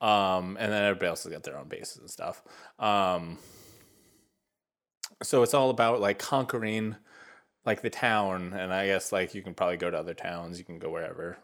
Um, 0.00 0.56
and 0.60 0.72
then 0.72 0.84
everybody 0.84 1.08
else 1.08 1.24
has 1.24 1.32
got 1.32 1.42
their 1.42 1.56
own 1.56 1.68
bases 1.68 1.98
and 1.98 2.10
stuff. 2.10 2.42
Um, 2.78 3.38
so 5.22 5.42
it's 5.42 5.54
all 5.54 5.70
about 5.70 6.00
like 6.00 6.18
conquering 6.18 6.96
like 7.64 7.82
the 7.82 7.90
town, 7.90 8.52
and 8.52 8.72
I 8.72 8.86
guess 8.86 9.12
like 9.12 9.34
you 9.34 9.42
can 9.42 9.54
probably 9.54 9.78
go 9.78 9.90
to 9.90 9.98
other 9.98 10.14
towns. 10.14 10.58
You 10.58 10.64
can 10.64 10.78
go 10.78 10.90
wherever. 10.90 11.38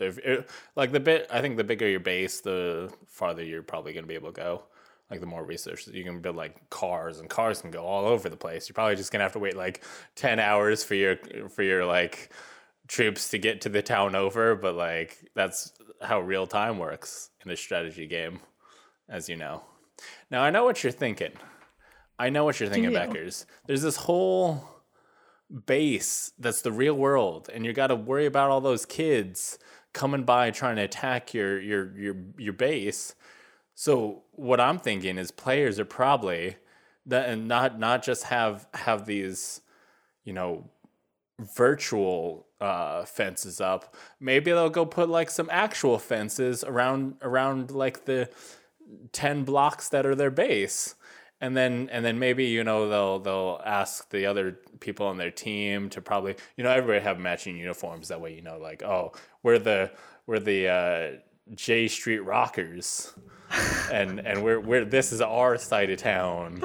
It, 0.00 0.48
like 0.74 0.90
the 0.92 1.00
bit, 1.00 1.28
I 1.30 1.40
think 1.40 1.56
the 1.56 1.64
bigger 1.64 1.88
your 1.88 2.00
base, 2.00 2.40
the 2.40 2.92
farther 3.06 3.44
you're 3.44 3.62
probably 3.62 3.92
gonna 3.92 4.06
be 4.06 4.14
able 4.14 4.32
to 4.32 4.40
go. 4.40 4.64
Like 5.12 5.20
the 5.20 5.26
more 5.26 5.44
research 5.44 5.86
you 5.88 6.04
can 6.04 6.22
build, 6.22 6.36
like 6.36 6.70
cars, 6.70 7.20
and 7.20 7.28
cars 7.28 7.60
can 7.60 7.70
go 7.70 7.84
all 7.84 8.06
over 8.06 8.30
the 8.30 8.36
place. 8.36 8.66
You're 8.66 8.74
probably 8.74 8.96
just 8.96 9.12
gonna 9.12 9.24
have 9.24 9.34
to 9.34 9.38
wait 9.38 9.54
like 9.54 9.84
ten 10.14 10.40
hours 10.40 10.82
for 10.82 10.94
your 10.94 11.18
for 11.50 11.62
your 11.62 11.84
like 11.84 12.30
troops 12.88 13.28
to 13.28 13.38
get 13.38 13.60
to 13.60 13.68
the 13.68 13.82
town 13.82 14.16
over. 14.16 14.54
But 14.54 14.74
like 14.74 15.18
that's 15.34 15.74
how 16.00 16.20
real 16.20 16.46
time 16.46 16.78
works 16.78 17.28
in 17.44 17.50
a 17.50 17.56
strategy 17.56 18.06
game, 18.06 18.40
as 19.06 19.28
you 19.28 19.36
know. 19.36 19.62
Now 20.30 20.40
I 20.40 20.48
know 20.48 20.64
what 20.64 20.82
you're 20.82 20.90
thinking. 20.90 21.32
I 22.18 22.30
know 22.30 22.44
what 22.44 22.58
you're 22.58 22.70
thinking? 22.70 22.92
Beckers. 22.92 23.44
There's 23.66 23.82
this 23.82 23.96
whole 23.96 24.66
base 25.66 26.32
that's 26.38 26.62
the 26.62 26.72
real 26.72 26.94
world, 26.94 27.50
and 27.52 27.66
you 27.66 27.74
got 27.74 27.88
to 27.88 27.96
worry 27.96 28.24
about 28.24 28.50
all 28.50 28.62
those 28.62 28.86
kids 28.86 29.58
coming 29.92 30.24
by 30.24 30.50
trying 30.50 30.76
to 30.76 30.82
attack 30.82 31.34
your 31.34 31.60
your 31.60 31.98
your 31.98 32.16
your 32.38 32.52
base. 32.54 33.14
So 33.74 34.22
what 34.32 34.60
I'm 34.60 34.78
thinking 34.78 35.18
is 35.18 35.30
players 35.30 35.78
are 35.78 35.84
probably 35.84 36.56
that 37.06 37.28
and 37.28 37.48
not 37.48 37.78
not 37.78 38.02
just 38.02 38.24
have 38.24 38.66
have 38.74 39.06
these, 39.06 39.60
you 40.24 40.32
know, 40.32 40.70
virtual 41.40 42.46
uh, 42.60 43.04
fences 43.04 43.60
up. 43.60 43.96
Maybe 44.20 44.52
they'll 44.52 44.70
go 44.70 44.86
put 44.86 45.08
like 45.08 45.30
some 45.30 45.48
actual 45.50 45.98
fences 45.98 46.62
around 46.64 47.16
around 47.22 47.70
like 47.70 48.04
the 48.04 48.30
ten 49.12 49.44
blocks 49.44 49.88
that 49.88 50.06
are 50.06 50.14
their 50.14 50.30
base. 50.30 50.94
And 51.40 51.56
then 51.56 51.88
and 51.90 52.04
then 52.04 52.20
maybe, 52.20 52.44
you 52.44 52.62
know, 52.62 52.88
they'll 52.88 53.18
they'll 53.18 53.60
ask 53.64 54.10
the 54.10 54.26
other 54.26 54.58
people 54.78 55.06
on 55.06 55.16
their 55.16 55.30
team 55.32 55.88
to 55.90 56.00
probably 56.00 56.36
you 56.56 56.62
know, 56.62 56.70
everybody 56.70 57.02
have 57.02 57.18
matching 57.18 57.56
uniforms. 57.56 58.08
That 58.08 58.20
way 58.20 58.34
you 58.34 58.42
know 58.42 58.58
like, 58.58 58.82
oh, 58.84 59.12
we're 59.42 59.58
the 59.58 59.90
we're 60.26 60.38
the 60.38 60.68
uh 60.68 61.18
J 61.54 61.88
Street 61.88 62.20
Rockers. 62.20 63.14
and 63.92 64.18
and 64.20 64.42
we're 64.42 64.60
we're 64.60 64.84
this 64.84 65.12
is 65.12 65.20
our 65.20 65.58
side 65.58 65.90
of 65.90 65.98
town 65.98 66.62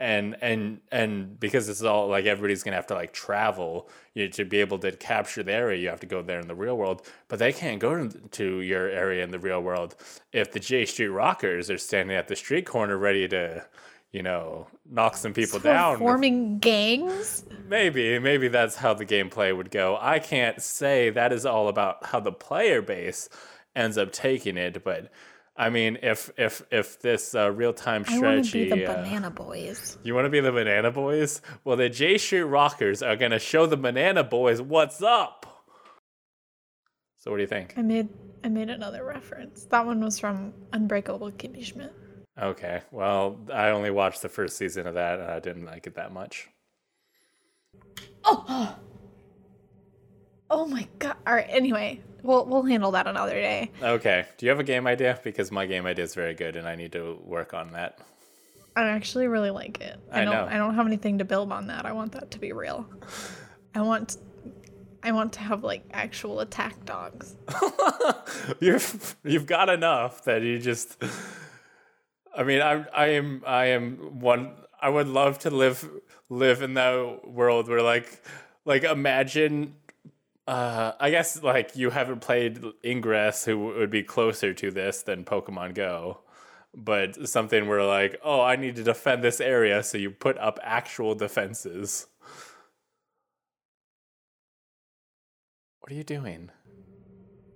and 0.00 0.36
and 0.40 0.80
and 0.90 1.38
because 1.38 1.66
this 1.66 1.76
is 1.78 1.84
all 1.84 2.08
like 2.08 2.24
everybody's 2.24 2.62
gonna 2.62 2.76
have 2.76 2.86
to 2.86 2.94
like 2.94 3.12
travel 3.12 3.90
you 4.14 4.26
to 4.28 4.44
be 4.46 4.58
able 4.60 4.78
to 4.78 4.90
capture 4.92 5.42
the 5.42 5.52
area 5.52 5.78
you 5.82 5.88
have 5.90 6.00
to 6.00 6.06
go 6.06 6.22
there 6.22 6.40
in 6.40 6.48
the 6.48 6.54
real 6.54 6.78
world 6.78 7.02
but 7.28 7.38
they 7.38 7.52
can't 7.52 7.78
go 7.78 8.08
to, 8.08 8.18
to 8.30 8.60
your 8.62 8.88
area 8.88 9.22
in 9.22 9.30
the 9.30 9.38
real 9.38 9.60
world 9.62 9.94
if 10.32 10.50
the 10.50 10.58
j 10.58 10.86
street 10.86 11.08
rockers 11.08 11.70
are 11.70 11.76
standing 11.78 12.16
at 12.16 12.26
the 12.26 12.36
street 12.36 12.64
corner 12.64 12.96
ready 12.96 13.28
to 13.28 13.62
you 14.12 14.22
know 14.22 14.66
knock 14.90 15.14
some 15.16 15.34
people 15.34 15.58
So 15.60 15.64
down 15.64 15.98
forming 15.98 16.58
gangs. 16.58 17.44
maybe 17.68 18.18
maybe 18.18 18.48
that's 18.48 18.76
how 18.76 18.94
the 18.94 19.04
gameplay 19.06 19.54
would 19.54 19.70
go 19.70 19.98
i 20.00 20.18
can't 20.18 20.60
say 20.62 21.10
that 21.10 21.32
is 21.34 21.44
all 21.44 21.68
about 21.68 22.06
how 22.06 22.18
the 22.18 22.32
player 22.32 22.80
base 22.80 23.28
ends 23.74 23.98
up 23.98 24.12
taking 24.12 24.56
it 24.56 24.82
but 24.84 25.10
I 25.56 25.68
mean, 25.68 25.98
if 26.02 26.30
if 26.38 26.62
if 26.70 27.00
this 27.00 27.34
uh, 27.34 27.50
real 27.50 27.74
time 27.74 28.04
I 28.08 28.18
want 28.18 28.44
to 28.44 28.48
strategy, 28.48 28.70
be 28.70 28.80
the 28.80 28.90
uh, 28.90 29.02
banana 29.02 29.30
boys. 29.30 29.98
you 30.02 30.14
want 30.14 30.24
to 30.24 30.30
be 30.30 30.40
the 30.40 30.50
Banana 30.52 30.90
Boys? 30.90 31.42
Well, 31.64 31.76
the 31.76 31.90
J 31.90 32.16
Street 32.16 32.42
Rockers 32.42 33.02
are 33.02 33.16
gonna 33.16 33.38
show 33.38 33.66
the 33.66 33.76
Banana 33.76 34.24
Boys 34.24 34.62
what's 34.62 35.02
up. 35.02 35.66
So, 37.18 37.30
what 37.30 37.36
do 37.36 37.42
you 37.42 37.48
think? 37.48 37.74
I 37.76 37.82
made 37.82 38.08
I 38.44 38.48
made 38.48 38.70
another 38.70 39.04
reference. 39.04 39.64
That 39.66 39.84
one 39.84 40.02
was 40.02 40.18
from 40.18 40.54
Unbreakable 40.72 41.32
Kimmy 41.32 41.62
Schmidt. 41.62 41.92
Okay, 42.40 42.80
well, 42.90 43.38
I 43.52 43.68
only 43.68 43.90
watched 43.90 44.22
the 44.22 44.30
first 44.30 44.56
season 44.56 44.86
of 44.86 44.94
that, 44.94 45.20
and 45.20 45.30
I 45.30 45.38
didn't 45.38 45.66
like 45.66 45.86
it 45.86 45.96
that 45.96 46.12
much. 46.14 46.48
Oh, 48.24 48.74
oh 50.50 50.66
my 50.66 50.88
god! 50.98 51.16
All 51.26 51.34
right. 51.34 51.46
Anyway, 51.50 52.00
we'll 52.22 52.44
we'll 52.46 52.62
handle 52.62 52.92
that 52.92 53.06
another 53.06 53.34
day. 53.34 53.70
Okay, 53.82 54.26
do 54.38 54.46
you 54.46 54.50
have 54.50 54.60
a 54.60 54.64
game 54.64 54.86
idea? 54.86 55.18
Because 55.22 55.50
my 55.50 55.66
game 55.66 55.86
idea 55.86 56.04
is 56.04 56.14
very 56.14 56.34
good, 56.34 56.56
and 56.56 56.66
I 56.66 56.76
need 56.76 56.92
to 56.92 57.18
work 57.24 57.54
on 57.54 57.72
that. 57.72 57.98
I 58.74 58.88
actually 58.88 59.26
really 59.26 59.50
like 59.50 59.80
it. 59.80 59.98
I, 60.10 60.22
I 60.22 60.24
don't 60.24 60.34
know. 60.34 60.46
I 60.46 60.56
don't 60.56 60.74
have 60.74 60.86
anything 60.86 61.18
to 61.18 61.24
build 61.24 61.52
on 61.52 61.66
that. 61.66 61.84
I 61.84 61.92
want 61.92 62.12
that 62.12 62.30
to 62.30 62.38
be 62.38 62.52
real. 62.52 62.86
I 63.74 63.82
want 63.82 64.16
I 65.02 65.12
want 65.12 65.32
to 65.34 65.40
have 65.40 65.64
like 65.64 65.84
actual 65.92 66.40
attack 66.40 66.84
dogs. 66.84 67.34
you've 68.60 69.16
you've 69.24 69.46
got 69.46 69.68
enough 69.68 70.24
that 70.24 70.42
you 70.42 70.58
just. 70.58 71.02
I 72.34 72.44
mean, 72.44 72.62
I'm 72.62 72.86
I 72.94 73.06
am 73.08 73.42
I 73.46 73.66
am 73.66 74.20
one. 74.20 74.52
I 74.80 74.88
would 74.88 75.08
love 75.08 75.38
to 75.40 75.50
live 75.50 75.88
live 76.28 76.62
in 76.62 76.74
that 76.74 77.28
world 77.28 77.68
where 77.68 77.82
like 77.82 78.22
like 78.64 78.84
imagine. 78.84 79.74
Uh, 80.46 80.92
I 80.98 81.10
guess 81.10 81.42
like 81.42 81.76
you 81.76 81.90
haven't 81.90 82.20
played 82.20 82.62
Ingress, 82.84 83.44
who 83.44 83.58
would 83.58 83.90
be 83.90 84.02
closer 84.02 84.52
to 84.54 84.70
this 84.70 85.02
than 85.02 85.24
Pokemon 85.24 85.74
Go, 85.74 86.20
but 86.74 87.28
something 87.28 87.68
where 87.68 87.84
like, 87.84 88.18
oh, 88.24 88.40
I 88.40 88.56
need 88.56 88.76
to 88.76 88.82
defend 88.82 89.22
this 89.22 89.40
area, 89.40 89.82
so 89.82 89.98
you 89.98 90.10
put 90.10 90.38
up 90.38 90.58
actual 90.62 91.14
defenses. 91.14 92.06
What 95.80 95.92
are 95.92 95.94
you 95.94 96.04
doing? 96.04 96.50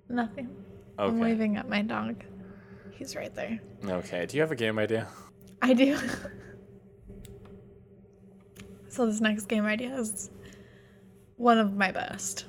Nothing. 0.08 0.54
I'm 0.98 1.18
waving 1.18 1.56
at 1.56 1.68
my 1.68 1.82
dog. 1.82 2.24
He's 2.92 3.14
right 3.14 3.34
there. 3.34 3.60
Okay. 3.84 4.26
Do 4.26 4.36
you 4.36 4.40
have 4.40 4.52
a 4.52 4.56
game 4.56 4.78
idea? 4.78 5.08
I 5.60 5.74
do. 5.74 5.96
so 8.88 9.06
this 9.06 9.20
next 9.20 9.46
game 9.46 9.64
idea 9.64 9.94
is 9.96 10.30
one 11.36 11.58
of 11.58 11.74
my 11.74 11.92
best. 11.92 12.46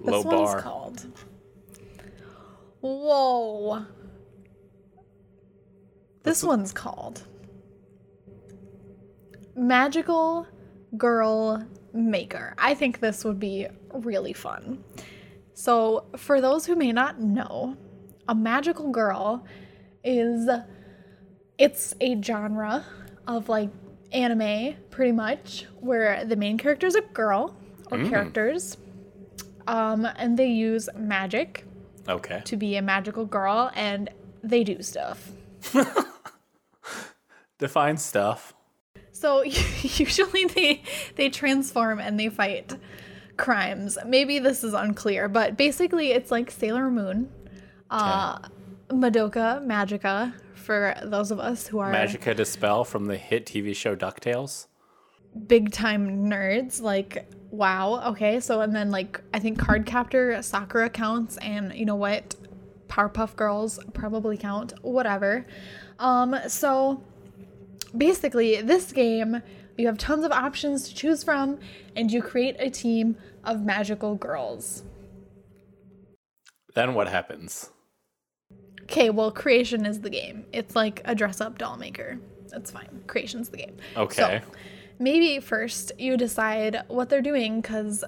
Low 0.00 0.22
this 0.22 0.24
bar. 0.24 0.44
one's 0.44 0.62
called. 0.62 1.06
Whoa. 2.80 3.86
This 6.22 6.42
one's 6.42 6.72
called 6.72 7.22
Magical 9.56 10.46
Girl 10.96 11.66
Maker. 11.92 12.54
I 12.58 12.74
think 12.74 13.00
this 13.00 13.24
would 13.24 13.38
be 13.38 13.66
really 13.92 14.32
fun. 14.32 14.82
So, 15.54 16.06
for 16.16 16.40
those 16.40 16.66
who 16.66 16.74
may 16.74 16.92
not 16.92 17.20
know, 17.20 17.76
a 18.28 18.34
magical 18.34 18.90
girl 18.90 19.44
is 20.02 20.48
it's 21.58 21.94
a 22.00 22.20
genre 22.20 22.84
of 23.26 23.48
like 23.48 23.70
anime 24.12 24.74
pretty 24.90 25.12
much 25.12 25.66
where 25.80 26.24
the 26.24 26.36
main 26.36 26.58
character 26.58 26.86
is 26.86 26.94
a 26.94 27.00
girl 27.00 27.56
or 27.94 28.08
characters 28.10 28.76
um 29.66 30.04
and 30.16 30.38
they 30.38 30.48
use 30.48 30.88
magic 30.96 31.64
Okay. 32.08 32.42
to 32.44 32.56
be 32.56 32.76
a 32.76 32.82
magical 32.82 33.24
girl 33.24 33.70
and 33.74 34.10
they 34.42 34.62
do 34.64 34.82
stuff 34.82 35.30
Define 37.58 37.96
stuff. 37.96 38.52
so 39.12 39.42
usually 39.82 40.44
they 40.46 40.82
they 41.16 41.28
transform 41.30 41.98
and 42.00 42.18
they 42.20 42.28
fight 42.28 42.76
crimes 43.36 43.96
maybe 44.06 44.38
this 44.38 44.62
is 44.64 44.74
unclear 44.74 45.28
but 45.28 45.56
basically 45.56 46.10
it's 46.12 46.30
like 46.30 46.50
sailor 46.50 46.90
moon 46.90 47.30
uh 47.90 48.38
madoka 48.90 49.64
magica 49.64 50.32
for 50.54 50.94
those 51.02 51.30
of 51.30 51.38
us 51.40 51.66
who 51.66 51.78
are 51.78 51.92
Magica 51.92 52.34
De 52.34 52.44
Spell 52.44 52.84
from 52.84 53.06
the 53.06 53.16
hit 53.16 53.44
TV 53.46 53.74
show 53.76 53.94
DuckTales. 53.96 54.66
big 55.46 55.70
time 55.72 56.24
nerds 56.30 56.80
like 56.80 57.26
wow 57.54 58.02
okay 58.08 58.40
so 58.40 58.60
and 58.60 58.74
then 58.74 58.90
like 58.90 59.20
i 59.32 59.38
think 59.38 59.58
card 59.58 59.86
captor 59.86 60.40
sakura 60.42 60.90
counts 60.90 61.36
and 61.38 61.72
you 61.74 61.84
know 61.84 61.94
what 61.94 62.34
powerpuff 62.94 63.34
girls 63.36 63.78
probably 63.92 64.36
count 64.36 64.72
whatever. 64.82 65.46
Um 65.98 66.36
so 66.48 67.02
basically 67.96 68.60
this 68.60 68.92
game 68.92 69.42
you 69.76 69.86
have 69.86 69.98
tons 69.98 70.24
of 70.24 70.30
options 70.30 70.88
to 70.88 70.94
choose 70.94 71.24
from 71.24 71.58
and 71.96 72.10
you 72.12 72.22
create 72.22 72.56
a 72.58 72.70
team 72.70 73.16
of 73.42 73.62
magical 73.62 74.14
girls. 74.14 74.84
Then 76.74 76.94
what 76.94 77.08
happens? 77.08 77.70
okay 78.82 79.08
well 79.08 79.30
creation 79.30 79.86
is 79.86 80.00
the 80.00 80.10
game. 80.10 80.44
It's 80.52 80.76
like 80.76 81.02
a 81.04 81.14
dress 81.14 81.40
up 81.40 81.58
doll 81.58 81.76
maker. 81.76 82.18
That's 82.48 82.70
fine. 82.70 83.02
Creation's 83.06 83.48
the 83.48 83.56
game. 83.56 83.76
Okay. 83.96 84.40
so 84.42 84.56
maybe 84.98 85.40
first 85.40 85.92
you 85.98 86.16
decide 86.16 86.82
what 86.88 87.08
they're 87.08 87.22
doing 87.22 87.60
because 87.60 88.04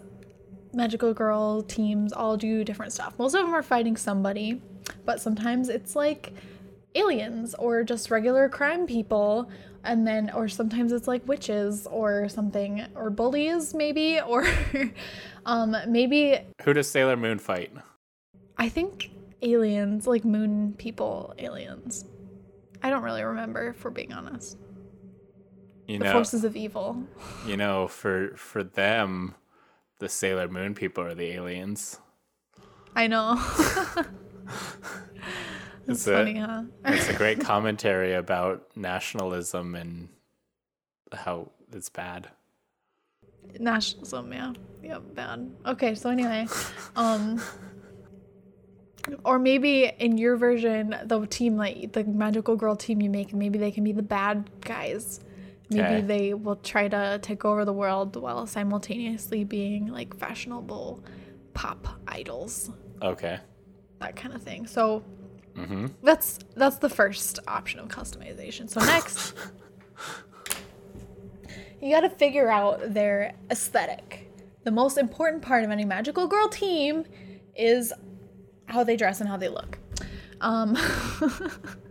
magical 0.72 1.12
girl 1.14 1.62
teams 1.62 2.12
all 2.12 2.36
do 2.36 2.62
different 2.64 2.92
stuff 2.92 3.18
most 3.18 3.34
of 3.34 3.44
them 3.44 3.54
are 3.54 3.62
fighting 3.62 3.96
somebody 3.96 4.60
but 5.04 5.20
sometimes 5.20 5.68
it's 5.68 5.96
like 5.96 6.32
aliens 6.94 7.54
or 7.58 7.82
just 7.82 8.10
regular 8.10 8.48
crime 8.48 8.86
people 8.86 9.50
and 9.84 10.06
then 10.06 10.30
or 10.30 10.48
sometimes 10.48 10.92
it's 10.92 11.08
like 11.08 11.26
witches 11.26 11.86
or 11.90 12.28
something 12.28 12.84
or 12.94 13.10
bullies 13.10 13.74
maybe 13.74 14.20
or 14.26 14.46
um 15.46 15.76
maybe 15.88 16.38
Who 16.62 16.72
does 16.72 16.90
Sailor 16.90 17.16
Moon 17.16 17.38
fight? 17.38 17.72
I 18.58 18.68
think 18.68 19.10
aliens, 19.42 20.06
like 20.06 20.24
moon 20.24 20.74
people, 20.78 21.34
aliens. 21.38 22.04
I 22.82 22.90
don't 22.90 23.02
really 23.02 23.22
remember, 23.22 23.68
if 23.68 23.84
we're 23.84 23.90
being 23.90 24.12
honest. 24.12 24.56
You 25.86 25.98
the 25.98 26.04
know, 26.06 26.12
forces 26.12 26.44
of 26.44 26.56
evil. 26.56 27.02
you 27.46 27.56
know, 27.56 27.86
for 27.88 28.36
for 28.36 28.62
them, 28.64 29.34
the 29.98 30.08
Sailor 30.08 30.48
Moon 30.48 30.74
people 30.74 31.04
are 31.04 31.14
the 31.14 31.30
aliens. 31.32 32.00
I 32.94 33.06
know. 33.06 33.36
It's 35.88 36.00
it's 36.00 36.06
a- 36.08 36.16
funny, 36.16 36.38
huh? 36.40 36.62
It's 36.84 37.08
a 37.08 37.14
great 37.14 37.38
commentary 37.52 38.14
about 38.14 38.76
nationalism 38.76 39.76
and 39.76 40.08
how 41.12 41.52
it's 41.72 41.88
bad. 41.88 42.28
Nationalism, 43.60 44.32
yeah. 44.32 44.52
yeah, 44.82 44.98
bad. 44.98 45.48
Okay, 45.64 45.94
so 45.94 46.10
anyway, 46.10 46.48
um 46.96 47.40
or 49.22 49.38
maybe 49.38 49.84
in 50.00 50.18
your 50.18 50.36
version, 50.36 50.96
the 51.04 51.24
team 51.26 51.56
like 51.56 51.92
the 51.92 52.02
magical 52.02 52.56
girl 52.56 52.74
team 52.74 53.00
you 53.00 53.08
make, 53.08 53.32
maybe 53.32 53.56
they 53.56 53.70
can 53.70 53.84
be 53.84 53.92
the 53.92 54.02
bad 54.02 54.50
guys. 54.62 55.20
Maybe 55.68 55.82
Okay. 55.84 56.00
they 56.00 56.34
will 56.34 56.56
try 56.56 56.88
to 56.88 57.18
take 57.22 57.44
over 57.44 57.64
the 57.64 57.72
world 57.72 58.16
while 58.16 58.46
simultaneously 58.46 59.44
being 59.44 59.88
like 59.88 60.16
fashionable 60.16 61.02
pop 61.54 61.88
idols, 62.06 62.70
Okay. 63.02 63.38
that 64.00 64.16
kind 64.16 64.34
of 64.34 64.42
thing. 64.42 64.66
So 64.66 65.02
Mm-hmm. 65.56 65.86
that's 66.02 66.38
that's 66.54 66.76
the 66.76 66.90
first 66.90 67.38
option 67.48 67.80
of 67.80 67.88
customization. 67.88 68.68
So 68.68 68.80
next, 68.80 69.32
you 71.80 71.90
got 71.90 72.00
to 72.02 72.10
figure 72.10 72.50
out 72.50 72.92
their 72.94 73.34
aesthetic. 73.50 74.30
The 74.64 74.70
most 74.70 74.98
important 74.98 75.42
part 75.42 75.64
of 75.64 75.70
any 75.70 75.84
magical 75.84 76.26
girl 76.26 76.48
team 76.48 77.04
is 77.56 77.92
how 78.66 78.84
they 78.84 78.96
dress 78.96 79.20
and 79.20 79.28
how 79.28 79.36
they 79.36 79.48
look. 79.48 79.78
Um, 80.40 80.76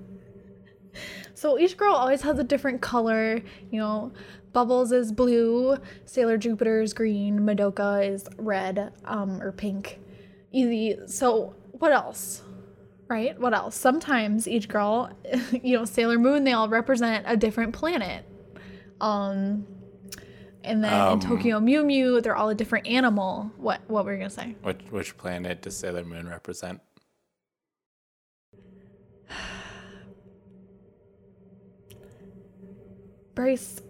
so 1.36 1.60
each 1.60 1.78
girl 1.78 1.94
always 1.94 2.22
has 2.24 2.40
a 2.40 2.44
different 2.44 2.82
color. 2.82 3.42
You 3.70 3.80
know, 3.80 4.12
Bubbles 4.54 4.92
is 4.92 5.12
blue, 5.12 5.78
Sailor 6.06 6.38
Jupiter 6.38 6.82
is 6.82 6.94
green, 6.94 7.42
Madoka 7.42 8.08
is 8.10 8.28
red 8.38 8.92
um, 9.06 9.42
or 9.42 9.52
pink. 9.52 10.00
Easy. 10.52 10.98
So 11.08 11.54
what 11.74 11.92
else? 11.92 12.42
Right? 13.08 13.40
What 13.40 13.54
else? 13.54 13.76
Sometimes 13.76 14.48
each 14.48 14.68
girl, 14.68 15.12
you 15.62 15.78
know, 15.78 15.86
Sailor 15.86 16.18
Moon, 16.18 16.44
they 16.44 16.54
all 16.54 16.70
represent 16.70 17.26
a 17.28 17.38
different 17.38 17.74
planet. 17.74 18.26
Um 19.00 19.68
and 20.64 20.84
then 20.84 20.94
Um, 20.94 21.14
in 21.14 21.20
Tokyo 21.20 21.60
Mew 21.60 21.84
Mew, 21.84 22.22
they're 22.22 22.36
all 22.36 22.50
a 22.50 22.56
different 22.56 22.88
animal. 22.88 23.52
What 23.58 23.82
what 23.88 24.06
were 24.06 24.14
you 24.14 24.18
gonna 24.20 24.30
say? 24.32 24.56
Which 24.64 24.80
which 24.90 25.18
planet 25.18 25.62
does 25.62 25.78
Sailor 25.78 26.04
Moon 26.06 26.28
represent? 26.28 26.82
Bryce. 33.36 33.82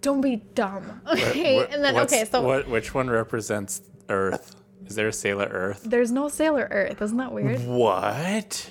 Don't 0.00 0.20
be 0.20 0.36
dumb. 0.54 1.00
Okay. 1.10 1.56
What- 1.56 1.72
and 1.72 1.82
then 1.84 1.96
okay, 2.00 2.24
so 2.24 2.42
what 2.42 2.68
which 2.68 2.92
one 2.92 3.08
represents 3.08 3.80
Earth? 4.08 4.56
Is 4.86 4.96
there 4.96 5.08
a 5.08 5.12
Sailor 5.12 5.46
Earth? 5.50 5.82
there's 5.84 6.12
no 6.12 6.28
Sailor 6.28 6.68
Earth. 6.70 7.00
Isn't 7.00 7.16
that 7.16 7.32
weird? 7.32 7.64
What? 7.66 8.70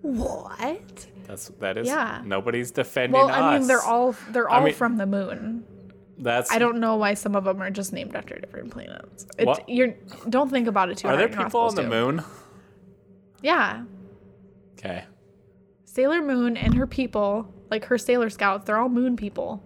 what? 0.00 1.06
That's 1.26 1.48
that 1.60 1.76
is 1.76 1.86
Yeah. 1.88 2.22
nobody's 2.24 2.70
defending 2.70 3.12
Well, 3.20 3.28
us. 3.28 3.36
I 3.36 3.58
mean 3.58 3.66
they're 3.68 3.82
all 3.82 4.14
they're 4.30 4.50
I 4.50 4.58
all 4.58 4.64
mean- 4.64 4.74
from 4.74 4.96
the 4.96 5.06
moon. 5.06 5.64
That's 6.16 6.50
I 6.52 6.58
don't 6.60 6.78
know 6.78 6.94
why 6.96 7.14
some 7.14 7.34
of 7.34 7.44
them 7.44 7.60
are 7.60 7.70
just 7.70 7.92
named 7.92 8.14
after 8.14 8.36
different 8.38 8.70
planets. 8.70 9.26
It's, 9.36 9.46
What? 9.46 9.68
You're 9.68 9.94
don't 10.30 10.48
think 10.48 10.68
about 10.68 10.88
it 10.88 10.98
too 10.98 11.08
Are 11.08 11.10
hard. 11.10 11.20
there 11.20 11.28
You're 11.28 11.38
not 11.38 11.46
people 11.48 11.60
on 11.62 11.74
the 11.74 11.82
to. 11.82 11.88
moon? 11.88 12.22
Yeah. 13.42 13.82
Okay. 14.78 15.04
Sailor 15.84 16.22
Moon 16.22 16.56
and 16.56 16.74
her 16.74 16.86
people, 16.86 17.52
like 17.70 17.84
her 17.86 17.98
Sailor 17.98 18.30
Scouts, 18.30 18.64
they're 18.66 18.78
all 18.78 18.88
moon 18.88 19.16
people. 19.16 19.62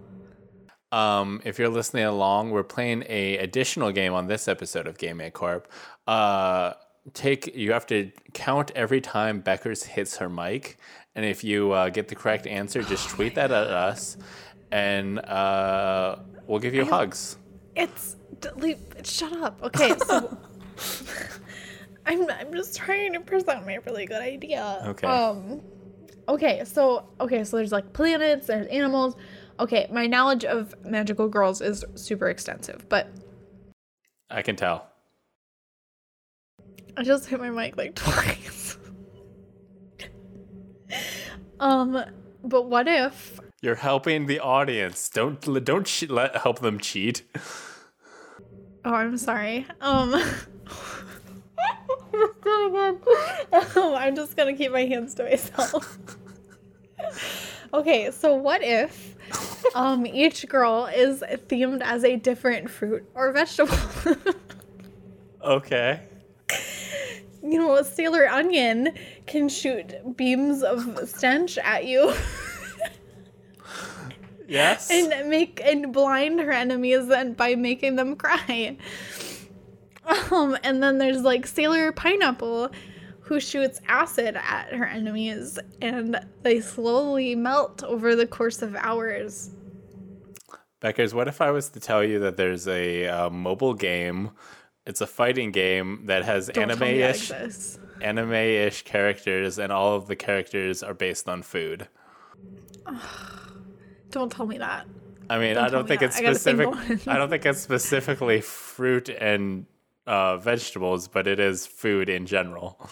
Um, 0.91 1.41
if 1.45 1.59
you're 1.59 1.69
listening 1.69 2.05
along, 2.05 2.51
we're 2.51 2.63
playing 2.63 3.03
a 3.07 3.37
additional 3.37 3.91
game 3.91 4.13
on 4.13 4.27
this 4.27 4.47
episode 4.47 4.87
of 4.87 4.97
Game 4.97 5.21
A 5.21 5.29
Corp. 5.29 5.71
Uh, 6.07 6.73
take 7.13 7.55
you 7.55 7.71
have 7.73 7.85
to 7.87 8.11
count 8.33 8.71
every 8.75 9.01
time 9.01 9.41
Beckers 9.41 9.83
hits 9.83 10.17
her 10.17 10.29
mic, 10.29 10.77
and 11.15 11.25
if 11.25 11.43
you 11.43 11.71
uh, 11.71 11.89
get 11.89 12.07
the 12.07 12.15
correct 12.15 12.47
answer, 12.47 12.81
just 12.81 13.09
tweet 13.09 13.35
that 13.35 13.51
at 13.51 13.67
us, 13.67 14.17
and 14.71 15.19
uh, 15.19 16.15
we'll 16.47 16.59
give 16.59 16.73
you 16.73 16.85
hugs. 16.85 17.37
It's 17.75 18.15
delete. 18.39 18.79
Shut 19.05 19.33
up. 19.33 19.61
Okay, 19.63 19.93
so 20.07 20.37
I'm 22.05 22.29
I'm 22.31 22.51
just 22.53 22.75
trying 22.75 23.13
to 23.13 23.19
present 23.19 23.65
my 23.65 23.75
really 23.85 24.07
good 24.07 24.21
idea. 24.21 24.81
Okay. 24.87 25.07
Um. 25.07 25.61
Okay, 26.29 26.63
so 26.63 27.09
okay, 27.19 27.43
so 27.43 27.57
there's 27.57 27.71
like 27.71 27.91
planets, 27.91 28.45
there's 28.47 28.67
animals. 28.67 29.15
Okay, 29.59 29.87
my 29.91 30.05
knowledge 30.05 30.45
of 30.45 30.75
magical 30.85 31.27
girls 31.27 31.59
is 31.59 31.83
super 31.95 32.29
extensive, 32.29 32.87
but 32.87 33.07
I 34.29 34.43
can 34.43 34.55
tell. 34.55 34.85
I 36.95 37.01
just 37.01 37.25
hit 37.25 37.39
my 37.39 37.49
mic 37.49 37.77
like 37.77 37.95
twice. 37.95 38.77
um, 41.59 41.99
but 42.43 42.67
what 42.69 42.87
if 42.87 43.39
You're 43.63 43.75
helping 43.75 44.27
the 44.27 44.39
audience. 44.39 45.09
Don't 45.09 45.41
don't 45.65 45.87
che- 45.87 46.05
let 46.07 46.37
help 46.37 46.59
them 46.59 46.77
cheat. 46.77 47.23
Oh, 48.85 48.93
I'm 48.93 49.17
sorry. 49.17 49.65
Um, 49.81 50.13
um, 52.21 52.99
I'm 53.95 54.15
just 54.15 54.35
gonna 54.35 54.53
keep 54.55 54.71
my 54.71 54.85
hands 54.85 55.15
to 55.15 55.23
myself. 55.23 55.97
okay, 57.73 58.11
so 58.11 58.33
what 58.35 58.61
if 58.63 59.15
um 59.75 60.05
each 60.05 60.47
girl 60.47 60.85
is 60.93 61.21
themed 61.47 61.81
as 61.83 62.03
a 62.03 62.15
different 62.17 62.69
fruit 62.69 63.05
or 63.15 63.31
vegetable? 63.31 63.75
Okay. 65.41 66.01
you 67.41 67.57
know, 67.57 67.73
a 67.77 67.83
Sailor 67.85 68.27
Onion 68.27 68.89
can 69.25 69.47
shoot 69.47 69.93
beams 70.17 70.63
of 70.63 71.07
stench 71.07 71.57
at 71.59 71.85
you 71.85 72.13
Yes. 74.49 74.89
and 74.91 75.29
make 75.29 75.61
and 75.63 75.93
blind 75.93 76.41
her 76.41 76.51
enemies 76.51 77.07
and 77.09 77.37
by 77.37 77.55
making 77.55 77.95
them 77.95 78.17
cry. 78.17 78.75
Um, 80.31 80.57
and 80.63 80.81
then 80.81 80.97
there's 80.97 81.21
like 81.21 81.45
Sailor 81.45 81.91
Pineapple 81.91 82.71
who 83.21 83.39
shoots 83.39 83.79
acid 83.87 84.35
at 84.37 84.73
her 84.73 84.85
enemies 84.85 85.59
and 85.81 86.19
they 86.41 86.59
slowly 86.61 87.35
melt 87.35 87.83
over 87.83 88.15
the 88.15 88.25
course 88.25 88.61
of 88.61 88.75
hours. 88.75 89.51
Beckers, 90.81 91.13
what 91.13 91.27
if 91.27 91.41
I 91.41 91.51
was 91.51 91.69
to 91.69 91.79
tell 91.79 92.03
you 92.03 92.19
that 92.19 92.37
there's 92.37 92.67
a 92.67 93.05
uh, 93.07 93.29
mobile 93.29 93.73
game? 93.73 94.31
It's 94.85 95.01
a 95.01 95.07
fighting 95.07 95.51
game 95.51 96.03
that 96.05 96.23
has 96.25 96.47
Don't 96.47 96.69
tell 96.69 96.77
me 96.87 96.99
that 97.01 97.31
anime-ish, 97.31 97.77
anime-ish 98.01 98.81
characters, 98.83 99.59
and 99.59 99.71
all 99.71 99.95
of 99.95 100.07
the 100.07 100.15
characters 100.15 100.81
are 100.81 100.93
based 100.95 101.27
on 101.29 101.43
food. 101.43 101.87
Don't 104.11 104.31
tell 104.31 104.47
me 104.47 104.57
that. 104.57 104.87
I 105.29 105.37
mean, 105.37 105.55
Don't 105.55 105.65
I 105.65 105.69
don't 105.69 105.87
think 105.87 105.99
that. 105.99 106.07
it's 106.07 106.17
I 106.17 106.23
specific. 106.33 106.65
more. 106.65 107.13
I 107.13 107.17
don't 107.19 107.29
think 107.29 107.45
it's 107.45 107.59
specifically 107.59 108.41
fruit 108.41 109.09
and 109.09 109.67
uh, 110.07 110.37
vegetables, 110.37 111.07
but 111.07 111.27
it 111.27 111.39
is 111.39 111.65
food 111.67 112.09
in 112.09 112.25
general. 112.25 112.77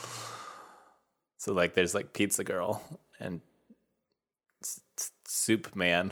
So, 1.40 1.54
like, 1.54 1.76
there's 1.76 1.94
like 1.94 2.14
Pizza 2.14 2.44
Girl 2.44 2.82
and 3.20 3.42
S- 4.64 4.82
S- 4.98 5.12
Soup 5.28 5.74
Man. 5.76 6.12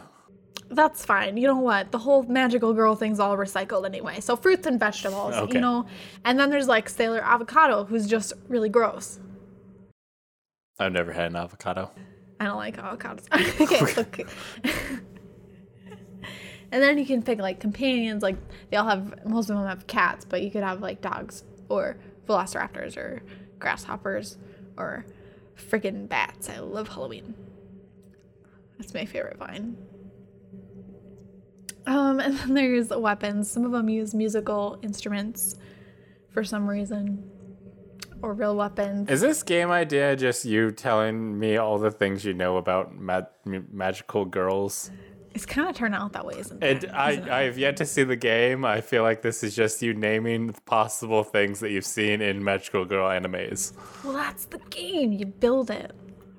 That's 0.69 1.03
fine. 1.03 1.35
You 1.35 1.47
know 1.47 1.57
what? 1.57 1.91
The 1.91 1.97
whole 1.97 2.23
magical 2.23 2.73
girl 2.73 2.95
thing's 2.95 3.19
all 3.19 3.35
recycled 3.35 3.85
anyway. 3.87 4.19
So 4.19 4.35
fruits 4.35 4.67
and 4.67 4.79
vegetables, 4.79 5.33
Okay. 5.33 5.55
you 5.55 5.61
know. 5.61 5.87
And 6.23 6.39
then 6.39 6.51
there's 6.51 6.67
like 6.67 6.87
Sailor 6.87 7.21
Avocado, 7.21 7.83
who's 7.85 8.05
just 8.07 8.33
really 8.47 8.69
gross. 8.69 9.19
I've 10.79 10.91
never 10.93 11.11
had 11.11 11.31
an 11.31 11.35
avocado. 11.37 11.91
I 12.39 12.45
don't 12.45 12.57
like 12.57 12.77
avocados. 12.77 13.25
okay, 13.61 14.01
okay. 14.01 14.25
And 16.71 16.81
then 16.81 16.97
you 16.97 17.05
can 17.05 17.21
pick 17.23 17.39
like 17.39 17.59
companions. 17.59 18.23
Like 18.23 18.37
they 18.69 18.77
all 18.77 18.87
have, 18.87 19.25
most 19.25 19.49
of 19.49 19.57
them 19.57 19.67
have 19.67 19.87
cats, 19.87 20.25
but 20.25 20.41
you 20.41 20.51
could 20.51 20.63
have 20.63 20.81
like 20.81 21.01
dogs 21.01 21.43
or 21.69 21.97
velociraptors 22.27 22.97
or 22.97 23.21
grasshoppers 23.59 24.37
or 24.77 25.05
freaking 25.57 26.07
bats. 26.07 26.49
I 26.49 26.59
love 26.59 26.89
Halloween. 26.89 27.35
That's 28.77 28.93
my 28.93 29.05
favorite 29.05 29.37
vine. 29.37 29.77
Um, 31.87 32.19
and 32.19 32.37
then 32.39 32.53
there's 32.53 32.89
weapons. 32.89 33.49
Some 33.49 33.65
of 33.65 33.71
them 33.71 33.89
use 33.89 34.13
musical 34.13 34.77
instruments 34.81 35.55
for 36.29 36.43
some 36.43 36.67
reason, 36.67 37.23
or 38.21 38.33
real 38.33 38.55
weapons. 38.57 39.09
Is 39.09 39.21
this 39.21 39.41
game 39.41 39.71
idea 39.71 40.15
just 40.15 40.43
you 40.43 40.71
telling 40.71 41.39
me 41.39 41.55
all 41.55 41.77
the 41.77 41.91
things 41.91 42.25
you 42.25 42.33
know 42.33 42.57
about 42.57 42.93
ma- 42.93 43.21
magical 43.45 44.25
girls? 44.25 44.91
It's 45.35 45.45
kind 45.45 45.69
of 45.69 45.75
turned 45.75 45.93
out 45.93 46.13
that 46.13 46.25
way, 46.25 46.39
isn't 46.39 46.63
it? 46.63 46.85
And 46.85 46.91
I, 46.95 47.39
I 47.39 47.41
have 47.43 47.57
yet 47.57 47.75
to 47.77 47.85
see 47.85 48.03
the 48.03 48.15
game. 48.15 48.63
I 48.63 48.79
feel 48.79 49.03
like 49.03 49.21
this 49.21 49.43
is 49.43 49.53
just 49.53 49.81
you 49.81 49.93
naming 49.93 50.53
possible 50.65 51.23
things 51.23 51.59
that 51.59 51.71
you've 51.71 51.85
seen 51.85 52.21
in 52.21 52.41
magical 52.43 52.85
girl 52.85 53.09
animes. 53.09 53.73
Well, 54.03 54.13
that's 54.13 54.45
the 54.45 54.59
game. 54.69 55.11
You 55.11 55.25
build 55.25 55.69
it 55.69 55.93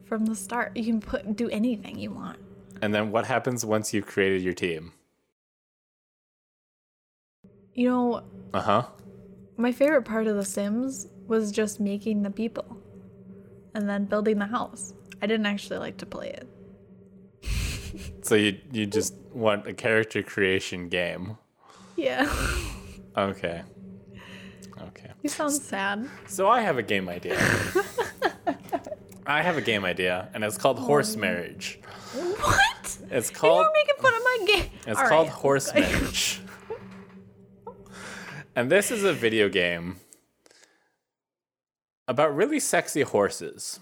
from 0.06 0.24
the 0.24 0.34
start. 0.34 0.74
You 0.74 0.84
can 0.84 1.00
put 1.02 1.36
do 1.36 1.48
anything 1.50 1.98
you 1.98 2.10
want. 2.10 2.38
And 2.80 2.94
then 2.94 3.10
what 3.10 3.26
happens 3.26 3.64
once 3.66 3.92
you've 3.92 4.06
created 4.06 4.40
your 4.42 4.54
team? 4.54 4.92
You 7.74 7.90
know, 7.90 8.22
Uh 8.54 8.60
huh. 8.62 8.82
my 9.58 9.72
favorite 9.72 10.06
part 10.06 10.26
of 10.26 10.36
The 10.36 10.44
Sims 10.44 11.06
was 11.26 11.52
just 11.52 11.80
making 11.80 12.22
the 12.22 12.30
people 12.30 12.78
and 13.74 13.86
then 13.86 14.06
building 14.06 14.38
the 14.38 14.46
house. 14.46 14.94
I 15.20 15.26
didn't 15.26 15.44
actually 15.46 15.80
like 15.80 15.98
to 15.98 16.06
play 16.06 16.28
it. 16.30 16.48
So 18.26 18.34
you 18.34 18.58
you 18.72 18.86
just 18.86 19.14
want 19.32 19.68
a 19.68 19.72
character 19.72 20.20
creation 20.20 20.88
game. 20.88 21.38
Yeah. 21.96 22.26
Okay. 23.16 23.62
Okay. 24.88 25.10
you 25.22 25.30
sound 25.30 25.52
sad. 25.52 26.08
So 26.26 26.48
I 26.48 26.60
have 26.60 26.76
a 26.76 26.82
game 26.82 27.08
idea. 27.08 27.38
I 29.26 29.42
have 29.42 29.56
a 29.56 29.60
game 29.62 29.84
idea, 29.84 30.28
and 30.34 30.42
it's 30.42 30.58
called 30.58 30.78
oh. 30.80 30.82
Horse 30.82 31.14
Marriage. 31.14 31.78
What? 32.14 32.98
It's 33.10 33.30
called. 33.30 33.60
You 33.60 33.64
called 33.64 33.66
were 33.66 33.72
making 33.74 34.02
fun 34.02 34.14
of 34.14 34.22
my 34.22 34.38
game. 34.46 34.70
it's 34.88 35.00
All 35.00 35.08
called 35.08 35.28
right. 35.28 35.36
Horse 35.36 35.72
Marriage. 35.72 36.40
and 38.56 38.70
this 38.70 38.90
is 38.90 39.04
a 39.04 39.12
video 39.12 39.48
game 39.48 39.96
about 42.08 42.34
really 42.34 42.58
sexy 42.58 43.02
horses. 43.02 43.78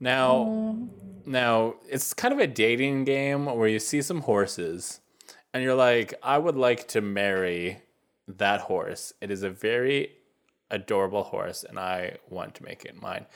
Now, 0.00 0.32
Oh, 0.32 0.88
Now, 1.26 1.74
it's 1.88 2.12
kind 2.12 2.32
of 2.34 2.40
a 2.40 2.46
dating 2.46 3.04
game 3.04 3.46
where 3.46 3.68
you 3.68 3.78
see 3.78 4.02
some 4.02 4.22
horses 4.22 5.00
and 5.52 5.62
you're 5.62 5.74
like, 5.74 6.14
I 6.22 6.38
would 6.38 6.56
like 6.56 6.88
to 6.88 7.00
marry 7.00 7.78
that 8.28 8.60
horse. 8.62 9.12
It 9.20 9.30
is 9.30 9.42
a 9.42 9.50
very 9.50 10.10
adorable 10.70 11.22
horse 11.22 11.64
and 11.64 11.78
I 11.78 12.18
want 12.28 12.54
to 12.56 12.64
make 12.64 12.84
it 12.84 13.00
mine. 13.00 13.26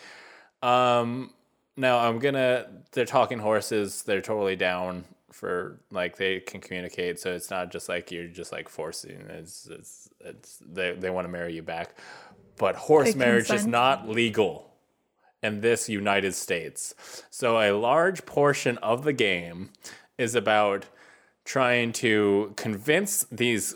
Um, 0.63 1.33
now 1.77 1.99
I'm 1.99 2.19
gonna, 2.19 2.67
they're 2.93 3.07
talking 3.07 3.39
horses, 3.39 4.03
they're 4.03 4.21
totally 4.21 4.57
down 4.57 5.05
for 5.31 5.79
like 5.91 6.17
they 6.17 6.41
can 6.41 6.61
communicate 6.61 7.21
so 7.21 7.33
it's 7.33 7.51
not 7.51 7.71
just 7.71 7.89
like 7.89 8.11
you're 8.11 8.27
just 8.27 8.51
like 8.51 8.69
forcing 8.69 9.21
it's 9.29 9.67
it's, 9.67 10.09
it's 10.21 10.63
they, 10.67 10.93
they 10.93 11.11
want 11.11 11.27
to 11.27 11.31
marry 11.31 11.55
you 11.55 11.63
back 11.63 11.95
but 12.57 12.75
horse 12.75 13.13
They 13.13 13.19
marriage 13.19 13.51
is 13.51 13.67
not 13.67 14.09
legal 14.09 14.68
in 15.43 15.61
this 15.61 15.89
United 15.89 16.35
States. 16.35 16.95
So 17.31 17.59
a 17.59 17.73
large 17.73 18.27
portion 18.27 18.79
of 18.79 19.05
the 19.05 19.13
game 19.13 19.71
is 20.17 20.35
about 20.35 20.87
trying 21.45 21.93
to 21.93 22.53
convince 22.57 23.25
these 23.31 23.75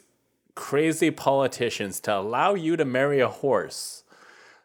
crazy 0.54 1.10
politicians 1.10 2.00
to 2.00 2.14
allow 2.14 2.54
you 2.54 2.76
to 2.76 2.84
marry 2.84 3.20
a 3.20 3.28
horse 3.28 4.04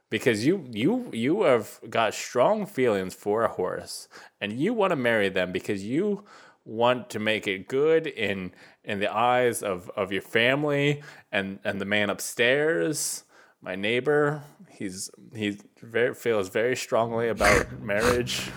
because 0.09 0.45
you 0.45 0.65
you 0.71 1.09
you 1.13 1.43
have 1.43 1.79
got 1.89 2.13
strong 2.13 2.65
feelings 2.65 3.13
for 3.13 3.43
a 3.43 3.47
horse 3.47 4.07
and 4.41 4.53
you 4.53 4.73
want 4.73 4.91
to 4.91 4.95
marry 4.95 5.29
them 5.29 5.51
because 5.51 5.85
you 5.85 6.23
want 6.65 7.09
to 7.09 7.19
make 7.19 7.47
it 7.47 7.67
good 7.67 8.05
in 8.07 8.51
in 8.83 8.99
the 8.99 9.13
eyes 9.13 9.63
of 9.63 9.89
of 9.95 10.11
your 10.11 10.21
family 10.21 11.01
and 11.31 11.59
and 11.63 11.79
the 11.79 11.85
man 11.85 12.09
upstairs 12.09 13.23
my 13.67 13.75
neighbor 13.75 14.41
he's 14.69 15.11
he 15.35 15.59
very 15.81 16.13
feels 16.13 16.47
very 16.47 16.75
strongly 16.75 17.27
about 17.27 17.69
marriage. 17.81 18.49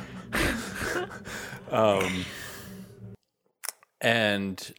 Um 1.69 2.25
and 4.01 4.73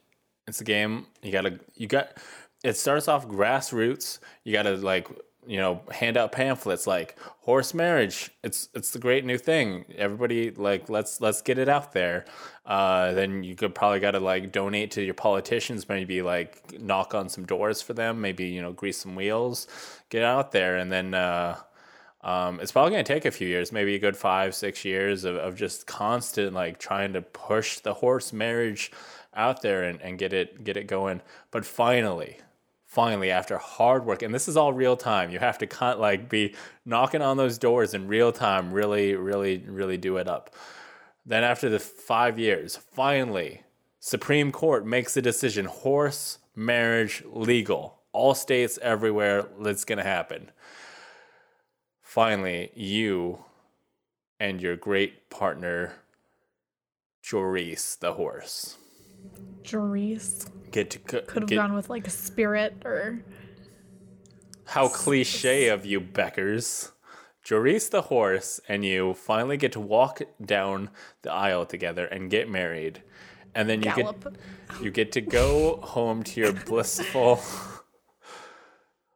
it's 0.48 0.62
a 0.62 0.64
game 0.64 1.06
you 1.22 1.34
gotta 1.34 1.60
you 1.76 1.86
got 1.86 2.18
it 2.64 2.78
starts 2.78 3.10
off 3.10 3.28
grassroots 3.28 4.20
you 4.46 4.54
gotta 4.54 4.76
like 4.78 5.10
you 5.48 5.58
know 5.58 5.82
hand 5.92 6.18
out 6.18 6.32
pamphlets 6.32 6.86
like 6.86 7.18
horse 7.40 7.74
marriage 7.74 8.30
it's 8.44 8.70
it's 8.76 8.92
the 8.92 9.00
great 9.00 9.26
new 9.26 9.38
thing. 9.38 9.86
Everybody 9.98 10.52
like 10.52 10.90
let's 10.90 11.22
let's 11.22 11.42
get 11.42 11.58
it 11.58 11.70
out 11.70 11.94
there. 11.94 12.26
Uh 12.66 13.14
then 13.14 13.44
you 13.44 13.56
could 13.56 13.74
probably 13.74 14.00
gotta 14.00 14.20
like 14.20 14.52
donate 14.52 14.92
to 14.92 15.02
your 15.02 15.14
politicians 15.14 15.90
maybe 15.90 16.22
like 16.22 16.80
knock 16.80 17.14
on 17.16 17.30
some 17.30 17.46
doors 17.46 17.82
for 17.82 17.94
them 17.94 18.22
maybe 18.22 18.46
you 18.46 18.62
know 18.62 18.72
grease 18.72 18.98
some 18.98 19.16
wheels 19.16 19.68
get 20.10 20.24
out 20.24 20.52
there. 20.52 20.78
And 20.78 20.92
then 20.92 21.14
uh 21.14 21.58
um, 22.24 22.60
it's 22.60 22.72
probably 22.72 22.92
going 22.92 23.04
to 23.04 23.14
take 23.14 23.26
a 23.26 23.32
few 23.32 23.48
years, 23.48 23.72
maybe 23.72 23.96
a 23.96 24.00
good 24.00 24.16
five, 24.16 24.54
six 24.54 24.86
years 24.86 25.24
of, 25.24 25.36
of 25.38 25.56
just 25.56 25.88
constant 25.88 26.54
like 26.54 26.78
trying 26.78 27.14
to 27.14 27.22
push 27.22 27.80
the 27.80 27.96
horse 27.96 28.32
marriage 28.32 28.92
out 29.34 29.62
there 29.62 29.84
and, 29.84 30.02
and 30.02 30.20
get 30.20 30.34
it 30.34 30.64
get 30.64 30.78
it 30.78 30.86
going. 30.86 31.22
But 31.50 31.66
finally, 31.66 32.38
finally, 32.92 33.32
after 33.32 33.58
hard 33.58 34.06
work, 34.06 34.22
and 34.22 34.36
this 34.36 34.50
is 34.50 34.58
all 34.58 34.74
real 34.74 34.98
time, 34.98 35.32
you 35.32 35.40
have 35.40 35.58
to 35.58 35.66
con- 35.66 36.00
like 36.00 36.30
be 36.30 36.54
knocking 36.86 37.22
on 37.22 37.38
those 37.38 37.58
doors 37.58 37.94
in 37.94 38.08
real 38.08 38.34
time, 38.34 38.74
really, 38.74 39.16
really, 39.16 39.64
really 39.68 39.98
do 39.98 40.18
it 40.18 40.28
up. 40.28 40.54
Then 41.26 41.44
after 41.44 41.70
the 41.70 41.80
five 41.80 42.38
years, 42.38 42.76
finally, 42.76 43.64
Supreme 44.00 44.52
Court 44.52 44.86
makes 44.86 45.16
a 45.16 45.22
decision: 45.22 45.66
horse 45.66 46.40
marriage 46.56 47.24
legal, 47.32 48.02
all 48.12 48.36
states 48.36 48.78
everywhere. 48.82 49.48
It's 49.62 49.86
going 49.86 49.98
to 49.98 50.04
happen 50.04 50.52
finally 52.12 52.70
you 52.76 53.42
and 54.38 54.62
your 54.62 54.76
great 54.76 55.30
partner 55.30 55.94
Joris 57.24 57.96
the 57.96 58.12
horse 58.12 58.78
Jerice. 59.64 60.46
Get 60.72 60.90
to 60.92 61.00
co- 61.00 61.22
Could 61.22 61.44
have 61.44 61.50
get, 61.50 61.56
gone 61.58 61.74
with 61.74 61.90
like 61.90 62.08
a 62.08 62.12
spirit 62.12 62.82
or 62.86 63.24
how 64.66 64.88
cliche 64.88 65.68
of 65.68 65.86
you 65.86 66.00
Beckers. 66.00 66.92
Joris 67.44 67.90
the 67.90 68.04
horse 68.04 68.60
and 68.68 68.86
you 68.86 69.14
finally 69.14 69.58
get 69.58 69.72
to 69.74 69.80
walk 69.80 70.22
down 70.44 70.90
the 71.24 71.32
aisle 71.32 71.66
together 71.66 72.06
and 72.06 72.30
get 72.30 72.50
married. 72.50 73.02
And 73.54 73.68
then 73.68 73.80
you 73.82 73.94
gallop. 73.94 74.24
get 74.24 74.82
you 74.82 74.92
get 74.92 75.12
to 75.14 75.22
go 75.22 75.78
home 75.78 76.24
to 76.24 76.40
your 76.40 76.54
blissful 76.54 77.42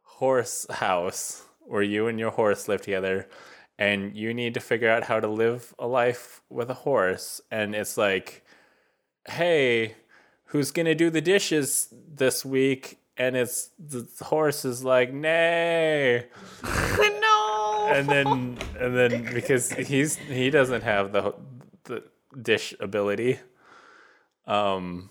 horse 0.02 0.66
house 0.68 1.44
where 1.60 1.82
you 1.82 2.08
and 2.08 2.18
your 2.18 2.32
horse 2.32 2.68
live 2.68 2.82
together. 2.82 3.28
And 3.78 4.16
you 4.16 4.34
need 4.34 4.54
to 4.54 4.60
figure 4.60 4.90
out 4.90 5.04
how 5.04 5.20
to 5.20 5.28
live 5.28 5.74
a 5.78 5.86
life 5.86 6.42
with 6.50 6.68
a 6.70 6.74
horse. 6.74 7.40
And 7.50 7.74
it's 7.74 7.96
like 7.96 8.44
hey 9.28 9.94
who's 10.46 10.70
going 10.70 10.86
to 10.86 10.94
do 10.94 11.10
the 11.10 11.20
dishes 11.20 11.88
this 12.14 12.44
week 12.44 12.98
and 13.16 13.36
it's 13.36 13.70
the 13.78 14.06
horse 14.24 14.64
is 14.64 14.84
like 14.84 15.12
nay 15.12 16.26
no. 16.62 17.88
and 17.92 18.08
then 18.08 18.58
and 18.78 18.96
then 18.96 19.34
because 19.34 19.70
he's 19.72 20.16
he 20.16 20.50
doesn't 20.50 20.82
have 20.82 21.12
the 21.12 21.34
the 21.84 22.02
dish 22.40 22.74
ability. 22.80 23.38
Um 24.46 25.10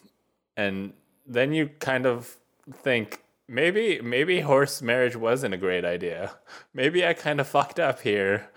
and 0.56 0.93
then 1.26 1.52
you 1.52 1.69
kind 1.80 2.06
of 2.06 2.38
think 2.71 3.21
maybe 3.48 4.00
maybe 4.02 4.41
horse 4.41 4.82
marriage 4.82 5.15
wasn't 5.15 5.54
a 5.54 5.58
great 5.58 5.86
idea. 5.86 6.36
Maybe 6.74 7.06
i 7.06 7.13
kind 7.13 7.39
of 7.39 7.48
fucked 7.48 7.80
up 7.80 8.02
here. 8.02 8.50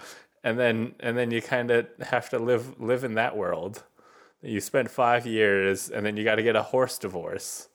And 0.44 0.58
then 0.58 0.94
and 1.00 1.16
then 1.16 1.30
you 1.30 1.42
kind 1.42 1.70
of 1.70 1.86
have 2.00 2.28
to 2.30 2.38
live 2.38 2.78
live 2.80 3.02
in 3.02 3.14
that 3.14 3.36
world 3.36 3.84
you 4.42 4.60
spent 4.60 4.90
5 4.90 5.26
years 5.26 5.90
and 5.90 6.06
then 6.06 6.16
you 6.16 6.24
got 6.24 6.36
to 6.36 6.42
get 6.42 6.56
a 6.56 6.62
horse 6.62 6.98
divorce 6.98 7.68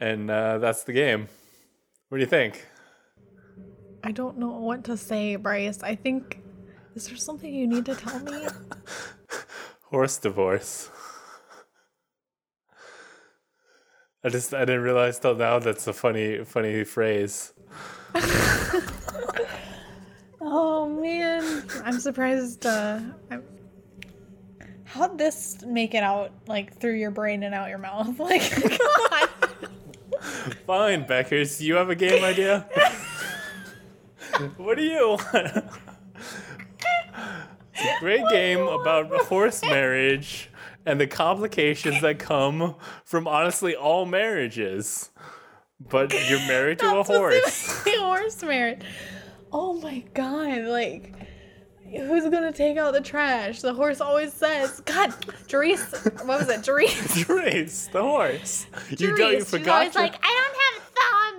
and 0.00 0.30
uh, 0.30 0.58
that's 0.58 0.84
the 0.84 0.92
game 0.92 1.28
what 2.08 2.18
do 2.18 2.22
you 2.22 2.30
think 2.30 2.66
I 4.06 4.12
don't 4.12 4.36
know 4.36 4.50
what 4.50 4.84
to 4.84 4.98
say, 4.98 5.36
Bryce. 5.36 5.82
I 5.82 5.94
think 5.94 6.42
is 6.94 7.08
there 7.08 7.16
something 7.16 7.52
you 7.52 7.66
need 7.66 7.86
to 7.86 7.94
tell 7.94 8.20
me? 8.20 8.46
Horse 9.84 10.18
divorce. 10.18 10.90
I 14.22 14.28
just 14.28 14.52
I 14.52 14.66
didn't 14.66 14.82
realize 14.82 15.18
till 15.18 15.34
now 15.34 15.58
that's 15.58 15.86
a 15.86 15.94
funny 15.94 16.44
funny 16.44 16.84
phrase. 16.84 17.54
Oh 20.46 20.86
man, 20.86 21.64
I'm 21.84 21.98
surprised. 21.98 22.66
Uh, 22.66 23.00
I'm... 23.30 23.42
How'd 24.94 25.18
this 25.18 25.60
make 25.66 25.92
it 25.92 26.04
out 26.04 26.30
like 26.46 26.78
through 26.78 26.94
your 26.94 27.10
brain 27.10 27.42
and 27.42 27.52
out 27.52 27.68
your 27.68 27.78
mouth? 27.78 28.16
Like. 28.20 28.42
Fine, 30.66 31.06
Beckers, 31.06 31.60
you 31.60 31.74
have 31.74 31.90
a 31.90 31.96
game 31.96 32.22
idea? 32.22 32.60
what 34.56 34.76
do 34.76 34.84
you 34.84 35.08
want? 35.08 35.64
it's 37.74 37.84
a 37.84 37.96
great 37.98 38.22
game 38.30 38.60
about 38.60 39.10
horse 39.26 39.62
marriage 39.62 40.48
and 40.86 41.00
the 41.00 41.08
complications 41.08 42.00
that 42.00 42.20
come 42.20 42.76
from 43.04 43.26
honestly 43.26 43.74
all 43.74 44.06
marriages. 44.06 45.10
But 45.80 46.14
you're 46.28 46.38
married 46.46 46.78
to 46.78 47.00
a 47.00 47.02
horse. 47.02 47.82
horse 47.84 48.42
marriage. 48.44 48.82
Oh 49.52 49.74
my 49.74 50.04
god! 50.14 50.62
Like, 50.66 51.12
who's 51.90 52.24
gonna 52.24 52.52
take 52.52 52.76
out 52.76 52.92
the 52.92 53.00
trash? 53.00 53.60
The 53.60 53.74
horse 53.74 54.00
always 54.00 54.32
says, 54.32 54.80
"God, 54.80 55.10
Jerice, 55.48 56.04
what 56.26 56.40
was 56.40 56.48
it, 56.48 56.60
Jerice? 56.62 57.24
Trace, 57.24 57.86
the 57.92 58.02
horse. 58.02 58.66
You 58.90 59.16
don't 59.16 59.32
you 59.32 59.38
She's 59.40 59.50
forgot 59.50 59.78
Always 59.80 59.94
your- 59.94 60.02
like, 60.04 60.14
I 60.22 60.44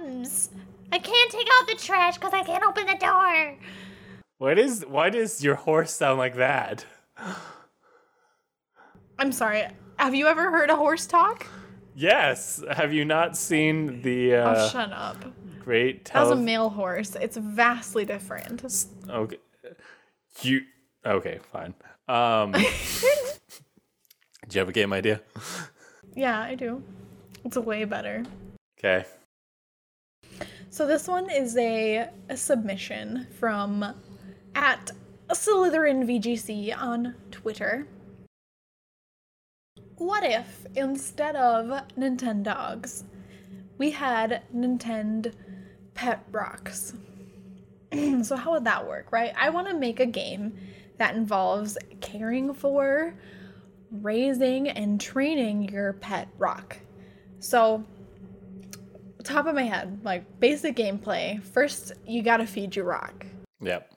don't 0.02 0.04
have 0.06 0.14
thumbs. 0.22 0.50
I 0.92 1.00
can't 1.00 1.32
take 1.32 1.48
out 1.60 1.68
the 1.68 1.76
trash 1.76 2.16
because 2.16 2.34
I 2.34 2.44
can't 2.44 2.64
open 2.64 2.86
the 2.86 2.96
door. 2.96 3.58
Why 4.38 4.54
does 4.54 4.86
why 4.86 5.10
does 5.10 5.44
your 5.44 5.56
horse 5.56 5.94
sound 5.94 6.20
like 6.20 6.36
that? 6.36 6.86
I'm 9.18 9.32
sorry. 9.32 9.64
Have 9.98 10.14
you 10.14 10.28
ever 10.28 10.52
heard 10.52 10.70
a 10.70 10.76
horse 10.76 11.06
talk? 11.06 11.48
Yes. 11.96 12.62
Have 12.72 12.94
you 12.94 13.06
not 13.06 13.38
seen 13.38 14.02
the 14.02 14.36
uh, 14.36 14.56
oh, 14.58 14.70
shut 14.70 14.92
up. 14.92 15.18
great 15.64 16.06
That 16.14 16.22
was 16.22 16.32
a 16.32 16.36
male 16.36 16.70
horse. 16.70 17.16
It's 17.16 17.38
vastly 17.38 18.04
different. 18.04 18.86
Okay. 19.10 19.38
You 20.42 20.62
okay? 21.06 21.40
Fine. 21.52 21.74
Um, 22.08 22.52
do 22.52 22.60
you 24.52 24.60
have 24.60 24.70
a 24.70 24.74
game 24.74 24.94
idea? 24.94 25.22
Yeah, 26.16 26.40
I 26.42 26.56
do. 26.56 26.84
It's 27.44 27.58
way 27.58 27.84
better. 27.86 28.24
Okay. 28.80 29.06
So 30.70 30.86
this 30.86 31.08
one 31.08 31.30
is 31.30 31.56
a, 31.58 32.10
a 32.30 32.38
submission 32.38 33.28
from 33.40 33.96
at 34.56 34.92
Slytherin 35.30 36.06
VGC 36.06 36.76
on 36.78 37.16
Twitter. 37.32 37.88
What 39.98 40.24
if 40.24 40.66
instead 40.76 41.36
of 41.36 41.68
Nintendogs, 41.98 43.04
we 43.78 43.92
had 43.92 44.44
Nintendo 44.54 45.34
Pet 45.94 46.26
Rocks? 46.32 46.94
so 48.24 48.36
how 48.36 48.52
would 48.52 48.66
that 48.66 48.88
work, 48.88 49.12
right? 49.12 49.34
I 49.38 49.50
want 49.50 49.68
to 49.68 49.74
make 49.74 50.00
a 50.00 50.06
game 50.06 50.58
that 50.98 51.16
involves 51.16 51.78
caring 52.02 52.54
for, 52.54 53.14
raising, 53.92 54.70
and 54.70 55.00
training 55.00 55.70
your 55.70 55.94
pet 55.94 56.28
rock. 56.38 56.78
So 57.40 57.84
top 59.24 59.48
of 59.48 59.56
my 59.56 59.64
head, 59.64 60.00
like 60.04 60.40
basic 60.40 60.76
gameplay. 60.76 61.42
First, 61.42 61.94
you 62.06 62.22
gotta 62.22 62.46
feed 62.46 62.76
your 62.76 62.86
rock. 62.86 63.26
Yep. 63.62 63.92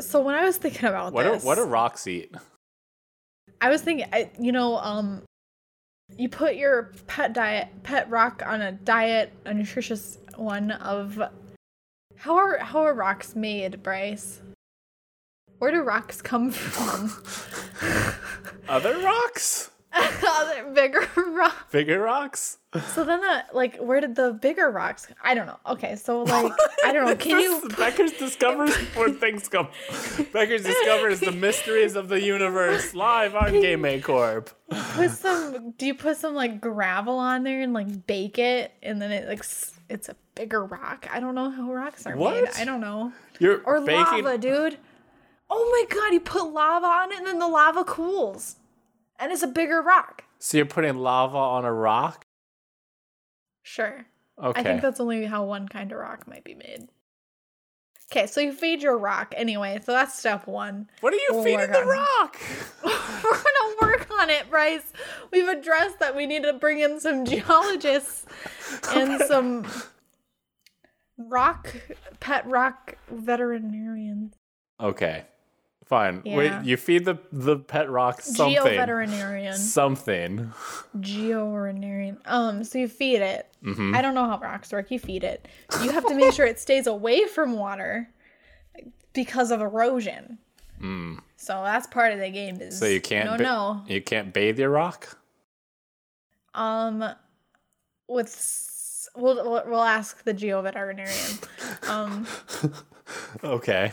So 0.00 0.20
when 0.20 0.34
I 0.34 0.44
was 0.44 0.56
thinking 0.56 0.88
about 0.88 1.12
What 1.12 1.24
this, 1.24 1.44
what 1.44 1.56
do 1.56 1.64
rocks 1.64 2.06
eat? 2.06 2.34
I 3.60 3.70
was 3.70 3.80
thinking, 3.82 4.06
I, 4.12 4.30
you 4.38 4.52
know, 4.52 4.76
um, 4.78 5.22
you 6.16 6.28
put 6.28 6.56
your 6.56 6.92
pet 7.06 7.32
diet, 7.32 7.68
pet 7.82 8.08
rock 8.10 8.42
on 8.44 8.60
a 8.60 8.72
diet, 8.72 9.32
a 9.44 9.54
nutritious 9.54 10.18
one 10.36 10.72
of. 10.72 11.20
How 12.18 12.36
are 12.36 12.58
how 12.58 12.80
are 12.80 12.94
rocks 12.94 13.36
made, 13.36 13.82
Bryce? 13.82 14.40
Where 15.58 15.70
do 15.70 15.82
rocks 15.82 16.22
come 16.22 16.50
from? 16.50 17.12
Other 18.68 18.98
rocks? 19.00 19.70
Bigger 20.74 21.08
rocks. 21.16 21.54
Bigger 21.72 22.00
rocks? 22.00 22.58
So 22.94 23.04
then, 23.04 23.20
the, 23.20 23.44
like, 23.54 23.78
where 23.78 24.00
did 24.00 24.14
the 24.14 24.32
bigger 24.34 24.70
rocks? 24.70 25.06
I 25.22 25.34
don't 25.34 25.46
know. 25.46 25.58
Okay, 25.66 25.96
so 25.96 26.22
like, 26.24 26.52
I 26.84 26.92
don't 26.92 27.06
know. 27.06 27.16
Can 27.16 27.40
you? 27.40 27.62
Becker's 27.76 28.12
discovers 28.12 28.74
where 28.94 29.10
things 29.10 29.48
come. 29.48 29.68
Becker's 30.32 30.62
discovers 30.62 31.20
the 31.20 31.32
mysteries 31.32 31.96
of 31.96 32.08
the 32.08 32.20
universe 32.20 32.94
live 32.94 33.34
on 33.34 33.52
GameMakeCorp. 33.52 34.52
put 34.94 35.10
some 35.12 35.70
do 35.78 35.86
you 35.86 35.94
put 35.94 36.16
some 36.16 36.34
like 36.34 36.60
gravel 36.60 37.18
on 37.18 37.44
there 37.44 37.62
and 37.62 37.72
like 37.72 38.06
bake 38.06 38.38
it 38.38 38.72
and 38.82 39.00
then 39.00 39.12
it 39.12 39.28
like 39.28 39.38
it's 39.88 40.08
a 40.08 40.16
bigger 40.34 40.64
rock 40.64 41.06
i 41.12 41.20
don't 41.20 41.36
know 41.36 41.48
how 41.50 41.72
rocks 41.72 42.04
are 42.04 42.16
made 42.16 42.48
i 42.58 42.64
don't 42.64 42.80
know 42.80 43.12
You're 43.38 43.62
or 43.62 43.80
baking. 43.80 44.24
lava 44.24 44.36
dude 44.38 44.76
oh 45.48 45.70
my 45.88 45.94
god 45.96 46.12
you 46.12 46.18
put 46.18 46.52
lava 46.52 46.84
on 46.86 47.12
it 47.12 47.18
and 47.18 47.26
then 47.28 47.38
the 47.38 47.46
lava 47.46 47.84
cools 47.84 48.56
and 49.18 49.32
it's 49.32 49.42
a 49.42 49.46
bigger 49.48 49.80
rock 49.82 50.24
So 50.38 50.56
you're 50.58 50.66
putting 50.66 50.96
lava 50.96 51.36
on 51.38 51.64
a 51.64 51.72
rock? 51.72 52.26
sure 53.62 54.06
Okay. 54.42 54.60
i 54.60 54.62
think 54.62 54.82
that's 54.82 55.00
only 55.00 55.24
how 55.24 55.44
one 55.44 55.66
kind 55.68 55.90
of 55.92 55.98
rock 55.98 56.26
might 56.28 56.44
be 56.44 56.54
made 56.54 56.88
okay 58.12 58.26
so 58.26 58.40
you 58.40 58.52
feed 58.52 58.82
your 58.82 58.96
rock 58.98 59.34
anyway 59.36 59.80
so 59.82 59.92
that's 59.92 60.16
step 60.18 60.46
one 60.46 60.88
what 61.00 61.12
are 61.12 61.16
you 61.16 61.28
We'll 61.30 61.42
feeding 61.42 61.72
the 61.72 61.84
rock? 61.84 62.38
we're 62.84 62.90
gonna 63.32 63.76
work 63.82 64.08
on 64.20 64.30
it 64.30 64.48
bryce 64.50 64.92
we've 65.32 65.48
addressed 65.48 65.98
that 66.00 66.14
we 66.14 66.26
need 66.26 66.42
to 66.44 66.52
bring 66.52 66.78
in 66.80 67.00
some 67.00 67.24
geologists 67.24 68.26
and 68.94 69.20
some 69.22 69.66
rock 71.18 71.74
pet 72.20 72.46
rock 72.46 72.96
veterinarians 73.10 74.34
Okay. 74.78 75.24
Fine. 75.86 76.22
Yeah. 76.24 76.36
Wait, 76.36 76.52
you 76.64 76.76
feed 76.76 77.04
the 77.04 77.16
the 77.32 77.56
pet 77.58 77.88
rock 77.88 78.20
something. 78.20 78.54
geo-veterinarian 78.56 79.54
Something. 79.56 80.52
geo-veterinarian 81.00 82.18
um 82.24 82.64
so 82.64 82.78
you 82.78 82.88
feed 82.88 83.22
it 83.22 83.48
Mm-hmm. 83.64 83.94
i 83.96 84.02
don't 84.02 84.14
know 84.14 84.26
how 84.26 84.38
rocks 84.38 84.70
work 84.72 84.90
you 84.92 84.98
feed 84.98 85.24
it 85.24 85.48
you 85.82 85.90
have 85.90 86.04
to 86.06 86.14
make 86.14 86.32
sure 86.32 86.44
it 86.46 86.58
stays 86.60 86.86
away 86.86 87.24
from 87.26 87.52
water 87.54 88.08
because 89.12 89.50
of 89.50 89.60
erosion 89.60 90.38
so 91.36 91.62
that's 91.64 91.86
part 91.88 92.12
of 92.12 92.18
the 92.20 92.30
game 92.30 92.60
is 92.60 92.74
Mm. 92.76 92.78
So 92.78 92.86
you 92.86 93.00
can't 93.00 93.30
no 93.30 93.36
ba- 93.38 93.42
no 93.42 93.84
you 93.88 94.00
can't 94.02 94.32
bathe 94.32 94.58
your 94.58 94.70
rock? 94.70 95.18
Um, 96.54 97.02
with 98.08 98.26
s- 98.26 99.08
we'll 99.16 99.36
we'll, 99.36 99.62
we'll 99.66 99.82
ask 99.82 100.22
the 100.24 100.32
geo 100.34 100.62
veterinarian. 100.62 101.38
Um, 101.88 102.26
Okay. 103.44 103.92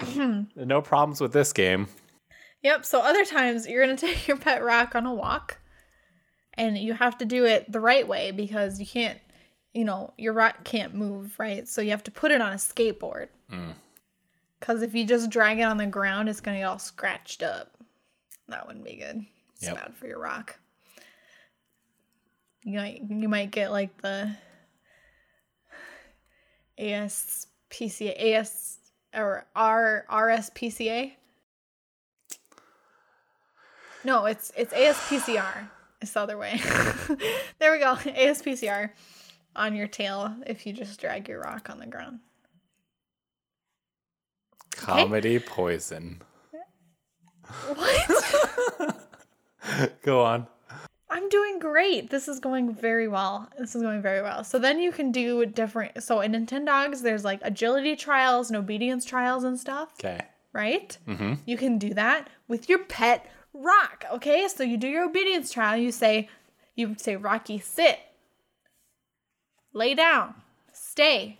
no 0.56 0.82
problems 0.82 1.20
with 1.20 1.32
this 1.32 1.52
game. 1.52 1.88
yep. 2.62 2.84
So 2.84 3.00
other 3.00 3.24
times 3.24 3.66
you're 3.66 3.84
gonna 3.84 3.96
take 4.08 4.26
your 4.28 4.36
pet 4.36 4.62
rock 4.62 4.94
on 4.94 5.06
a 5.06 5.14
walk, 5.14 5.58
and 6.54 6.76
you 6.78 6.94
have 6.94 7.18
to 7.18 7.24
do 7.24 7.44
it 7.44 7.70
the 7.70 7.80
right 7.80 8.06
way 8.06 8.30
because 8.30 8.78
you 8.80 8.86
can't, 8.86 9.18
you 9.74 9.84
know, 9.84 10.12
your 10.18 10.32
rock 10.32 10.64
can't 10.64 10.94
move, 10.94 11.38
right? 11.38 11.66
So 11.68 11.80
you 11.82 11.90
have 11.90 12.04
to 12.04 12.10
put 12.10 12.30
it 12.32 12.40
on 12.40 12.52
a 12.52 12.56
skateboard. 12.56 13.28
Mm. 13.52 13.74
Because 14.58 14.82
if 14.82 14.94
you 14.94 15.06
just 15.06 15.30
drag 15.30 15.58
it 15.58 15.62
on 15.62 15.78
the 15.78 15.86
ground, 15.86 16.28
it's 16.28 16.40
gonna 16.40 16.58
get 16.58 16.64
all 16.64 16.78
scratched 16.78 17.42
up. 17.42 17.76
That 18.48 18.66
wouldn't 18.66 18.84
be 18.84 18.96
good. 18.96 19.24
It's 19.54 19.64
Yep. 19.64 19.74
bad 19.76 19.94
for 19.94 20.06
your 20.06 20.18
rock. 20.18 20.58
You 22.62 22.78
might 22.78 23.02
you 23.08 23.28
might 23.28 23.50
get 23.50 23.70
like 23.70 23.96
the 24.02 24.34
ASPCA 26.78 28.34
AS 28.34 28.78
or 29.14 29.46
R 29.54 30.06
RSPCA. 30.10 31.12
No, 34.04 34.26
it's 34.26 34.52
it's 34.56 34.72
ASPCR. 34.72 35.68
It's 36.00 36.12
the 36.12 36.20
other 36.20 36.38
way. 36.38 36.60
there 37.58 37.72
we 37.72 37.78
go. 37.78 37.94
ASPCR 37.96 38.90
on 39.54 39.76
your 39.76 39.86
tail 39.86 40.34
if 40.46 40.66
you 40.66 40.72
just 40.72 41.00
drag 41.00 41.28
your 41.28 41.40
rock 41.40 41.68
on 41.68 41.78
the 41.78 41.86
ground. 41.86 42.20
Comedy 44.70 45.38
poison. 45.38 46.22
What? 47.74 48.96
Go 50.02 50.22
on. 50.22 50.46
I'm 51.10 51.28
doing 51.28 51.58
great. 51.58 52.08
This 52.10 52.28
is 52.28 52.38
going 52.40 52.72
very 52.74 53.08
well. 53.08 53.48
This 53.58 53.74
is 53.74 53.82
going 53.82 54.00
very 54.00 54.22
well. 54.22 54.44
So 54.44 54.58
then 54.58 54.80
you 54.80 54.92
can 54.92 55.10
do 55.12 55.44
different. 55.44 56.02
So 56.02 56.20
in 56.20 56.32
Nintendogs, 56.32 57.02
there's 57.02 57.24
like 57.24 57.40
agility 57.42 57.96
trials 57.96 58.48
and 58.48 58.56
obedience 58.56 59.04
trials 59.04 59.42
and 59.44 59.58
stuff, 59.58 59.90
Okay. 59.98 60.20
right? 60.52 60.96
Mm-hmm. 61.08 61.34
You 61.46 61.56
can 61.56 61.78
do 61.78 61.94
that 61.94 62.28
with 62.48 62.68
your 62.68 62.78
pet 62.84 63.28
rock. 63.52 64.04
Okay, 64.12 64.46
so 64.48 64.62
you 64.62 64.76
do 64.76 64.86
your 64.88 65.04
obedience 65.04 65.50
trial. 65.52 65.76
You 65.76 65.90
say, 65.90 66.28
you 66.76 66.94
say, 66.96 67.16
Rocky, 67.16 67.58
sit, 67.58 67.98
lay 69.72 69.94
down, 69.94 70.34
stay. 70.72 71.38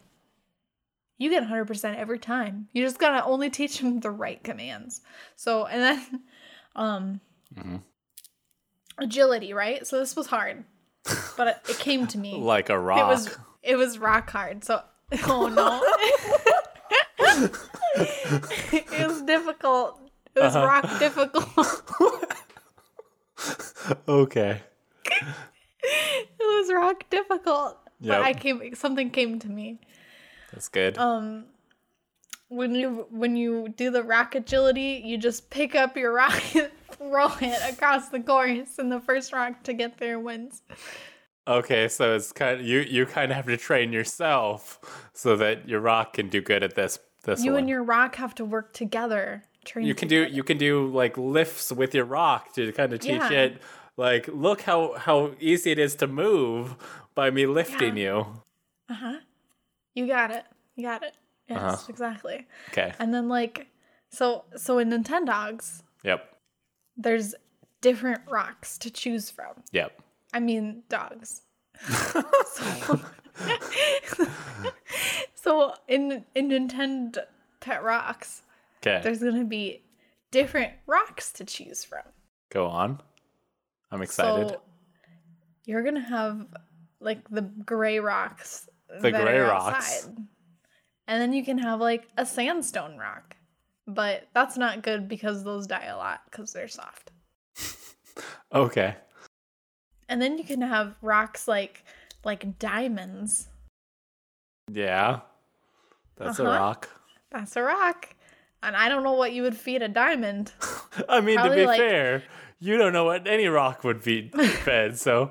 You 1.19 1.31
get 1.31 1.45
100% 1.45 1.97
every 1.97 2.19
time. 2.19 2.69
You 2.73 2.83
just 2.85 2.99
gotta 2.99 3.25
only 3.25 3.51
teach 3.51 3.79
him 3.81 4.01
the 4.01 4.11
right 4.11 4.43
commands. 4.43 5.03
So 5.37 5.67
and 5.67 5.81
then, 5.83 6.21
um, 6.77 7.21
agility, 8.99 9.53
right? 9.53 9.87
So 9.87 9.99
this 9.99 10.17
was 10.17 10.27
hard, 10.27 10.65
but 11.37 11.63
it, 11.69 11.79
came 11.79 12.07
to 12.09 12.19
me. 12.19 12.39
Like 12.41 12.71
a 12.71 12.79
rock. 12.79 12.99
It 12.99 13.07
was 13.07 13.39
it 13.63 13.77
was 13.77 13.99
rock 13.99 14.31
hard. 14.31 14.65
So 14.65 14.83
oh 15.27 15.49
no, 15.49 15.83
it 18.73 19.07
was 19.07 19.23
difficult. 19.23 20.01
It 20.35 20.41
was 20.41 20.55
rock 20.55 20.99
difficult. 20.99 21.49
okay. 24.09 24.61
it 25.05 26.39
was 26.39 26.73
rock 26.73 27.09
difficult. 27.11 27.79
Yep. 28.01 28.17
But 28.17 28.23
I 28.23 28.33
came 28.33 28.75
something 28.75 29.11
came 29.11 29.39
to 29.41 29.49
me. 29.49 29.81
That's 30.53 30.69
good. 30.69 30.99
Um 30.99 31.47
when 32.49 32.75
you 32.75 33.07
when 33.11 33.37
you 33.37 33.69
do 33.69 33.91
the 33.91 34.03
rock 34.03 34.35
agility, 34.35 35.01
you 35.05 35.17
just 35.17 35.51
pick 35.51 35.75
up 35.75 35.97
your 35.97 36.13
rock 36.13 36.43
throw 37.01 37.29
it 37.41 37.73
across 37.73 38.09
the 38.11 38.21
course 38.21 38.79
and 38.79 38.93
the 38.93 39.01
first 39.01 39.33
rock 39.33 39.63
to 39.65 39.73
get 39.73 39.99
there 39.99 40.19
wins. 40.21 40.63
okay, 41.49 41.89
so 41.89 42.15
it's 42.15 42.31
kind 42.33 42.61
of 42.61 42.67
you 42.67 42.81
you 42.81 43.07
kind 43.07 43.33
of 43.33 43.37
have 43.37 43.47
to 43.47 43.57
train 43.57 43.93
yourself 43.93 45.09
so 45.15 45.37
that 45.37 45.69
your 45.69 45.81
rock 45.81 46.13
can 46.15 46.29
do 46.29 46.41
good 46.41 46.63
at 46.63 46.75
this 46.75 46.99
this 47.25 47.43
You 47.45 47.53
one. 47.53 47.61
and 47.61 47.69
your 47.69 47.83
rock 47.83 48.17
have 48.17 48.35
to 48.37 48.45
work 48.45 48.73
together. 48.73 49.43
Train 49.65 49.87
you 49.87 49.95
can 49.95 50.09
do 50.09 50.25
you 50.25 50.43
can 50.43 50.59
do 50.59 50.87
like 50.89 51.17
lifts 51.19 51.71
with 51.73 51.95
your 51.95 52.05
rock 52.07 52.55
to 52.55 52.73
kind 52.73 52.93
of 52.93 53.01
teach 53.01 53.11
Yeah. 53.13 53.31
it 53.31 53.63
like 53.97 54.27
look 54.29 54.63
how 54.63 54.95
how 54.97 55.33
easy 55.41 55.71
it 55.73 55.79
is 55.79 55.95
to 55.97 56.07
move 56.07 56.77
by 57.15 57.31
me 57.31 57.47
lifting 57.47 57.97
you. 57.97 58.27
Uh-huh. 58.89 59.17
You 59.95 60.07
got 60.07 60.31
it. 60.31 60.45
You 60.77 60.85
got 60.85 61.03
it. 61.03 61.15
Yes, 61.49 61.59
Uh-huh. 61.61 61.77
exactly. 61.89 62.47
Okay. 62.71 62.93
And 62.99 63.13
then 63.13 63.29
like 63.29 63.67
so 64.11 64.45
so 64.57 64.79
in 64.79 64.89
Nintendogs, 64.91 65.83
Yep. 66.05 66.27
There's 67.03 67.35
different 67.81 68.21
rocks 68.29 68.79
to 68.79 68.91
choose 68.91 69.31
from. 69.31 69.55
Yep. 69.73 70.01
I 70.33 70.41
mean, 70.41 70.83
dogs. 70.89 71.43
so, 71.89 73.01
so 75.35 75.75
in 75.89 76.25
in 76.35 76.49
Nintendo 76.49 77.25
Pet 77.61 77.83
Rocks, 77.83 78.43
Okay. 78.83 79.01
there's 79.03 79.23
gonna 79.23 79.45
be 79.45 79.83
different 80.31 80.73
rocks 80.87 81.33
to 81.33 81.45
choose 81.45 81.85
from. 81.85 82.03
Go 82.51 82.67
on. 82.67 83.01
I'm 83.91 84.03
excited. 84.03 84.51
So 84.51 84.61
you're 85.65 85.83
gonna 85.83 86.01
have 86.01 86.47
like 87.01 87.29
the 87.31 87.43
gray 87.43 87.99
rocks. 87.99 88.69
The 89.01 89.11
gray 89.11 89.39
rocks. 89.41 89.77
outside. 90.07 90.17
And 91.09 91.21
then 91.21 91.33
you 91.33 91.45
can 91.45 91.59
have 91.59 91.81
like 91.81 92.07
a 92.17 92.25
sandstone 92.27 92.97
rock. 92.99 93.37
But 93.87 94.29
that's 94.35 94.57
not 94.57 94.83
good 94.83 95.09
because 95.09 95.43
those 95.45 95.67
die 95.67 95.87
a 95.87 95.97
lot 95.97 96.21
because 96.31 96.53
they're 96.53 96.69
soft. 96.69 97.11
okay. 98.53 98.97
And 100.09 100.21
then 100.21 100.39
you 100.39 100.45
can 100.45 100.61
have 100.61 100.95
rocks 101.03 101.49
like 101.49 101.85
like 102.25 102.59
diamonds. 102.59 103.49
Yeah. 104.71 105.21
That's 106.17 106.39
a 106.39 106.45
Uh-huh. 106.45 106.59
rock. 106.59 106.89
That's 107.31 107.57
a 107.57 107.63
rock. 107.63 108.15
And 108.63 108.77
I 108.77 108.89
don't 108.89 109.03
know 109.03 109.15
what 109.15 109.33
you 109.33 109.43
would 109.43 109.57
feed 109.57 109.83
a 109.83 109.89
diamond. 109.89 110.53
I 111.09 111.21
mean, 111.21 111.39
to 111.39 111.51
be 111.55 111.65
like- 111.65 111.81
fair, 111.81 112.23
you 112.59 112.77
don't 112.77 112.93
know 112.93 113.05
what 113.05 113.27
any 113.27 113.47
rock 113.47 113.85
would 113.85 114.03
be 114.05 114.29
fed, 114.65 114.99
so. 114.99 115.31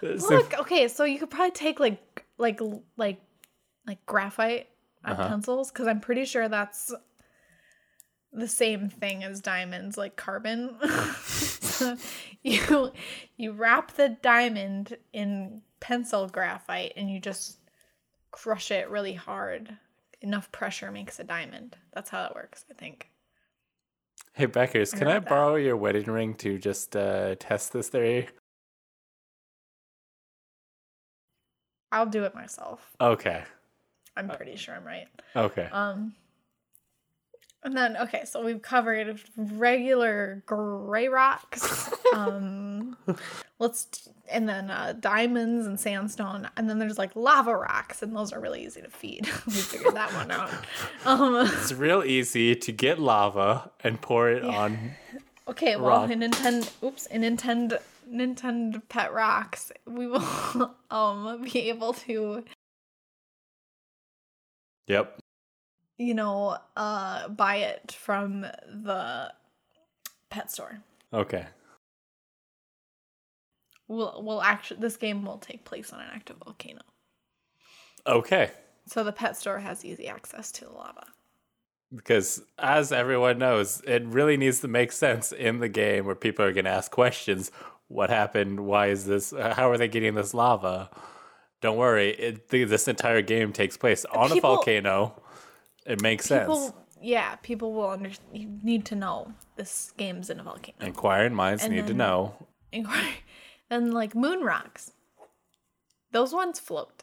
so- 0.00 0.28
Look, 0.28 0.58
okay, 0.58 0.88
so 0.88 1.04
you 1.04 1.18
could 1.20 1.30
probably 1.30 1.52
take 1.52 1.78
like 1.78 2.24
like 2.38 2.60
like 2.96 3.20
like 3.86 4.04
graphite 4.06 4.68
on 5.04 5.12
Uh-huh. 5.12 5.28
pencils 5.28 5.70
because 5.70 5.86
I'm 5.86 6.00
pretty 6.00 6.24
sure 6.24 6.48
that's 6.48 6.92
the 8.32 8.48
same 8.48 8.88
thing 8.88 9.22
as 9.24 9.40
diamonds, 9.40 9.96
like 9.96 10.16
carbon. 10.16 10.76
So 11.72 11.96
you 12.42 12.92
you 13.36 13.52
wrap 13.52 13.92
the 13.94 14.10
diamond 14.22 14.96
in 15.12 15.62
pencil 15.80 16.28
graphite 16.28 16.92
and 16.96 17.10
you 17.10 17.18
just 17.18 17.58
crush 18.30 18.70
it 18.70 18.88
really 18.88 19.14
hard. 19.14 19.76
Enough 20.20 20.52
pressure 20.52 20.92
makes 20.92 21.18
a 21.18 21.24
diamond. 21.24 21.76
That's 21.92 22.10
how 22.10 22.24
it 22.26 22.34
works, 22.36 22.64
I 22.70 22.74
think. 22.74 23.08
hey, 24.34 24.46
Beckers, 24.46 24.92
can 24.96 25.08
I 25.08 25.14
that. 25.14 25.28
borrow 25.28 25.56
your 25.56 25.76
wedding 25.76 26.04
ring 26.10 26.34
to 26.34 26.56
just 26.58 26.94
uh, 26.94 27.34
test 27.40 27.72
this 27.72 27.88
theory? 27.88 28.28
I'll 31.90 32.06
do 32.06 32.24
it 32.24 32.34
myself. 32.34 32.90
Okay. 33.00 33.42
I'm 34.16 34.28
pretty 34.28 34.56
sure 34.56 34.74
I'm 34.74 34.84
right. 34.84 35.08
Okay. 35.34 35.68
Um, 35.72 36.14
and 37.64 37.76
then 37.76 37.96
okay, 37.96 38.24
so 38.24 38.44
we've 38.44 38.62
covered 38.62 39.20
regular 39.36 40.42
gray 40.46 41.08
rocks. 41.08 41.90
um, 42.14 42.96
let's 43.58 44.08
and 44.30 44.48
then 44.48 44.70
uh, 44.70 44.94
diamonds 44.98 45.66
and 45.66 45.78
sandstone, 45.78 46.48
and 46.56 46.68
then 46.68 46.78
there's 46.78 46.98
like 46.98 47.14
lava 47.14 47.54
rocks, 47.54 48.02
and 48.02 48.14
those 48.16 48.32
are 48.32 48.40
really 48.40 48.64
easy 48.64 48.82
to 48.82 48.90
feed. 48.90 49.26
we 49.46 49.52
figured 49.52 49.94
that 49.94 50.12
one 50.14 50.30
out. 50.30 50.50
Um, 51.04 51.34
It's 51.46 51.72
real 51.72 52.04
easy 52.04 52.54
to 52.54 52.72
get 52.72 52.98
lava 52.98 53.70
and 53.82 54.00
pour 54.00 54.30
it 54.30 54.44
on. 54.44 54.92
okay, 55.48 55.76
well, 55.76 56.02
Rock. 56.02 56.10
in 56.10 56.20
Nintendo, 56.20 56.70
oops, 56.84 57.06
in 57.06 57.22
Nintendo, 57.22 57.80
Nintendo 58.08 58.80
Pet 58.88 59.12
Rocks, 59.12 59.72
we 59.86 60.06
will 60.06 60.74
um 60.90 61.42
be 61.42 61.68
able 61.70 61.92
to 61.94 62.44
Yep. 64.88 65.21
You 66.02 66.14
know, 66.14 66.58
uh, 66.76 67.28
buy 67.28 67.56
it 67.56 67.92
from 67.92 68.42
the 68.42 69.32
pet 70.30 70.50
store. 70.50 70.80
Okay. 71.12 71.46
We'll, 73.88 74.22
we'll 74.24 74.42
actually, 74.42 74.80
this 74.80 74.96
game 74.96 75.24
will 75.24 75.38
take 75.38 75.64
place 75.64 75.92
on 75.92 76.00
an 76.00 76.08
active 76.12 76.36
volcano. 76.44 76.80
Okay. 78.06 78.50
So 78.86 79.04
the 79.04 79.12
pet 79.12 79.36
store 79.36 79.58
has 79.58 79.84
easy 79.84 80.08
access 80.08 80.50
to 80.52 80.64
the 80.64 80.72
lava. 80.72 81.06
Because 81.94 82.42
as 82.58 82.90
everyone 82.90 83.38
knows, 83.38 83.82
it 83.86 84.04
really 84.06 84.38
needs 84.38 84.60
to 84.60 84.68
make 84.68 84.92
sense 84.92 85.30
in 85.30 85.58
the 85.58 85.68
game 85.68 86.06
where 86.06 86.14
people 86.14 86.44
are 86.44 86.52
going 86.52 86.64
to 86.64 86.70
ask 86.70 86.90
questions. 86.90 87.50
What 87.88 88.08
happened? 88.08 88.60
Why 88.60 88.86
is 88.86 89.04
this? 89.04 89.32
How 89.32 89.70
are 89.70 89.76
they 89.76 89.88
getting 89.88 90.14
this 90.14 90.32
lava? 90.32 90.88
Don't 91.60 91.76
worry. 91.76 92.10
It, 92.10 92.48
this 92.48 92.88
entire 92.88 93.20
game 93.20 93.52
takes 93.52 93.76
place 93.76 94.06
on 94.06 94.32
a 94.32 94.40
volcano. 94.40 95.21
It 95.86 96.00
makes 96.00 96.26
sense. 96.26 96.72
Yeah, 97.00 97.34
people 97.36 97.72
will 97.72 97.88
under, 97.88 98.10
you 98.32 98.58
need 98.62 98.84
to 98.86 98.94
know 98.94 99.32
this 99.56 99.92
game's 99.96 100.30
in 100.30 100.38
a 100.38 100.42
volcano. 100.44 100.86
Inquiring 100.86 101.34
minds 101.34 101.64
And 101.64 101.74
need 101.74 101.88
to 101.88 101.94
know. 101.94 102.34
Inquiry. 102.70 103.16
Then 103.68 103.90
like 103.90 104.14
moon 104.14 104.42
rocks. 104.42 104.92
Those 106.12 106.34
ones 106.34 106.60
float. 106.60 107.02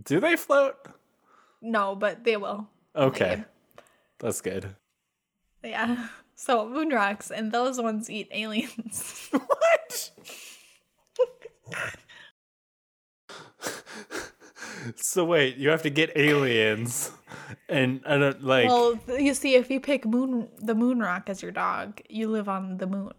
Do 0.00 0.20
they 0.20 0.36
float? 0.36 0.76
No, 1.60 1.96
but 1.96 2.22
they 2.22 2.36
will. 2.36 2.68
Okay. 2.94 3.44
That's 4.18 4.40
good. 4.40 4.76
Yeah. 5.62 6.08
So 6.38 6.68
moon 6.68 6.90
rocks 6.90 7.30
and 7.30 7.50
those 7.50 7.80
ones 7.80 8.10
eat 8.10 8.28
aliens. 8.30 9.30
What? 9.32 10.10
so 14.96 15.24
wait, 15.24 15.56
you 15.56 15.68
have 15.70 15.82
to 15.82 15.90
get 15.90 16.16
aliens, 16.16 17.10
and 17.68 18.00
I 18.06 18.18
don't 18.18 18.36
uh, 18.36 18.46
like. 18.46 18.68
well, 18.68 18.98
you 19.18 19.34
see, 19.34 19.54
if 19.54 19.70
you 19.70 19.80
pick 19.80 20.04
moon 20.04 20.48
the 20.58 20.74
moon 20.74 21.00
rock 21.00 21.28
as 21.28 21.42
your 21.42 21.52
dog, 21.52 22.00
you 22.08 22.28
live 22.28 22.48
on 22.48 22.78
the 22.78 22.86
moon. 22.86 23.12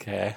okay. 0.00 0.36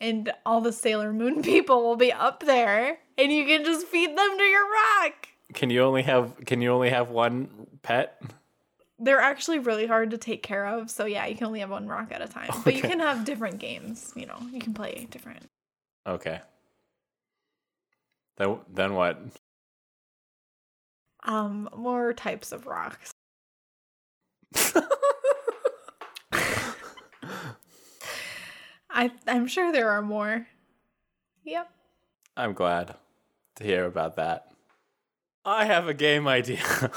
and 0.00 0.32
all 0.46 0.60
the 0.60 0.72
Sailor 0.72 1.12
Moon 1.12 1.42
people 1.54 1.82
will 1.82 1.96
be 1.96 2.12
up 2.12 2.40
there, 2.44 2.98
and 3.16 3.32
you 3.32 3.44
can 3.44 3.64
just 3.64 3.86
feed 3.86 4.16
them 4.16 4.38
to 4.38 4.44
your 4.44 4.64
rock. 4.64 5.28
Can 5.54 5.70
you 5.70 5.82
only 5.82 6.02
have? 6.02 6.36
Can 6.46 6.60
you 6.60 6.70
only 6.70 6.90
have 6.90 7.10
one 7.10 7.66
pet? 7.82 8.20
They're 9.00 9.20
actually 9.20 9.60
really 9.60 9.86
hard 9.86 10.10
to 10.10 10.18
take 10.18 10.42
care 10.42 10.66
of, 10.66 10.90
so 10.90 11.04
yeah, 11.04 11.24
you 11.26 11.36
can 11.36 11.46
only 11.46 11.60
have 11.60 11.70
one 11.70 11.86
rock 11.86 12.08
at 12.10 12.20
a 12.20 12.26
time. 12.26 12.50
But 12.64 12.74
you 12.74 12.82
can 12.82 12.98
have 12.98 13.24
different 13.24 13.58
games. 13.58 14.12
You 14.16 14.26
know, 14.26 14.38
you 14.52 14.60
can 14.60 14.74
play 14.74 15.06
different. 15.10 15.48
Okay. 16.06 16.40
Then 18.38 18.58
then 18.72 18.94
what? 18.94 19.20
Um, 21.24 21.68
more 21.76 22.12
types 22.12 22.52
of 22.52 22.66
rocks. 22.66 23.12
I 28.90 29.10
I'm 29.26 29.46
sure 29.46 29.72
there 29.72 29.90
are 29.90 30.02
more. 30.02 30.46
Yep. 31.44 31.70
I'm 32.36 32.52
glad 32.52 32.94
to 33.56 33.64
hear 33.64 33.84
about 33.84 34.16
that. 34.16 34.50
I 35.44 35.64
have 35.64 35.88
a 35.88 35.94
game 35.94 36.28
idea. 36.28 36.62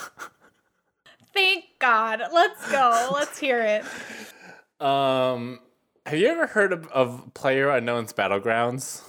Thank 1.34 1.66
God. 1.80 2.22
Let's 2.34 2.70
go. 2.72 3.10
Let's 3.14 3.40
hear 3.40 3.62
it. 3.62 4.86
um, 4.86 5.60
have 6.06 6.20
you 6.20 6.28
ever 6.28 6.48
heard 6.48 6.74
of, 6.74 6.88
of 6.88 7.34
Player 7.34 7.70
Unknown's 7.70 8.12
Battlegrounds? 8.14 9.04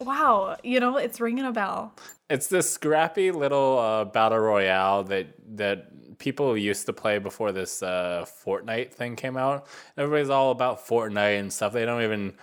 Wow. 0.00 0.56
You 0.62 0.80
know, 0.80 0.96
it's 0.96 1.20
ringing 1.20 1.44
a 1.44 1.52
bell. 1.52 1.94
It's 2.28 2.48
this 2.48 2.70
scrappy 2.72 3.30
little 3.30 3.78
uh, 3.78 4.04
battle 4.04 4.38
royale 4.38 5.04
that 5.04 5.28
that 5.56 6.18
people 6.18 6.56
used 6.56 6.86
to 6.86 6.92
play 6.92 7.18
before 7.18 7.52
this 7.52 7.82
uh, 7.82 8.24
Fortnite 8.44 8.92
thing 8.92 9.16
came 9.16 9.36
out. 9.36 9.66
Everybody's 9.96 10.30
all 10.30 10.50
about 10.50 10.86
Fortnite 10.86 11.38
and 11.38 11.52
stuff. 11.52 11.72
They 11.72 11.84
don't 11.84 12.02
even 12.02 12.34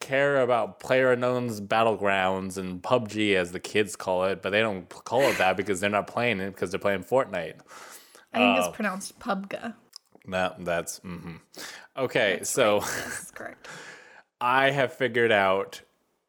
care 0.00 0.40
about 0.42 0.80
Player 0.80 1.12
Unknown's 1.12 1.60
Battlegrounds 1.60 2.56
and 2.58 2.82
PUBG 2.82 3.34
as 3.34 3.52
the 3.52 3.60
kids 3.60 3.94
call 3.96 4.24
it, 4.24 4.42
but 4.42 4.50
they 4.50 4.60
don't 4.60 4.88
call 4.88 5.22
it 5.22 5.38
that 5.38 5.56
because 5.56 5.80
they're 5.80 5.90
not 5.90 6.06
playing 6.06 6.40
it 6.40 6.52
because 6.54 6.70
they're 6.70 6.80
playing 6.80 7.04
Fortnite. 7.04 7.60
I 8.32 8.38
think 8.38 8.58
Oh. 8.58 8.66
it's 8.68 8.76
pronounced 8.76 9.18
pubga. 9.18 9.74
No, 10.26 10.54
that's 10.58 11.00
mhm. 11.00 11.40
okay. 11.96 12.40
so 12.42 12.76
Yes, 12.76 13.04
that's 13.04 13.30
correct. 13.34 13.68
I 14.40 14.70
have 14.70 14.92
figured 14.92 15.32
out 15.32 15.80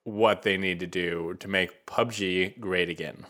what 0.08 0.44
they 0.44 0.56
need 0.58 0.80
to 0.80 0.88
do 0.88 1.36
to 1.38 1.50
make 1.50 1.86
PUBG 1.86 2.58
great 2.62 2.88
again. 2.88 3.26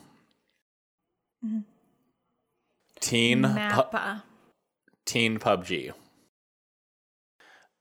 Teen 2.99 3.41
Pu- 3.41 3.49
Teen 5.05 5.39
PUBG. 5.39 5.91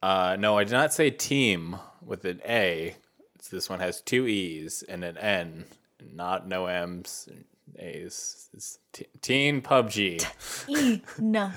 Uh, 0.03 0.36
no, 0.38 0.57
I 0.57 0.64
did 0.64 0.72
not 0.72 0.94
say 0.94 1.11
team 1.11 1.76
with 2.01 2.24
an 2.24 2.40
A. 2.49 2.97
It's- 3.34 3.49
This 3.49 3.68
one 3.68 3.80
has 3.80 4.01
two 4.01 4.26
E's 4.26 4.82
and 4.82 5.05
an 5.05 5.18
N, 5.18 5.66
not 6.01 6.49
no 6.49 6.66
M's 6.66 7.28
and 7.30 7.44
A's. 7.78 8.49
It's 8.55 8.78
te- 8.92 9.09
Teen 9.20 9.61
PUBG. 9.61 10.24
E. 10.68 11.03
No. 11.18 11.53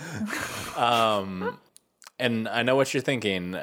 Um, 0.76 1.58
and 2.18 2.50
I 2.50 2.64
know 2.64 2.76
what 2.76 2.94
you're 2.94 3.02
thinking, 3.02 3.56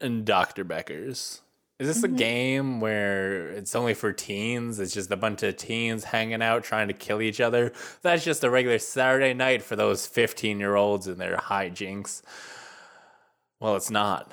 Dr. 0.00 0.64
Beckers. 0.64 1.40
Is 1.78 1.86
this 1.86 2.02
a 2.02 2.08
game 2.08 2.80
where 2.80 3.50
it's 3.50 3.76
only 3.76 3.94
for 3.94 4.12
teens? 4.12 4.80
It's 4.80 4.92
just 4.92 5.12
a 5.12 5.16
bunch 5.16 5.44
of 5.44 5.56
teens 5.56 6.02
hanging 6.02 6.42
out 6.42 6.64
trying 6.64 6.88
to 6.88 6.94
kill 6.94 7.22
each 7.22 7.40
other? 7.40 7.72
That's 8.02 8.24
just 8.24 8.42
a 8.42 8.50
regular 8.50 8.80
Saturday 8.80 9.32
night 9.32 9.62
for 9.62 9.76
those 9.76 10.04
15 10.04 10.58
year 10.58 10.74
olds 10.74 11.06
and 11.06 11.20
their 11.20 11.36
hijinks. 11.36 12.22
Well, 13.60 13.76
it's 13.76 13.92
not. 13.92 14.32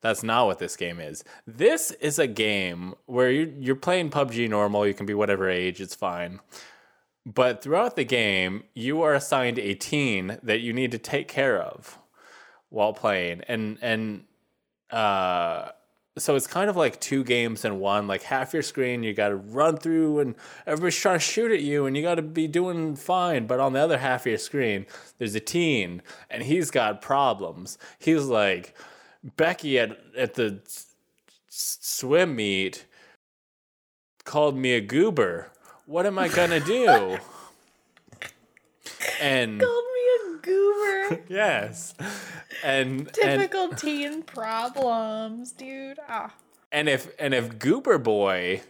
That's 0.00 0.24
not 0.24 0.46
what 0.46 0.58
this 0.58 0.76
game 0.76 0.98
is. 0.98 1.22
This 1.46 1.92
is 1.92 2.18
a 2.18 2.26
game 2.26 2.94
where 3.06 3.30
you're, 3.30 3.48
you're 3.48 3.76
playing 3.76 4.10
PUBG 4.10 4.50
normal. 4.50 4.84
You 4.84 4.94
can 4.94 5.06
be 5.06 5.14
whatever 5.14 5.48
age, 5.48 5.80
it's 5.80 5.94
fine. 5.94 6.40
But 7.24 7.62
throughout 7.62 7.94
the 7.94 8.04
game, 8.04 8.64
you 8.74 9.00
are 9.02 9.14
assigned 9.14 9.60
a 9.60 9.74
teen 9.74 10.38
that 10.42 10.60
you 10.60 10.72
need 10.72 10.90
to 10.90 10.98
take 10.98 11.28
care 11.28 11.62
of 11.62 11.98
while 12.68 12.92
playing. 12.92 13.42
And, 13.46 13.78
and, 13.80 14.24
uh, 14.90 15.70
so 16.16 16.36
it's 16.36 16.46
kind 16.46 16.70
of 16.70 16.76
like 16.76 17.00
two 17.00 17.24
games 17.24 17.64
in 17.64 17.80
one. 17.80 18.06
Like 18.06 18.22
half 18.22 18.52
your 18.52 18.62
screen, 18.62 19.02
you 19.02 19.14
got 19.14 19.28
to 19.28 19.36
run 19.36 19.76
through, 19.76 20.20
and 20.20 20.34
everybody's 20.66 20.96
trying 20.96 21.18
to 21.18 21.24
shoot 21.24 21.50
at 21.50 21.60
you, 21.60 21.86
and 21.86 21.96
you 21.96 22.02
got 22.02 22.16
to 22.16 22.22
be 22.22 22.46
doing 22.46 22.94
fine. 22.94 23.46
But 23.46 23.60
on 23.60 23.72
the 23.72 23.80
other 23.80 23.98
half 23.98 24.22
of 24.22 24.26
your 24.26 24.38
screen, 24.38 24.86
there's 25.18 25.34
a 25.34 25.40
teen, 25.40 26.02
and 26.30 26.44
he's 26.44 26.70
got 26.70 27.02
problems. 27.02 27.78
He's 27.98 28.24
like 28.24 28.76
Becky 29.36 29.78
at 29.78 29.98
at 30.16 30.34
the 30.34 30.60
swim 31.48 32.36
meet 32.36 32.86
called 34.24 34.56
me 34.56 34.72
a 34.72 34.80
goober. 34.80 35.50
What 35.86 36.06
am 36.06 36.18
I 36.18 36.28
gonna 36.28 36.60
do? 36.60 36.86
and 39.20 39.60
Called 39.60 39.84
me 39.93 39.93
a 39.93 39.93
goober. 40.44 41.22
yes, 41.28 41.94
and 42.62 43.00
and 43.00 43.12
Typical 43.12 43.68
teen 43.70 44.22
problems, 44.22 45.52
dude. 45.52 45.98
Ah. 46.08 46.34
And 46.70 46.88
if 46.88 47.08
and 47.18 47.34
if 47.34 47.58
Goober 47.58 47.98
Boy 47.98 48.62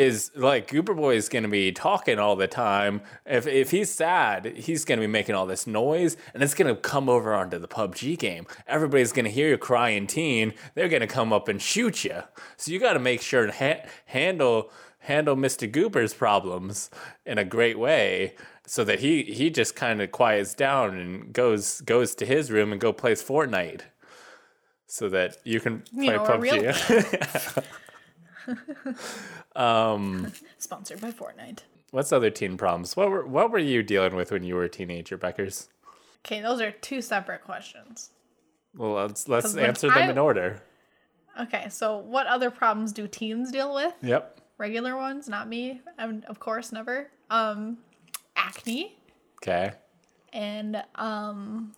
is 0.00 0.30
like 0.34 0.66
Goober 0.68 0.94
Boy 0.94 1.16
is 1.16 1.28
going 1.28 1.42
to 1.42 1.48
be 1.48 1.72
talking 1.72 2.18
all 2.18 2.34
the 2.34 2.48
time. 2.48 3.02
If 3.26 3.46
if 3.46 3.70
he's 3.70 3.90
sad, 3.90 4.46
he's 4.56 4.86
going 4.86 4.98
to 4.98 5.06
be 5.06 5.10
making 5.10 5.34
all 5.34 5.44
this 5.44 5.66
noise, 5.66 6.16
and 6.32 6.42
it's 6.42 6.54
going 6.54 6.74
to 6.74 6.80
come 6.80 7.10
over 7.10 7.34
onto 7.34 7.58
the 7.58 7.68
PUBG 7.68 8.18
game. 8.18 8.46
Everybody's 8.66 9.12
going 9.12 9.26
to 9.26 9.30
hear 9.30 9.48
you 9.48 9.58
crying 9.58 10.06
teen. 10.06 10.54
They're 10.74 10.88
going 10.88 11.00
to 11.02 11.06
come 11.06 11.34
up 11.34 11.48
and 11.48 11.60
shoot 11.60 12.04
you. 12.04 12.22
So 12.56 12.72
you 12.72 12.78
got 12.78 12.94
to 12.94 12.98
make 12.98 13.20
sure 13.20 13.44
to 13.44 13.52
ha- 13.52 13.86
handle 14.06 14.72
handle 15.00 15.36
Mr. 15.36 15.70
Goober's 15.70 16.14
problems 16.14 16.90
in 17.26 17.36
a 17.36 17.44
great 17.44 17.78
way. 17.78 18.34
So 18.70 18.84
that 18.84 19.00
he, 19.00 19.24
he 19.24 19.50
just 19.50 19.74
kind 19.74 20.00
of 20.00 20.12
quiets 20.12 20.54
down 20.54 20.96
and 20.96 21.32
goes 21.32 21.80
goes 21.80 22.14
to 22.14 22.24
his 22.24 22.52
room 22.52 22.70
and 22.70 22.80
go 22.80 22.92
plays 22.92 23.20
Fortnite, 23.20 23.80
so 24.86 25.08
that 25.08 25.38
you 25.42 25.58
can 25.58 25.80
play 25.92 26.04
You 26.04 26.12
know, 26.12 26.24
PUBG. 26.24 27.64
um, 29.56 30.32
Sponsored 30.58 31.00
by 31.00 31.10
Fortnite. 31.10 31.64
what's 31.90 32.12
other 32.12 32.30
teen 32.30 32.56
problems? 32.56 32.96
What 32.96 33.10
were 33.10 33.26
what 33.26 33.50
were 33.50 33.58
you 33.58 33.82
dealing 33.82 34.14
with 34.14 34.30
when 34.30 34.44
you 34.44 34.54
were 34.54 34.62
a 34.62 34.68
teenager, 34.68 35.18
Beckers? 35.18 35.66
Okay, 36.24 36.40
those 36.40 36.60
are 36.60 36.70
two 36.70 37.02
separate 37.02 37.42
questions. 37.42 38.10
Well, 38.76 38.92
let's 38.92 39.26
let's 39.26 39.56
answer 39.56 39.88
them 39.88 39.98
I- 39.98 40.10
in 40.12 40.16
order. 40.16 40.62
Okay, 41.40 41.68
so 41.70 41.98
what 41.98 42.28
other 42.28 42.52
problems 42.52 42.92
do 42.92 43.08
teens 43.08 43.50
deal 43.50 43.74
with? 43.74 43.94
Yep. 44.00 44.40
Regular 44.58 44.96
ones, 44.96 45.28
not 45.28 45.48
me. 45.48 45.80
I'm, 45.98 46.22
of 46.28 46.38
course, 46.38 46.70
never. 46.70 47.10
Um, 47.30 47.78
acne 48.36 48.96
Okay. 49.42 49.72
and 50.32 50.82
um, 50.96 51.72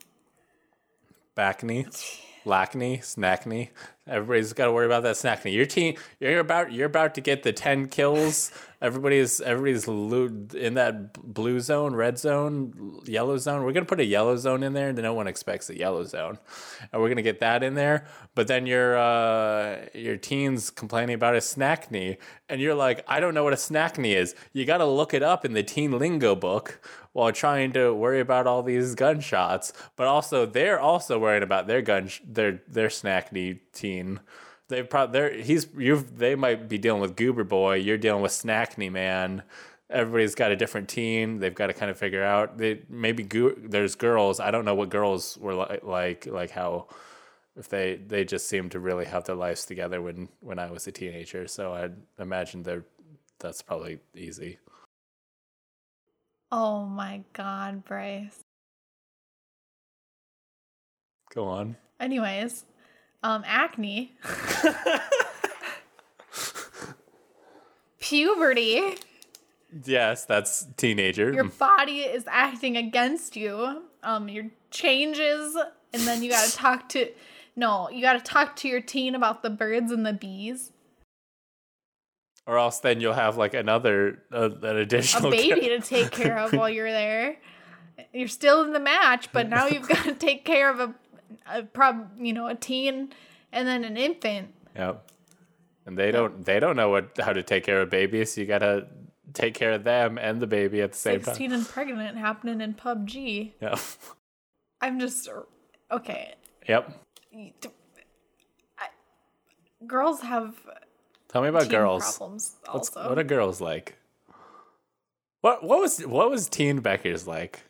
Backney, 1.37 1.87
lackney, 2.45 2.99
snackney. 2.99 3.71
Everybody's 4.07 4.53
got 4.53 4.67
to 4.67 4.73
worry 4.73 4.87
about 4.87 5.05
that 5.05 5.17
snack. 5.17 5.45
knee. 5.45 5.53
your 5.53 5.67
team, 5.67 5.97
you're 6.19 6.41
about 6.41 6.73
you're 6.73 6.87
about 6.87 7.15
to 7.15 7.21
get 7.21 7.45
the 7.45 7.53
ten 7.53 7.89
kills. 7.89 8.51
everybody's 8.81 9.41
everybody's 9.41 9.87
in 9.87 10.75
that 10.75 11.13
blue 11.23 11.61
zone, 11.61 11.95
red 11.95 12.19
zone, 12.19 13.01
yellow 13.07 13.39
zone. 13.39 13.63
We're 13.63 13.73
gonna 13.73 13.87
put 13.87 14.01
a 14.01 14.05
yellow 14.05 14.37
zone 14.37 14.65
in 14.65 14.73
there, 14.73 14.89
and 14.89 14.99
no 14.99 15.15
one 15.15 15.29
expects 15.29 15.71
a 15.71 15.79
yellow 15.79 16.03
zone, 16.03 16.39
and 16.93 17.01
we're 17.01 17.09
gonna 17.09 17.23
get 17.23 17.39
that 17.41 17.63
in 17.63 17.75
there. 17.75 18.07
But 18.35 18.49
then 18.49 18.67
your 18.67 18.97
uh, 18.97 19.87
your 19.95 20.17
teens 20.17 20.71
complaining 20.71 21.15
about 21.15 21.37
a 21.37 21.41
snack 21.41 21.93
knee, 21.93 22.17
and 22.49 22.61
you're 22.61 22.75
like, 22.75 23.05
I 23.07 23.21
don't 23.21 23.35
know 23.35 23.45
what 23.45 23.53
a 23.53 23.57
snack 23.59 23.99
knee 23.99 24.15
is. 24.15 24.35
You 24.53 24.65
got 24.65 24.79
to 24.79 24.87
look 24.87 25.15
it 25.15 25.23
up 25.23 25.45
in 25.45 25.53
the 25.53 25.63
teen 25.63 25.93
lingo 25.93 26.35
book 26.35 26.81
while 27.13 27.31
trying 27.31 27.73
to 27.75 27.93
worry 27.93 28.21
about 28.21 28.47
all 28.47 28.63
these 28.63 28.95
gunshots. 28.95 29.73
But 29.97 30.07
also, 30.07 30.47
they're 30.47 30.81
also 30.81 31.19
worrying 31.19 31.43
about 31.43 31.67
their 31.67 31.83
gun, 31.83 32.09
sh- 32.09 32.21
their 32.27 32.63
their 32.67 32.91
snack 32.91 33.33
knee 33.33 33.61
2018. 33.73 34.21
They've 34.69 34.89
probably 34.89 35.13
they're 35.13 35.35
he's 35.35 35.67
you've 35.77 36.19
they 36.19 36.35
might 36.35 36.69
be 36.69 36.79
dealing 36.79 37.03
with 37.03 37.17
Goober 37.17 37.45
Boy. 37.45 37.75
You're 37.75 37.99
dealing 37.99 38.23
with 38.23 38.33
Snackney 38.33 38.91
Man. 38.91 39.43
Everybody's 39.91 40.35
got 40.35 40.51
a 40.51 40.57
different 40.57 40.89
team. 40.89 41.39
They've 41.41 41.55
got 41.55 41.67
to 41.67 41.75
kind 41.75 41.91
of 41.91 41.99
figure 41.99 42.23
out. 42.23 42.57
They 42.57 42.81
maybe 42.89 43.23
go, 43.23 43.51
there's 43.51 43.95
girls. 43.95 44.41
I 44.41 44.51
don't 44.51 44.65
know 44.65 44.75
what 44.75 44.89
girls 44.89 45.37
were 45.37 45.55
like 45.55 45.85
like 45.85 46.27
like 46.27 46.51
how 46.51 46.87
if 47.57 47.69
they 47.69 47.97
they 47.97 48.25
just 48.25 48.49
seem 48.49 48.71
to 48.71 48.81
really 48.81 49.05
have 49.05 49.25
their 49.25 49.37
lives 49.37 49.67
together 49.67 50.01
when 50.01 50.29
when 50.41 50.59
I 50.59 50.71
was 50.71 50.87
a 50.87 50.93
teenager. 50.93 51.47
So 51.47 51.75
I 51.75 51.91
imagine 52.23 52.63
they're 52.63 52.85
that's 53.39 53.61
probably 53.61 53.99
easy. 54.15 54.59
Oh 56.51 56.87
my 56.87 57.25
god, 57.33 57.85
Bryce. 57.85 58.39
Go 61.35 61.45
on. 61.45 61.77
Anyways, 61.99 62.65
um, 63.23 63.43
acne, 63.47 64.15
puberty. 68.01 68.97
Yes, 69.85 70.25
that's 70.25 70.67
teenager. 70.77 71.33
Your 71.33 71.45
body 71.45 72.01
is 72.01 72.25
acting 72.29 72.77
against 72.77 73.37
you. 73.37 73.83
Um, 74.03 74.29
your 74.29 74.47
changes, 74.71 75.57
and 75.95 76.03
then 76.03 76.23
you 76.23 76.31
got 76.31 76.47
to 76.49 76.53
talk 76.57 76.89
to. 76.91 77.11
No, 77.57 77.89
you 77.91 78.03
got 78.03 78.15
to 78.15 78.21
talk 78.21 78.57
to 78.57 78.69
your 78.69 78.81
teen 78.81 79.15
about 79.15 79.43
the 79.43 79.51
birds 79.51 79.93
and 79.93 80.05
the 80.07 80.13
bees. 80.13 80.73
or 82.47 82.59
else 82.59 82.81
then 82.81 83.01
you'll 83.01 83.13
have 83.13 83.37
like 83.37 83.55
another 83.55 84.23
uh, 84.33 84.51
an 84.63 84.77
A 84.77 84.81
additional 84.81 85.31
baby 85.31 85.61
kid. 85.61 85.83
to 85.83 85.89
take 85.89 86.11
care 86.11 86.39
of 86.39 86.53
while 86.53 86.71
you're 86.71 86.91
there. 86.91 87.37
You're 88.13 88.29
still 88.29 88.63
in 88.63 88.73
the 88.73 88.81
match, 88.81 89.31
but 89.33 89.49
now 89.49 89.67
you've 89.67 89.89
got 89.89 90.05
to 90.05 90.15
take 90.15 90.45
care 90.47 90.71
of 90.71 90.81
a, 90.81 90.95
a 91.51 91.63
prob, 91.63 92.11
you 92.19 92.33
know, 92.33 92.47
a 92.47 92.55
teen 92.55 93.13
and 93.53 93.69
then 93.69 93.85
an 93.85 93.97
infant. 93.97 94.55
Yep. 94.77 95.09
And 95.87 95.99
they 95.99 96.11
don't 96.11 96.45
they 96.45 96.61
don't 96.61 96.77
know 96.77 96.91
what 96.91 97.19
how 97.21 97.33
to 97.33 97.43
take 97.43 97.65
care 97.65 97.81
of 97.81 97.91
babies. 97.91 98.37
You 98.39 98.47
gotta 98.47 98.87
take 99.35 99.55
care 99.55 99.73
of 99.73 99.85
them 99.85 100.19
and 100.19 100.41
the 100.41 100.47
baby 100.47 100.81
at 100.81 100.93
the 100.93 100.99
same 100.99 101.21
time. 101.21 101.35
16 101.35 101.53
and 101.53 101.69
pregnant 101.69 102.19
happening 102.19 102.61
in 102.61 102.75
PUBG. 102.75 103.53
Yep. 103.61 103.79
I'm 104.81 105.01
just 105.01 105.29
okay. 105.91 106.35
Yep. 106.69 106.99
I, 108.79 108.89
girls 109.87 110.21
have 110.21 110.55
Tell 111.29 111.43
me 111.43 111.49
about 111.49 111.69
girls. 111.71 112.17
problems 112.17 112.57
What's, 112.71 112.91
also. 112.91 113.09
what 113.09 113.19
are 113.19 113.25
girls 113.25 113.61
like? 113.61 113.97
What 115.41 115.65
what 115.65 115.81
was 115.81 116.01
what 116.01 116.31
was 116.31 116.49
Teen 116.49 116.81
Becker's 116.81 117.27
like? 117.27 117.63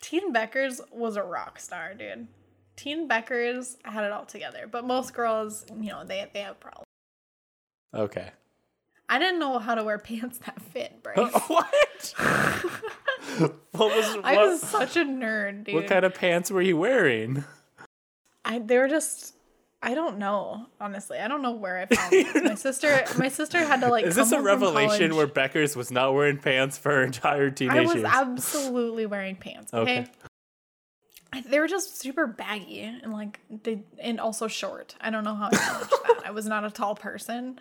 Teen 0.00 0.32
Beckers 0.32 0.80
was 0.92 1.16
a 1.16 1.22
rock 1.22 1.58
star, 1.58 1.94
dude. 1.94 2.28
Teen 2.76 3.08
Beckers 3.08 3.76
had 3.84 4.04
it 4.04 4.12
all 4.12 4.24
together, 4.24 4.68
but 4.70 4.84
most 4.84 5.14
girls, 5.14 5.64
you 5.80 5.90
know, 5.90 6.04
they 6.04 6.28
they 6.32 6.40
have 6.40 6.58
problems. 6.60 6.86
Okay. 7.94 8.30
I 9.08 9.18
didn't 9.18 9.38
know 9.38 9.58
how 9.58 9.74
to 9.74 9.84
wear 9.84 9.98
pants 10.00 10.38
that 10.38 10.60
fit, 10.60 11.02
Bryce. 11.02 11.18
what? 11.46 12.14
what 13.72 13.96
was 13.96 14.16
I 14.24 14.36
was 14.38 14.60
such 14.60 14.96
a 14.96 15.04
nerd, 15.04 15.64
dude. 15.64 15.74
what 15.74 15.86
kind 15.86 16.04
of 16.04 16.14
pants 16.14 16.50
were 16.50 16.62
you 16.62 16.76
wearing? 16.76 17.44
I 18.44 18.58
they 18.58 18.78
were 18.78 18.88
just 18.88 19.34
I 19.82 19.94
don't 19.94 20.16
know, 20.16 20.66
honestly. 20.80 21.18
I 21.18 21.28
don't 21.28 21.42
know 21.42 21.52
where 21.52 21.78
I 21.78 21.94
found 21.94 22.10
these. 22.10 22.34
My 22.42 22.54
sister 22.54 23.04
my 23.18 23.28
sister 23.28 23.58
had 23.58 23.80
to 23.82 23.88
like 23.88 24.06
Is 24.06 24.16
this 24.16 24.32
a 24.32 24.40
revelation 24.40 25.14
where 25.14 25.26
Becker's 25.26 25.76
was 25.76 25.90
not 25.90 26.14
wearing 26.14 26.38
pants 26.38 26.78
for 26.78 26.90
her 26.90 27.02
entire 27.04 27.50
teenage 27.50 27.76
I 27.76 27.80
was 27.82 27.94
years? 27.96 28.06
absolutely 28.06 29.06
wearing 29.06 29.36
pants, 29.36 29.72
okay? 29.74 30.00
Okay. 30.00 30.10
They 31.40 31.58
were 31.58 31.68
just 31.68 32.00
super 32.00 32.26
baggy 32.26 32.80
and 32.82 33.12
like 33.12 33.40
they 33.62 33.82
and 33.98 34.20
also 34.20 34.48
short. 34.48 34.94
I 35.00 35.10
don't 35.10 35.24
know 35.24 35.34
how 35.34 35.48
I 35.52 35.56
managed 35.56 35.90
that. 35.90 36.22
I 36.26 36.30
was 36.30 36.46
not 36.46 36.64
a 36.64 36.70
tall 36.70 36.94
person. 36.94 37.58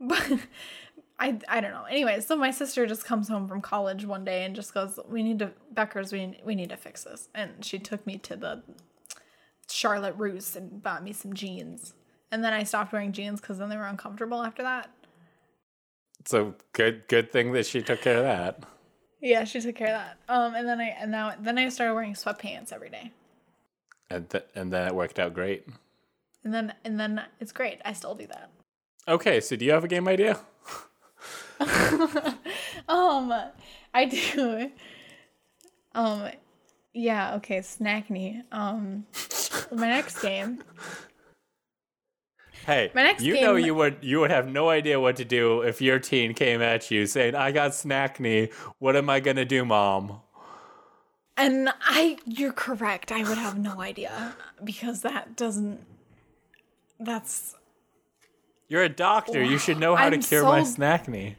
But 0.00 0.24
I 1.18 1.38
I 1.48 1.60
don't 1.60 1.72
know. 1.72 1.84
Anyway, 1.84 2.20
so 2.20 2.36
my 2.36 2.50
sister 2.50 2.86
just 2.86 3.04
comes 3.04 3.28
home 3.28 3.48
from 3.48 3.60
college 3.60 4.04
one 4.04 4.24
day 4.24 4.44
and 4.44 4.54
just 4.54 4.74
goes, 4.74 4.98
"We 5.08 5.22
need 5.22 5.38
to 5.40 5.52
Becker's 5.72 6.12
we 6.12 6.38
we 6.44 6.54
need 6.54 6.70
to 6.70 6.76
fix 6.76 7.04
this." 7.04 7.28
And 7.34 7.64
she 7.64 7.78
took 7.78 8.06
me 8.06 8.18
to 8.18 8.36
the 8.36 8.62
Charlotte 9.70 10.14
Russe 10.16 10.56
and 10.56 10.82
bought 10.82 11.02
me 11.02 11.12
some 11.12 11.34
jeans. 11.34 11.94
And 12.30 12.44
then 12.44 12.52
I 12.52 12.62
stopped 12.62 12.92
wearing 12.92 13.12
jeans 13.12 13.40
cuz 13.40 13.58
then 13.58 13.68
they 13.68 13.76
were 13.76 13.86
uncomfortable 13.86 14.42
after 14.42 14.62
that. 14.62 14.90
so 16.24 16.54
good 16.72 17.08
good 17.08 17.32
thing 17.32 17.52
that 17.52 17.66
she 17.66 17.82
took 17.82 18.00
care 18.02 18.18
of 18.18 18.24
that. 18.24 18.64
Yeah, 19.20 19.44
she 19.44 19.60
took 19.60 19.74
care 19.76 19.88
of 19.88 19.92
that. 19.94 20.18
Um 20.28 20.54
and 20.54 20.68
then 20.68 20.80
I 20.80 20.96
and 21.00 21.10
now 21.10 21.34
then 21.38 21.58
I 21.58 21.68
started 21.68 21.94
wearing 21.94 22.14
sweatpants 22.14 22.72
every 22.72 22.90
day. 22.90 23.12
And 24.10 24.28
th- 24.30 24.44
and 24.54 24.72
then 24.72 24.86
it 24.86 24.94
worked 24.94 25.18
out 25.18 25.34
great. 25.34 25.66
And 26.44 26.54
then 26.54 26.74
and 26.84 26.98
then 26.98 27.22
it's 27.40 27.52
great. 27.52 27.80
I 27.84 27.92
still 27.92 28.14
do 28.14 28.26
that. 28.28 28.50
Okay, 29.06 29.40
so 29.40 29.56
do 29.56 29.64
you 29.64 29.72
have 29.72 29.84
a 29.84 29.88
game 29.88 30.06
idea? 30.08 30.40
Um, 32.88 33.32
I 33.92 34.04
do. 34.06 34.70
Um, 35.94 36.28
yeah. 36.94 37.34
Okay, 37.36 37.58
Snackney. 37.58 38.42
Um, 38.50 39.04
my 39.72 39.88
next 39.88 40.22
game. 40.22 40.62
Hey, 42.68 42.90
My 42.94 43.02
next 43.02 43.22
you 43.22 43.40
know 43.40 43.56
you 43.56 43.74
would 43.74 43.96
you 44.02 44.20
would 44.20 44.30
have 44.30 44.46
no 44.46 44.68
idea 44.68 45.00
what 45.00 45.16
to 45.16 45.24
do 45.24 45.62
if 45.62 45.80
your 45.80 45.98
teen 45.98 46.34
came 46.34 46.60
at 46.60 46.90
you 46.90 47.06
saying, 47.06 47.34
"I 47.34 47.50
got 47.50 47.74
snack 47.74 48.20
knee. 48.20 48.50
What 48.78 48.94
am 48.94 49.08
I 49.08 49.20
gonna 49.20 49.46
do, 49.46 49.64
mom?" 49.64 50.20
And 51.38 51.70
I, 51.80 52.18
you're 52.26 52.52
correct. 52.52 53.10
I 53.10 53.26
would 53.26 53.38
have 53.38 53.56
no 53.56 53.80
idea 53.80 54.34
because 54.62 55.00
that 55.00 55.34
doesn't. 55.34 55.80
That's. 57.00 57.54
You're 58.68 58.82
a 58.82 58.90
doctor. 58.90 59.42
You 59.42 59.56
should 59.56 59.78
know 59.78 59.96
how 59.96 60.10
to 60.10 60.16
I'm 60.16 60.22
cure 60.22 60.42
my 60.42 60.62
snack 60.62 61.08
knee. 61.08 61.36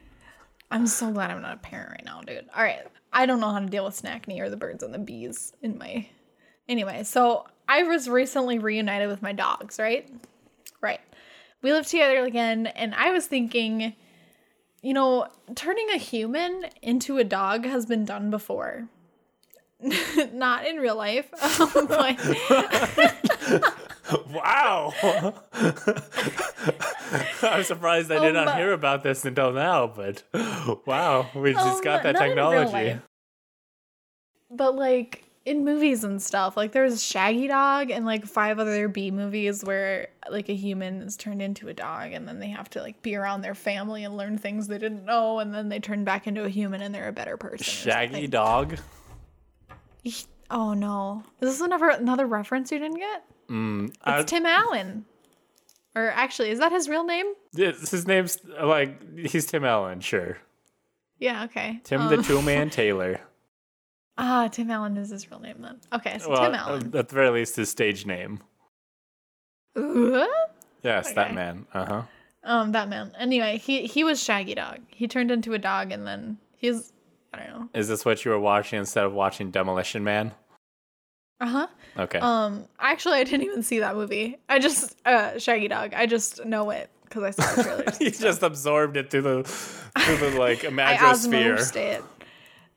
I'm 0.72 0.88
so 0.88 1.12
glad 1.12 1.30
I'm 1.30 1.42
not 1.42 1.54
a 1.54 1.58
parent 1.58 1.90
right 1.90 2.04
now, 2.04 2.22
dude. 2.22 2.48
All 2.56 2.64
right, 2.64 2.84
I 3.12 3.26
don't 3.26 3.38
know 3.38 3.50
how 3.50 3.60
to 3.60 3.66
deal 3.66 3.84
with 3.84 3.94
snack 3.94 4.26
knee 4.26 4.40
or 4.40 4.50
the 4.50 4.56
birds 4.56 4.82
and 4.82 4.92
the 4.92 4.98
bees 4.98 5.52
in 5.62 5.78
my. 5.78 6.08
Anyway, 6.68 7.04
so 7.04 7.46
I 7.68 7.84
was 7.84 8.08
recently 8.08 8.58
reunited 8.58 9.08
with 9.08 9.22
my 9.22 9.32
dogs? 9.32 9.78
Right. 9.78 10.10
We 11.62 11.72
lived 11.72 11.88
together 11.88 12.24
again, 12.24 12.66
and 12.68 12.94
I 12.94 13.10
was 13.10 13.26
thinking, 13.26 13.94
you 14.82 14.94
know, 14.94 15.26
turning 15.54 15.90
a 15.90 15.98
human 15.98 16.66
into 16.82 17.18
a 17.18 17.24
dog 17.24 17.64
has 17.66 17.84
been 17.86 18.04
done 18.04 18.30
before. 18.30 18.88
Not 20.32 20.66
in 20.66 20.76
real 20.76 20.96
life, 20.96 21.30
but 21.88 22.18
Wow. 24.32 24.92
I'm 27.42 27.62
surprised 27.64 28.10
I 28.10 28.18
did 28.18 28.36
Um, 28.36 28.44
not 28.44 28.56
hear 28.56 28.72
about 28.72 29.02
this 29.02 29.24
until 29.24 29.52
now, 29.52 29.86
but 29.86 30.22
wow, 30.86 31.30
we 31.34 31.52
just 31.52 31.78
Um, 31.78 31.84
got 31.84 32.02
that 32.02 32.14
not 32.14 32.28
in 32.28 32.36
real 32.36 32.50
technology. 32.50 33.00
But 34.50 34.74
like 34.74 35.24
in 35.46 35.64
movies 35.64 36.04
and 36.04 36.20
stuff, 36.20 36.56
like 36.56 36.72
there's 36.72 37.02
Shaggy 37.02 37.48
Dog 37.48 37.90
and 37.90 38.04
like 38.04 38.26
five 38.26 38.58
other 38.58 38.88
B 38.88 39.10
movies 39.10 39.64
where 39.64 40.08
like 40.30 40.48
a 40.48 40.54
human 40.54 41.00
is 41.02 41.16
turned 41.16 41.40
into 41.40 41.68
a 41.68 41.72
dog 41.74 42.12
and 42.12 42.28
then 42.28 42.38
they 42.40 42.48
have 42.50 42.68
to 42.70 42.80
like 42.82 43.00
be 43.02 43.16
around 43.16 43.40
their 43.40 43.54
family 43.54 44.04
and 44.04 44.16
learn 44.16 44.36
things 44.38 44.68
they 44.68 44.76
didn't 44.78 45.04
know 45.06 45.38
and 45.38 45.54
then 45.54 45.68
they 45.70 45.80
turn 45.80 46.04
back 46.04 46.26
into 46.26 46.44
a 46.44 46.48
human 46.48 46.82
and 46.82 46.94
they're 46.94 47.08
a 47.08 47.12
better 47.12 47.36
person. 47.36 47.64
Shaggy 47.64 48.26
dog. 48.26 48.76
Oh 50.50 50.74
no. 50.74 51.22
Is 51.40 51.50
this 51.50 51.60
another 51.60 51.88
another 51.90 52.26
reference 52.26 52.72
you 52.72 52.78
didn't 52.78 52.98
get? 52.98 53.24
Mm, 53.48 53.88
It's 53.90 53.98
I- 54.04 54.22
Tim 54.24 54.46
Allen. 54.46 55.04
Or 55.96 56.08
actually, 56.10 56.50
is 56.50 56.60
that 56.60 56.70
his 56.70 56.88
real 56.88 57.02
name? 57.04 57.26
Yes, 57.52 57.90
his 57.90 58.06
name's 58.06 58.38
like 58.62 59.26
he's 59.28 59.46
Tim 59.46 59.64
Allen, 59.64 60.00
sure. 60.00 60.38
Yeah, 61.18 61.44
okay. 61.44 61.80
Tim 61.84 62.02
Um, 62.02 62.08
the 62.10 62.16
Toolman 62.18 62.70
Taylor. 62.72 63.20
Ah, 64.22 64.48
Tim 64.48 64.70
Allen 64.70 64.96
is 64.98 65.08
his 65.10 65.30
real 65.30 65.40
name 65.40 65.56
then. 65.60 65.80
Okay, 65.94 66.18
so 66.18 66.28
Well, 66.30 66.42
Tim 66.44 66.54
Allen. 66.54 66.94
at 66.94 67.08
the 67.08 67.14
very 67.14 67.30
least, 67.30 67.56
his 67.56 67.70
stage 67.70 68.04
name. 68.04 68.40
Ooh. 69.78 70.26
Yes, 70.82 71.12
that 71.14 71.34
man. 71.34 71.66
Uh 71.72 71.84
huh. 71.86 72.02
Um, 72.44 72.72
that 72.72 72.88
man. 72.88 73.12
Anyway, 73.18 73.58
he 73.58 73.86
he 73.86 74.04
was 74.04 74.22
Shaggy 74.22 74.54
Dog. 74.54 74.78
He 74.88 75.06
turned 75.08 75.30
into 75.30 75.52
a 75.54 75.58
dog, 75.58 75.92
and 75.92 76.06
then 76.06 76.38
he's 76.56 76.92
I 77.32 77.38
don't 77.38 77.48
know. 77.50 77.68
Is 77.74 77.88
this 77.88 78.04
what 78.04 78.24
you 78.24 78.30
were 78.30 78.38
watching 78.40 78.78
instead 78.78 79.04
of 79.04 79.12
watching 79.12 79.50
Demolition 79.50 80.04
Man? 80.04 80.32
Uh 81.40 81.46
huh. 81.46 81.66
Okay. 81.98 82.18
Um, 82.18 82.64
actually, 82.78 83.18
I 83.18 83.24
didn't 83.24 83.44
even 83.46 83.62
see 83.62 83.78
that 83.80 83.94
movie. 83.94 84.38
I 84.48 84.58
just 84.58 84.96
uh 85.06 85.38
Shaggy 85.38 85.68
Dog. 85.68 85.94
I 85.94 86.06
just 86.06 86.44
know 86.44 86.70
it 86.70 86.90
because 87.04 87.22
I 87.24 87.30
saw 87.30 87.54
the 87.54 87.62
trailers. 87.62 87.98
he 87.98 88.10
just 88.10 88.42
absorbed 88.42 88.96
it 88.96 89.10
through 89.10 89.22
the 89.22 89.42
through 89.44 90.16
the 90.30 90.38
like 90.38 90.64
I 90.64 90.68
imagosphere. 90.68 91.56
osmosed 91.56 91.76
it. 91.76 92.02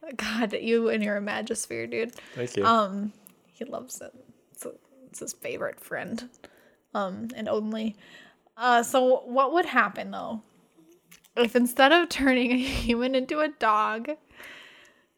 God, 0.15 0.53
you 0.53 0.89
and 0.89 1.03
your 1.03 1.19
imagosphere, 1.19 1.89
dude. 1.89 2.13
Thank 2.35 2.55
you. 2.55 2.65
Um, 2.65 3.13
he 3.53 3.65
loves 3.65 4.01
it. 4.01 4.11
It's, 4.51 4.65
a, 4.65 4.71
it's 5.07 5.19
his 5.19 5.33
favorite 5.33 5.79
friend. 5.79 6.29
Um, 6.93 7.29
and 7.35 7.49
only. 7.49 7.95
Uh, 8.55 8.83
so 8.83 9.23
what 9.25 9.53
would 9.53 9.65
happen 9.65 10.11
though 10.11 10.43
if 11.35 11.55
instead 11.55 11.91
of 11.91 12.09
turning 12.09 12.51
a 12.51 12.57
human 12.57 13.15
into 13.15 13.39
a 13.39 13.47
dog, 13.47 14.11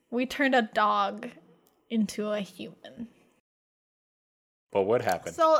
we 0.09 0.25
turned 0.25 0.55
a 0.55 0.61
dog 0.61 1.29
into 1.89 2.31
a 2.31 2.39
human? 2.41 3.07
what 4.71 4.87
would 4.87 5.01
happen? 5.01 5.31
So, 5.31 5.59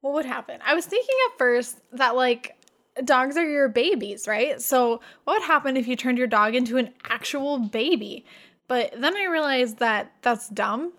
what 0.00 0.14
would 0.14 0.24
happen? 0.24 0.58
I 0.64 0.74
was 0.74 0.84
thinking 0.84 1.14
at 1.30 1.38
first 1.38 1.78
that 1.92 2.16
like 2.16 2.56
dogs 3.04 3.36
are 3.36 3.48
your 3.48 3.68
babies, 3.68 4.26
right? 4.26 4.60
So, 4.60 5.00
what 5.24 5.40
would 5.40 5.46
happen 5.46 5.76
if 5.76 5.86
you 5.86 5.96
turned 5.96 6.18
your 6.18 6.26
dog 6.26 6.54
into 6.54 6.76
an 6.76 6.92
actual 7.04 7.58
baby? 7.58 8.24
But 8.68 8.94
then 8.96 9.16
I 9.16 9.24
realized 9.24 9.78
that 9.78 10.12
that's 10.22 10.48
dumb. 10.48 10.92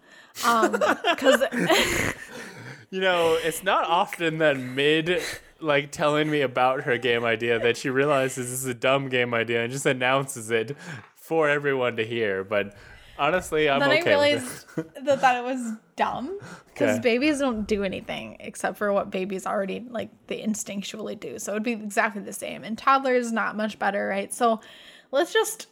Um, 0.45 0.71
because 1.09 1.43
You 2.91 2.99
know, 2.99 3.37
it's 3.41 3.63
not 3.63 3.87
often 3.87 4.39
that 4.39 4.57
mid 4.57 5.21
like 5.61 5.91
telling 5.91 6.29
me 6.29 6.41
about 6.41 6.81
her 6.81 6.97
game 6.97 7.23
idea 7.23 7.57
that 7.57 7.77
she 7.77 7.89
realizes 7.89 8.49
this 8.49 8.59
is 8.59 8.65
a 8.65 8.73
dumb 8.73 9.07
game 9.07 9.33
idea 9.33 9.63
and 9.63 9.71
just 9.71 9.85
announces 9.85 10.51
it 10.51 10.75
for 11.15 11.47
everyone 11.47 11.95
to 11.95 12.05
hear. 12.05 12.43
But 12.43 12.75
honestly, 13.21 13.69
I'm 13.69 13.79
then 13.79 13.91
okay 13.91 14.01
I 14.01 14.05
realized 14.05 14.65
that, 15.05 15.21
that 15.21 15.37
it 15.37 15.43
was 15.43 15.73
dumb 15.95 16.39
because 16.67 16.97
Okay. 16.97 17.01
babies 17.01 17.39
don't 17.39 17.67
do 17.67 17.83
anything 17.83 18.37
except 18.39 18.77
for 18.77 18.91
what 18.91 19.11
babies 19.11 19.45
already 19.45 19.85
like 19.89 20.09
they 20.27 20.41
instinctually 20.41 21.17
do. 21.19 21.39
So 21.39 21.51
it'd 21.51 21.63
be 21.63 21.73
exactly 21.73 22.21
the 22.21 22.33
same. 22.33 22.63
And 22.63 22.77
toddlers 22.77 23.31
not 23.31 23.55
much 23.55 23.77
better, 23.79 24.07
right? 24.07 24.33
So 24.33 24.59
let's 25.11 25.31
just 25.31 25.67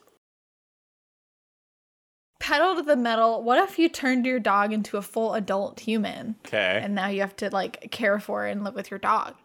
pedal 2.39 2.75
to 2.75 2.81
the 2.83 2.95
metal. 2.95 3.43
What 3.43 3.57
if 3.69 3.77
you 3.77 3.89
turned 3.89 4.25
your 4.25 4.39
dog 4.39 4.71
into 4.71 4.97
a 4.97 5.01
full 5.01 5.33
adult 5.33 5.81
human? 5.81 6.35
Okay. 6.45 6.79
and 6.83 6.95
now 6.95 7.07
you 7.07 7.21
have 7.21 7.35
to 7.37 7.49
like 7.49 7.91
care 7.91 8.19
for 8.19 8.45
and 8.45 8.63
live 8.63 8.75
with 8.75 8.91
your 8.91 8.99
dog 8.99 9.35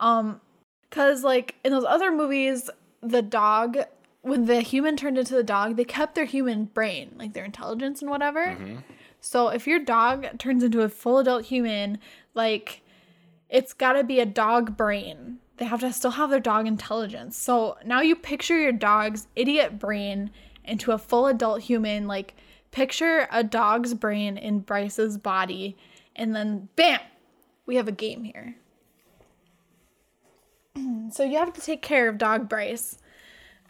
um 0.00 0.40
because 0.88 1.22
like 1.22 1.54
in 1.64 1.70
those 1.72 1.84
other 1.84 2.10
movies 2.10 2.70
the 3.02 3.22
dog 3.22 3.78
when 4.22 4.46
the 4.46 4.60
human 4.60 4.96
turned 4.96 5.18
into 5.18 5.34
the 5.34 5.42
dog 5.42 5.76
they 5.76 5.84
kept 5.84 6.14
their 6.14 6.24
human 6.24 6.64
brain 6.64 7.14
like 7.18 7.32
their 7.32 7.44
intelligence 7.44 8.02
and 8.02 8.10
whatever. 8.10 8.46
Mm-hmm. 8.46 8.78
So 9.20 9.48
if 9.48 9.66
your 9.66 9.78
dog 9.78 10.38
turns 10.38 10.62
into 10.62 10.82
a 10.82 10.88
full 10.88 11.18
adult 11.18 11.44
human 11.44 11.98
like 12.34 12.82
it's 13.48 13.72
got 13.72 13.94
to 13.94 14.04
be 14.04 14.20
a 14.20 14.26
dog 14.26 14.76
brain. 14.76 15.38
They 15.56 15.64
have 15.64 15.80
to 15.80 15.92
still 15.92 16.12
have 16.12 16.30
their 16.30 16.40
dog 16.40 16.66
intelligence. 16.66 17.36
So 17.36 17.76
now 17.84 18.00
you 18.00 18.14
picture 18.16 18.58
your 18.58 18.72
dog's 18.72 19.26
idiot 19.34 19.78
brain 19.78 20.30
into 20.64 20.92
a 20.92 20.98
full 20.98 21.26
adult 21.26 21.62
human 21.62 22.06
like 22.06 22.34
picture 22.70 23.26
a 23.32 23.42
dog's 23.42 23.94
brain 23.94 24.38
in 24.38 24.60
bryce's 24.60 25.18
body 25.18 25.76
and 26.14 26.34
then 26.36 26.68
bam 26.76 27.00
we 27.66 27.76
have 27.76 27.88
a 27.88 27.92
game 27.92 28.24
here. 28.24 28.56
So 31.12 31.24
you 31.24 31.38
have 31.38 31.52
to 31.54 31.60
take 31.60 31.82
care 31.82 32.08
of 32.08 32.18
dog 32.18 32.48
bryce 32.48 32.98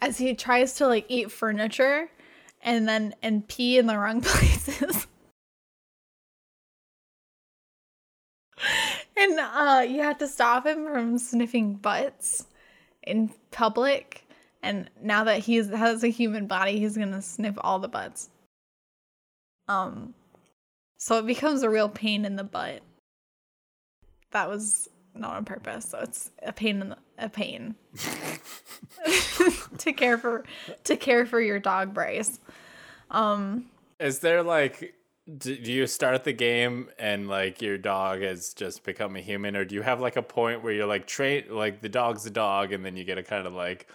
as 0.01 0.17
he 0.17 0.33
tries 0.33 0.73
to 0.75 0.87
like 0.87 1.05
eat 1.07 1.31
furniture 1.31 2.09
and 2.63 2.87
then 2.87 3.15
and 3.21 3.47
pee 3.47 3.77
in 3.77 3.87
the 3.87 3.97
wrong 3.97 4.21
places. 4.21 5.07
And 9.15 9.39
uh 9.39 9.85
you 9.87 10.01
have 10.01 10.17
to 10.19 10.27
stop 10.27 10.65
him 10.65 10.85
from 10.85 11.17
sniffing 11.17 11.75
butts 11.75 12.47
in 13.03 13.31
public. 13.51 14.25
And 14.63 14.89
now 15.01 15.23
that 15.23 15.39
he 15.39 15.55
has 15.55 16.03
a 16.03 16.07
human 16.07 16.47
body 16.47 16.79
he's 16.79 16.97
gonna 16.97 17.21
sniff 17.21 17.55
all 17.59 17.79
the 17.79 17.87
butts. 17.87 18.29
Um 19.67 20.13
so 20.97 21.17
it 21.17 21.25
becomes 21.25 21.63
a 21.63 21.69
real 21.69 21.89
pain 21.89 22.25
in 22.25 22.35
the 22.35 22.43
butt. 22.43 22.81
That 24.31 24.49
was 24.49 24.87
not 25.15 25.35
on 25.35 25.45
purpose 25.45 25.85
so 25.85 25.99
it's 25.99 26.31
a 26.43 26.51
pain 26.53 26.81
in 26.81 26.89
the, 26.89 26.97
a 27.17 27.29
pain. 27.29 27.75
To 29.79 29.93
care 29.93 30.17
for 30.17 30.43
to 30.83 30.95
care 30.95 31.25
for 31.25 31.41
your 31.41 31.59
dog 31.59 31.93
bryce. 31.93 32.39
Um 33.09 33.65
Is 33.99 34.19
there 34.19 34.43
like 34.43 34.93
do, 35.37 35.55
do 35.55 35.71
you 35.71 35.87
start 35.87 36.23
the 36.23 36.33
game 36.33 36.89
and 36.99 37.27
like 37.27 37.61
your 37.61 37.77
dog 37.77 38.21
has 38.21 38.53
just 38.53 38.83
become 38.83 39.15
a 39.15 39.21
human 39.21 39.55
or 39.55 39.65
do 39.65 39.75
you 39.75 39.81
have 39.81 40.01
like 40.01 40.17
a 40.17 40.21
point 40.21 40.63
where 40.63 40.73
you're 40.73 40.87
like 40.87 41.07
train 41.07 41.45
like 41.49 41.81
the 41.81 41.89
dog's 41.89 42.25
a 42.25 42.29
dog 42.29 42.73
and 42.73 42.85
then 42.85 42.97
you 42.97 43.03
get 43.03 43.15
to 43.15 43.23
kind 43.23 43.47
of 43.47 43.53
like 43.53 43.87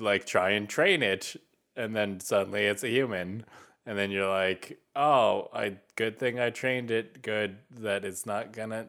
like 0.00 0.24
try 0.24 0.50
and 0.50 0.68
train 0.68 1.02
it 1.02 1.36
and 1.76 1.94
then 1.94 2.20
suddenly 2.20 2.64
it's 2.64 2.84
a 2.84 2.88
human 2.88 3.44
and 3.86 3.98
then 3.98 4.10
you're 4.10 4.28
like 4.28 4.78
oh 4.94 5.48
i 5.52 5.76
good 5.96 6.18
thing 6.18 6.38
i 6.38 6.48
trained 6.50 6.90
it 6.90 7.22
good 7.22 7.58
that 7.70 8.04
it's 8.04 8.24
not 8.24 8.52
gonna 8.52 8.86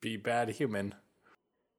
be 0.00 0.16
bad 0.16 0.48
human 0.50 0.94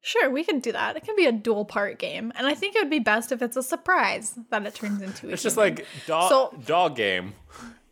Sure, 0.03 0.31
we 0.31 0.43
can 0.43 0.57
do 0.59 0.71
that. 0.71 0.95
It 0.97 1.03
can 1.03 1.15
be 1.15 1.27
a 1.27 1.31
dual 1.31 1.63
part 1.63 1.99
game. 1.99 2.33
And 2.35 2.47
I 2.47 2.55
think 2.55 2.75
it 2.75 2.79
would 2.79 2.89
be 2.89 2.97
best 2.97 3.31
if 3.31 3.39
it's 3.43 3.55
a 3.55 3.61
surprise 3.61 4.33
that 4.49 4.65
it 4.65 4.73
turns 4.73 4.99
into 4.99 5.27
a 5.27 5.31
it's 5.33 5.43
just 5.43 5.55
human. 5.57 5.75
like 5.75 5.85
dog 6.07 6.29
So- 6.29 6.57
dog 6.65 6.95
game 6.95 7.33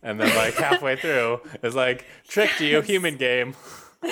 and 0.02 0.20
then 0.20 0.34
like 0.34 0.54
halfway 0.54 0.96
through 0.96 1.40
it's 1.62 1.76
like 1.76 2.04
tricked 2.26 2.60
you 2.60 2.80
human 2.80 3.16
game 3.16 3.54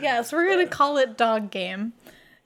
Yes, 0.00 0.32
we're 0.32 0.48
gonna 0.48 0.66
call 0.66 0.96
it 0.98 1.16
dog 1.16 1.50
game. 1.50 1.92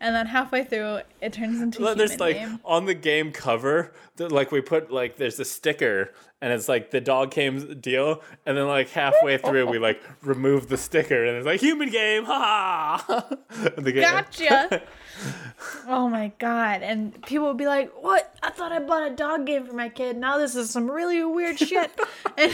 And 0.01 0.15
then 0.15 0.27
halfway 0.27 0.65
through 0.65 1.01
it 1.21 1.33
turns 1.33 1.61
into 1.61 1.83
Well, 1.83 1.95
there's 1.95 2.21
like 2.21 2.37
game. 2.37 2.61
on 2.65 2.87
the 2.87 2.95
game 2.95 3.33
cover, 3.33 3.93
the, 4.17 4.29
like 4.29 4.53
we 4.53 4.61
put 4.61 4.91
like 4.91 5.17
there's 5.17 5.39
a 5.41 5.45
sticker 5.45 6.13
and 6.41 6.53
it's 6.53 6.69
like 6.69 6.93
the 6.93 7.01
dog 7.01 7.33
game 7.33 7.81
deal, 7.81 8.23
and 8.47 8.57
then 8.57 8.69
like 8.69 8.91
halfway 8.91 9.39
through 9.39 9.67
we 9.67 9.79
like 9.79 10.01
remove 10.23 10.69
the 10.69 10.77
sticker 10.77 11.25
and 11.25 11.37
it's 11.37 11.47
like 11.47 11.61
human 11.61 11.91
game, 11.91 12.25
ha! 12.25 13.05
ha. 13.07 13.37
the 13.77 13.93
game. 13.93 14.03
Gotcha. 14.03 14.83
oh 15.89 16.09
my 16.09 16.31
god! 16.39 16.83
And 16.83 17.21
people 17.27 17.49
would 17.49 17.57
be 17.57 17.67
like, 17.67 17.91
"What? 18.03 18.37
I 18.43 18.51
thought 18.51 18.71
I 18.71 18.79
bought 18.79 19.11
a 19.11 19.15
dog 19.15 19.47
game 19.47 19.67
for 19.67 19.73
my 19.73 19.89
kid. 19.89 20.17
Now 20.17 20.39
this 20.39 20.55
is 20.55 20.71
some 20.71 20.89
really 20.89 21.25
weird 21.25 21.59
shit." 21.59 21.91
and 22.39 22.53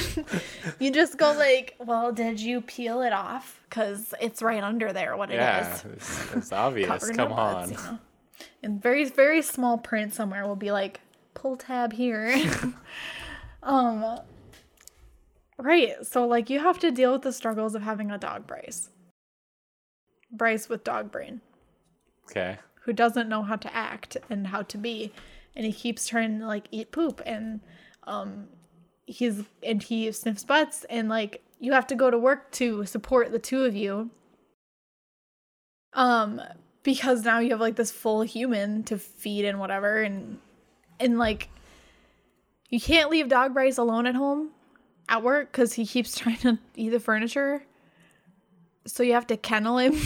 you 0.79 0.91
just 0.91 1.19
go 1.19 1.33
like, 1.33 1.75
"Well, 1.79 2.11
did 2.11 2.41
you 2.41 2.63
peel 2.63 3.03
it 3.03 3.13
off? 3.13 3.61
Because 3.75 4.15
it's 4.21 4.41
right 4.41 4.63
under 4.63 4.93
there. 4.93 5.17
What 5.17 5.31
it 5.31 5.35
is." 5.35 5.39
Yeah, 5.41 5.79
it's, 5.93 6.33
it's 6.35 6.53
obvious. 6.53 7.11
Come 7.11 7.31
nuts, 7.31 7.41
on. 7.41 7.71
you 7.71 7.77
know? 7.77 7.99
In 8.63 8.79
very 8.79 9.05
very 9.05 9.43
small 9.43 9.79
print 9.79 10.15
somewhere 10.15 10.47
will 10.47 10.55
be 10.57 10.71
like, 10.71 11.01
"Pull 11.35 11.57
tab 11.57 11.93
here." 11.93 12.35
um. 13.63 14.21
Right. 15.59 16.05
So 16.07 16.27
like 16.27 16.51
you 16.51 16.61
have 16.61 16.79
to 16.81 16.91
deal 16.91 17.13
with 17.13 17.23
the 17.23 17.33
struggles 17.33 17.75
of 17.75 17.83
having 17.83 18.11
a 18.11 18.19
dog, 18.19 18.47
Bryce. 18.47 18.91
Bryce 20.33 20.69
with 20.69 20.83
dog 20.83 21.13
brain 21.13 21.41
Okay. 22.29 22.59
who 22.83 22.93
doesn't 22.93 23.29
know 23.29 23.43
how 23.43 23.55
to 23.57 23.73
act 23.75 24.17
and 24.29 24.49
how 24.49 24.63
to 24.63 24.77
be 24.77 25.13
and 25.55 25.65
he 25.65 25.73
keeps 25.73 26.09
trying 26.09 26.41
to 26.41 26.47
like 26.47 26.67
eat 26.73 26.91
poop 26.91 27.21
and 27.25 27.61
um 28.05 28.49
he's 29.07 29.45
and 29.63 29.83
he 29.85 30.11
sniffs 30.11 30.43
butts 30.43 30.85
and 30.91 31.09
like 31.09 31.44
you 31.61 31.73
have 31.73 31.87
to 31.89 31.95
go 31.95 32.11
to 32.11 32.19
work 32.19 32.51
to 32.53 32.85
support 32.87 33.33
the 33.33 33.39
two 33.39 33.65
of 33.65 33.75
you. 33.75 34.11
Um 35.93 36.41
because 36.83 37.25
now 37.25 37.39
you 37.39 37.51
have 37.51 37.61
like 37.61 37.77
this 37.77 37.91
full 37.91 38.23
human 38.23 38.85
to 38.85 38.99
feed 38.99 39.45
and 39.45 39.59
whatever 39.59 40.03
and 40.03 40.39
and 41.01 41.19
like 41.19 41.49
you 42.69 42.81
can't 42.81 43.11
leave 43.11 43.29
dog 43.29 43.55
bryce 43.55 43.79
alone 43.79 44.07
at 44.07 44.15
home 44.15 44.51
at 45.09 45.23
work 45.23 45.51
because 45.51 45.73
he 45.75 45.87
keeps 45.87 46.17
trying 46.19 46.39
to 46.39 46.59
eat 46.77 46.91
the 46.91 47.01
furniture. 47.01 47.65
So 48.87 49.03
you 49.03 49.15
have 49.15 49.27
to 49.29 49.37
kennel 49.37 49.79
him. 49.79 49.97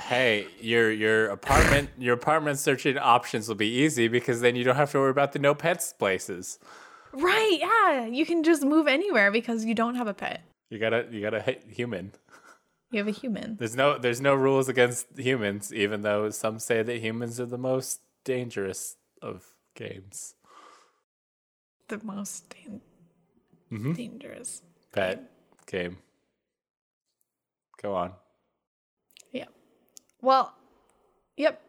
Hey, 0.00 0.48
your 0.60 0.90
your 0.90 1.28
apartment 1.28 1.88
your 1.98 2.14
apartment 2.14 2.58
searching 2.58 2.98
options 2.98 3.48
will 3.48 3.54
be 3.54 3.68
easy 3.68 4.06
because 4.06 4.42
then 4.42 4.54
you 4.54 4.62
don't 4.62 4.76
have 4.76 4.90
to 4.92 4.98
worry 4.98 5.10
about 5.10 5.32
the 5.32 5.38
no 5.38 5.54
pets 5.54 5.94
places. 5.94 6.58
Right, 7.14 7.58
yeah. 7.60 8.06
You 8.06 8.26
can 8.26 8.42
just 8.42 8.62
move 8.64 8.86
anywhere 8.86 9.30
because 9.30 9.64
you 9.64 9.74
don't 9.74 9.94
have 9.94 10.06
a 10.08 10.14
pet. 10.14 10.42
You 10.70 10.78
gotta 10.78 11.06
you 11.10 11.20
gotta 11.20 11.40
hit 11.40 11.64
human. 11.68 12.12
You 12.90 12.98
have 12.98 13.08
a 13.08 13.12
human. 13.12 13.56
There's 13.56 13.76
no 13.76 13.98
there's 13.98 14.20
no 14.20 14.34
rules 14.34 14.68
against 14.68 15.06
humans, 15.18 15.72
even 15.72 16.02
though 16.02 16.30
some 16.30 16.58
say 16.58 16.82
that 16.82 16.98
humans 16.98 17.38
are 17.40 17.46
the 17.46 17.58
most 17.58 18.00
dangerous 18.24 18.96
of 19.22 19.44
games. 19.74 20.34
The 21.88 22.00
most 22.02 22.48
dan- 22.50 22.80
Mhm. 23.70 23.96
dangerous. 23.96 24.62
Pet 24.92 25.30
game. 25.66 25.98
Go 27.82 27.94
on. 27.94 28.12
Yeah. 29.32 29.46
Well, 30.22 30.54
yep. 31.36 31.60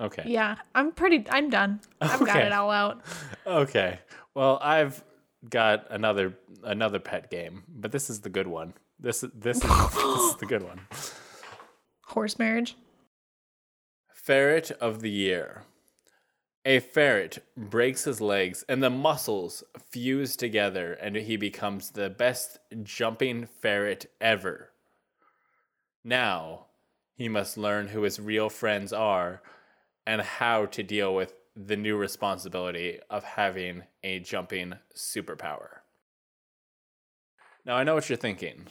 Okay. 0.00 0.24
Yeah. 0.26 0.56
I'm 0.74 0.92
pretty, 0.92 1.24
I'm 1.30 1.48
done. 1.48 1.80
I've 2.00 2.24
got 2.26 2.36
it 2.42 2.52
all 2.52 2.70
out. 2.70 3.00
Okay. 3.46 3.98
Well, 4.34 4.58
I've 4.62 5.02
got 5.48 5.86
another 5.90 6.34
another 6.62 6.98
pet 6.98 7.30
game, 7.30 7.64
but 7.68 7.92
this 7.92 8.08
is 8.08 8.20
the 8.20 8.30
good 8.30 8.46
one. 8.46 8.74
This 8.98 9.24
this 9.34 9.58
is, 9.58 9.62
this 9.62 10.04
is 10.04 10.36
the 10.36 10.46
good 10.46 10.62
one. 10.62 10.80
Horse 12.06 12.38
marriage. 12.38 12.76
Ferret 14.12 14.70
of 14.72 15.00
the 15.00 15.10
year. 15.10 15.64
A 16.64 16.78
ferret 16.78 17.44
breaks 17.56 18.04
his 18.04 18.20
legs 18.20 18.64
and 18.68 18.80
the 18.80 18.90
muscles 18.90 19.64
fuse 19.90 20.36
together 20.36 20.92
and 20.92 21.16
he 21.16 21.36
becomes 21.36 21.90
the 21.90 22.08
best 22.08 22.58
jumping 22.84 23.46
ferret 23.46 24.06
ever. 24.20 24.70
Now, 26.04 26.66
he 27.16 27.28
must 27.28 27.58
learn 27.58 27.88
who 27.88 28.02
his 28.02 28.20
real 28.20 28.48
friends 28.48 28.92
are 28.92 29.42
and 30.06 30.22
how 30.22 30.66
to 30.66 30.84
deal 30.84 31.12
with 31.12 31.34
the 31.54 31.76
new 31.76 31.96
responsibility 31.96 32.98
of 33.10 33.24
having 33.24 33.82
a 34.02 34.18
jumping 34.20 34.74
superpower. 34.96 35.68
Now, 37.64 37.76
I 37.76 37.84
know 37.84 37.94
what 37.94 38.08
you're 38.08 38.16
thinking. 38.16 38.66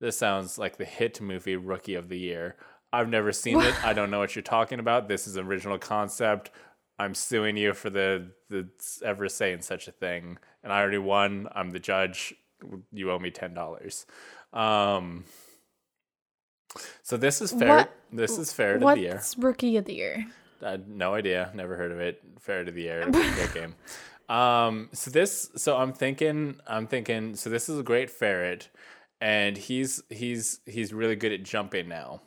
This 0.00 0.16
sounds 0.16 0.58
like 0.58 0.76
the 0.78 0.84
hit 0.84 1.20
movie 1.20 1.56
Rookie 1.56 1.94
of 1.94 2.08
the 2.08 2.18
Year. 2.18 2.56
I've 2.92 3.08
never 3.08 3.30
seen 3.32 3.60
it. 3.60 3.84
I 3.84 3.92
don't 3.92 4.10
know 4.10 4.18
what 4.18 4.34
you're 4.34 4.42
talking 4.42 4.80
about. 4.80 5.06
This 5.08 5.28
is 5.28 5.36
an 5.36 5.46
original 5.46 5.78
concept. 5.78 6.50
I'm 6.98 7.14
suing 7.14 7.56
you 7.56 7.72
for 7.74 7.88
the 7.90 8.32
the 8.48 8.68
ever 9.04 9.28
saying 9.28 9.62
such 9.62 9.86
a 9.88 9.92
thing, 9.92 10.38
and 10.64 10.72
I 10.72 10.80
already 10.80 10.98
won. 10.98 11.48
I'm 11.54 11.70
the 11.70 11.78
judge. 11.78 12.34
You 12.92 13.10
owe 13.12 13.18
me 13.18 13.30
ten 13.30 13.54
dollars. 13.54 14.06
Um. 14.52 15.24
So 17.02 17.16
this 17.16 17.40
is 17.40 17.52
fair. 17.52 17.68
What- 17.68 17.92
This 18.12 18.38
is 18.38 18.52
ferret 18.52 18.82
of 18.82 18.94
the 18.96 19.00
year. 19.02 19.14
What's 19.14 19.38
rookie 19.38 19.76
of 19.76 19.84
the 19.84 19.94
year? 19.94 20.26
I 20.64 20.72
had 20.72 20.88
no 20.88 21.14
idea. 21.14 21.50
Never 21.54 21.76
heard 21.76 21.92
of 21.92 22.00
it. 22.00 22.22
Ferret 22.38 22.68
of 22.68 22.74
the 22.74 22.88
air. 22.88 23.10
Great 23.10 23.54
game. 23.54 23.74
Um, 24.28 24.90
so 24.92 25.10
this, 25.10 25.50
so 25.56 25.76
I'm 25.76 25.92
thinking, 25.92 26.60
I'm 26.66 26.86
thinking. 26.86 27.34
So 27.34 27.50
this 27.50 27.68
is 27.68 27.80
a 27.80 27.82
great 27.82 28.10
ferret, 28.10 28.68
and 29.20 29.56
he's 29.56 30.02
he's 30.08 30.60
he's 30.66 30.92
really 30.92 31.16
good 31.16 31.32
at 31.32 31.42
jumping 31.42 31.88
now. 31.88 32.20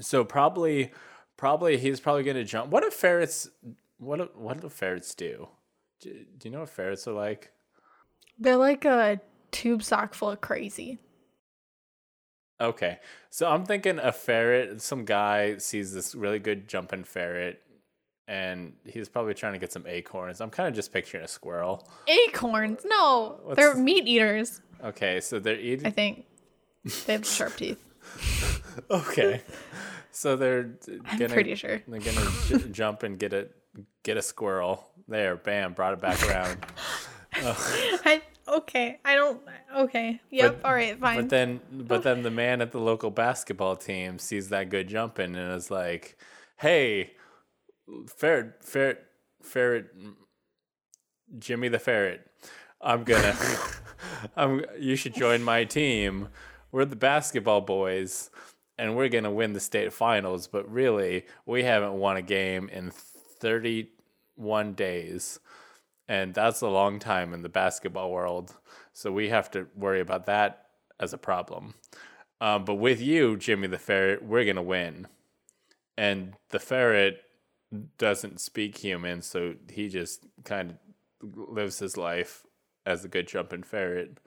So 0.00 0.24
probably, 0.24 0.92
probably 1.38 1.78
he's 1.78 2.00
probably 2.00 2.22
going 2.22 2.36
to 2.36 2.44
jump. 2.44 2.70
What 2.70 2.84
do 2.84 2.90
ferrets? 2.90 3.48
What 3.96 4.18
do, 4.18 4.28
what 4.34 4.60
do 4.60 4.68
ferrets 4.68 5.14
do? 5.14 5.48
do? 6.00 6.10
Do 6.36 6.48
you 6.48 6.50
know 6.50 6.60
what 6.60 6.68
ferrets 6.68 7.08
are 7.08 7.14
like? 7.14 7.50
They're 8.38 8.56
like 8.56 8.84
a 8.84 9.20
tube 9.50 9.82
sock 9.82 10.12
full 10.12 10.30
of 10.30 10.42
crazy. 10.42 10.98
Okay, 12.60 12.98
so 13.30 13.48
I'm 13.48 13.64
thinking 13.64 13.98
a 13.98 14.10
ferret. 14.12 14.80
Some 14.82 15.04
guy 15.04 15.58
sees 15.58 15.92
this 15.94 16.14
really 16.14 16.38
good 16.40 16.66
jumping 16.68 17.04
ferret, 17.04 17.62
and 18.26 18.72
he's 18.84 19.08
probably 19.08 19.34
trying 19.34 19.52
to 19.52 19.58
get 19.60 19.72
some 19.72 19.84
acorns. 19.86 20.40
I'm 20.40 20.50
kind 20.50 20.68
of 20.68 20.74
just 20.74 20.92
picturing 20.92 21.22
a 21.24 21.28
squirrel. 21.28 21.88
Acorns. 22.08 22.80
No, 22.84 23.38
What's- 23.44 23.56
they're 23.56 23.74
meat 23.76 24.08
eaters, 24.08 24.60
Okay, 24.82 25.20
so 25.20 25.38
they're 25.38 25.58
eating 25.58 25.86
I 25.86 25.90
think. 25.90 26.24
They 27.06 27.12
have 27.14 27.26
sharp 27.26 27.56
teeth. 27.56 27.78
Okay, 28.90 29.42
so 30.12 30.36
they're 30.36 30.70
I'm 31.06 31.18
gonna 31.18 31.32
pretty 31.34 31.54
sure. 31.54 31.80
they're 31.86 32.00
gonna 32.00 32.30
j- 32.48 32.68
jump 32.70 33.02
and 33.04 33.18
get 33.18 33.32
a 33.32 33.48
get 34.02 34.16
a 34.16 34.22
squirrel. 34.22 34.84
There, 35.06 35.36
bam, 35.36 35.74
brought 35.74 35.92
it 35.94 36.00
back 36.00 36.22
around. 36.28 36.58
Uh, 37.40 37.54
I, 38.06 38.22
okay. 38.48 38.98
I 39.04 39.14
don't. 39.14 39.40
Okay. 39.76 40.20
Yep. 40.30 40.62
But- 40.62 40.68
all 40.68 40.74
right. 40.74 40.98
Fine. 40.98 41.16
But 41.16 41.28
then, 41.28 41.60
but 41.70 42.02
then 42.02 42.22
the 42.22 42.30
man 42.42 42.60
at 42.60 42.72
the 42.72 42.80
local 42.80 43.10
basketball 43.10 43.76
team 43.76 44.18
sees 44.18 44.48
that 44.48 44.70
good 44.70 44.88
jumping 44.88 45.36
and 45.36 45.52
is 45.52 45.70
like, 45.70 46.16
"Hey, 46.56 47.12
ferret, 48.06 48.62
ferret, 48.62 49.04
ferret, 49.42 49.86
Jimmy 51.38 51.68
the 51.68 51.78
ferret, 51.78 52.26
I'm 52.80 53.04
gonna, 53.04 53.36
I'm. 54.36 54.64
You 54.78 54.96
should 54.96 55.14
join 55.14 55.42
my 55.42 55.64
team. 55.64 56.28
We're 56.72 56.84
the 56.84 56.96
basketball 56.96 57.60
boys, 57.62 58.30
and 58.78 58.96
we're 58.96 59.08
gonna 59.08 59.30
win 59.30 59.52
the 59.52 59.60
state 59.60 59.92
finals. 59.92 60.46
But 60.46 60.70
really, 60.70 61.26
we 61.46 61.62
haven't 61.64 61.94
won 61.94 62.16
a 62.16 62.22
game 62.22 62.68
in 62.70 62.90
31 62.90 64.72
days." 64.74 65.40
And 66.08 66.34
that's 66.34 66.60
a 66.60 66.68
long 66.68 66.98
time 66.98 67.34
in 67.34 67.42
the 67.42 67.48
basketball 67.48 68.10
world. 68.10 68.56
So 68.92 69.12
we 69.12 69.28
have 69.28 69.50
to 69.52 69.68
worry 69.76 70.00
about 70.00 70.26
that 70.26 70.66
as 70.98 71.12
a 71.12 71.18
problem. 71.18 71.74
Um, 72.40 72.64
but 72.64 72.76
with 72.76 73.00
you, 73.00 73.36
Jimmy 73.36 73.68
the 73.68 73.78
ferret, 73.78 74.22
we're 74.24 74.44
gonna 74.44 74.62
win. 74.62 75.06
And 75.96 76.34
the 76.50 76.58
ferret 76.58 77.22
doesn't 77.98 78.40
speak 78.40 78.78
human, 78.78 79.22
so 79.22 79.54
he 79.70 79.88
just 79.88 80.24
kind 80.44 80.70
of 80.70 80.76
lives 81.36 81.80
his 81.80 81.96
life 81.96 82.44
as 82.86 83.04
a 83.04 83.08
good 83.08 83.28
jumping 83.28 83.62
ferret. 83.62 84.18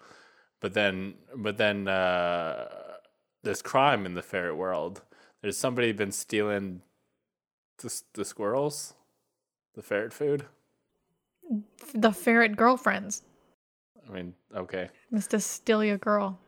But 0.60 0.74
then, 0.74 1.16
but 1.36 1.58
then, 1.58 1.88
uh, 1.88 2.68
there's 3.44 3.62
crime 3.62 4.06
in 4.06 4.14
the 4.14 4.22
ferret 4.22 4.56
world. 4.56 5.02
There's 5.42 5.58
somebody 5.58 5.92
been 5.92 6.12
stealing 6.12 6.82
the, 7.80 8.02
the 8.14 8.26
squirrels, 8.26 8.94
the 9.74 9.82
ferret 9.82 10.14
food. 10.14 10.46
The 11.94 12.12
ferret 12.12 12.56
girlfriends. 12.56 13.24
I 14.08 14.14
mean, 14.14 14.34
okay. 14.56 14.90
Mr. 15.14 15.42
Steal 15.42 15.98
Girl. 15.98 16.40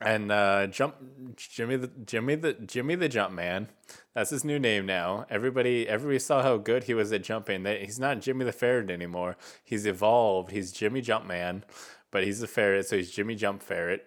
And 0.00 0.30
uh, 0.30 0.68
jump 0.68 0.94
Jimmy 1.36 1.74
the 1.76 1.88
Jimmy 2.06 2.36
the 2.36 2.52
Jimmy 2.52 2.94
the 2.94 3.08
Jump 3.08 3.34
Man. 3.34 3.68
That's 4.14 4.30
his 4.30 4.44
new 4.44 4.58
name 4.60 4.86
now. 4.86 5.26
Everybody 5.28 5.88
everybody 5.88 6.20
saw 6.20 6.42
how 6.42 6.56
good 6.56 6.84
he 6.84 6.94
was 6.94 7.12
at 7.12 7.24
jumping. 7.24 7.64
That 7.64 7.82
he's 7.82 7.98
not 7.98 8.20
Jimmy 8.20 8.44
the 8.44 8.52
Ferret 8.52 8.90
anymore. 8.90 9.36
He's 9.64 9.86
evolved. 9.86 10.52
He's 10.52 10.70
Jimmy 10.70 11.00
Jump 11.00 11.26
Man, 11.26 11.64
but 12.12 12.22
he's 12.22 12.40
a 12.42 12.46
ferret, 12.46 12.86
so 12.86 12.96
he's 12.96 13.10
Jimmy 13.10 13.34
Jump 13.34 13.60
Ferret. 13.60 14.06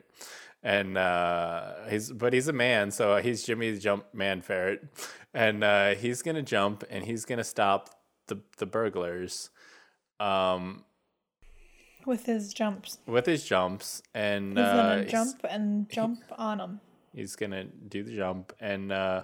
and 0.64 0.98
uh, 0.98 1.74
he's 1.90 2.12
but 2.12 2.34
he's 2.34 2.48
a 2.48 2.54
man, 2.54 2.92
so 2.92 3.18
he's 3.18 3.44
Jimmy 3.44 3.72
the 3.72 3.80
Jump 3.80 4.06
Man 4.14 4.42
Ferret, 4.42 4.84
and 5.34 5.64
uh, 5.64 5.96
he's 5.96 6.22
gonna 6.22 6.42
jump 6.44 6.84
and 6.90 7.04
he's 7.06 7.26
gonna 7.26 7.44
stop 7.44 7.90
the 8.28 8.40
the 8.58 8.66
burglars, 8.66 9.50
um, 10.22 10.84
With 12.06 12.26
his 12.26 12.54
jumps. 12.54 12.98
with 13.06 13.26
his 13.26 13.44
jumps, 13.44 14.02
and 14.14 14.58
He's 14.58 14.66
uh, 14.66 14.74
gonna 14.76 14.98
he's- 15.00 15.12
jump 15.12 15.46
and 15.50 15.90
jump 15.90 16.20
on 16.38 16.60
him. 16.60 16.80
he's 17.14 17.36
gonna 17.36 17.66
do 17.66 18.04
the 18.04 18.16
jump 18.16 18.54
and 18.60 18.92
uh 18.92 19.24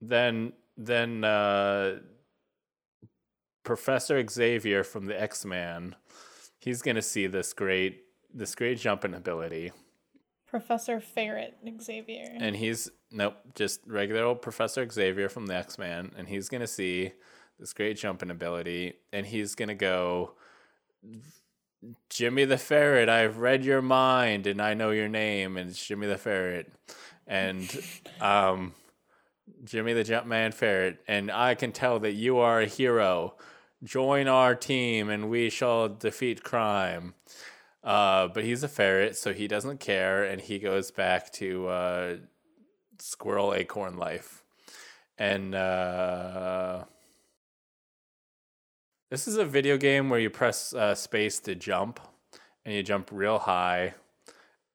then 0.00 0.52
then 0.76 1.24
uh 1.24 1.98
professor 3.64 4.24
xavier 4.28 4.82
from 4.82 5.06
the 5.06 5.20
x-man 5.20 5.94
he's 6.58 6.82
gonna 6.82 7.02
see 7.02 7.26
this 7.26 7.52
great 7.52 8.02
this 8.34 8.54
great 8.54 8.78
jumping 8.78 9.14
ability 9.14 9.72
Professor 10.46 11.00
Ferret 11.00 11.56
Xavier. 11.80 12.26
and 12.38 12.54
he's 12.56 12.90
nope 13.10 13.36
just 13.54 13.80
regular 13.86 14.22
old 14.24 14.42
professor 14.42 14.88
xavier 14.90 15.28
from 15.28 15.46
the 15.46 15.54
x-man 15.56 16.12
and 16.16 16.28
he's 16.28 16.48
gonna 16.48 16.66
see 16.66 17.12
this 17.62 17.72
great 17.72 17.96
jumping 17.96 18.28
ability 18.28 18.94
and 19.12 19.24
he's 19.24 19.54
gonna 19.54 19.72
go 19.72 20.32
jimmy 22.10 22.44
the 22.44 22.58
ferret 22.58 23.08
i've 23.08 23.38
read 23.38 23.64
your 23.64 23.80
mind 23.80 24.48
and 24.48 24.60
i 24.60 24.74
know 24.74 24.90
your 24.90 25.08
name 25.08 25.56
and 25.56 25.70
it's 25.70 25.86
jimmy 25.86 26.08
the 26.08 26.18
ferret. 26.18 26.72
And 27.24 27.70
um 28.20 28.74
jimmy 29.62 29.92
the 29.92 30.02
jumpman 30.02 30.52
ferret 30.52 30.98
and 31.06 31.30
i 31.30 31.54
can 31.54 31.70
tell 31.70 32.00
that 32.00 32.14
you 32.14 32.38
are 32.38 32.60
a 32.60 32.66
hero. 32.66 33.34
Join 33.84 34.26
our 34.26 34.56
team 34.56 35.08
and 35.08 35.30
we 35.30 35.48
shall 35.48 35.88
defeat 35.88 36.42
crime. 36.42 37.14
Uh, 37.84 38.26
but 38.26 38.42
he's 38.44 38.64
a 38.64 38.68
ferret, 38.68 39.16
so 39.16 39.32
he 39.32 39.48
doesn't 39.48 39.80
care, 39.80 40.22
and 40.22 40.40
he 40.40 40.60
goes 40.60 40.92
back 40.92 41.32
to 41.32 41.66
uh, 41.66 42.16
squirrel 43.00 43.54
acorn 43.54 43.96
life. 43.96 44.44
And 45.18 45.52
uh, 45.52 46.84
this 49.12 49.28
is 49.28 49.36
a 49.36 49.44
video 49.44 49.76
game 49.76 50.08
where 50.08 50.18
you 50.18 50.30
press 50.30 50.72
uh, 50.72 50.94
space 50.94 51.38
to 51.38 51.54
jump, 51.54 52.00
and 52.64 52.74
you 52.74 52.82
jump 52.82 53.10
real 53.12 53.38
high, 53.38 53.92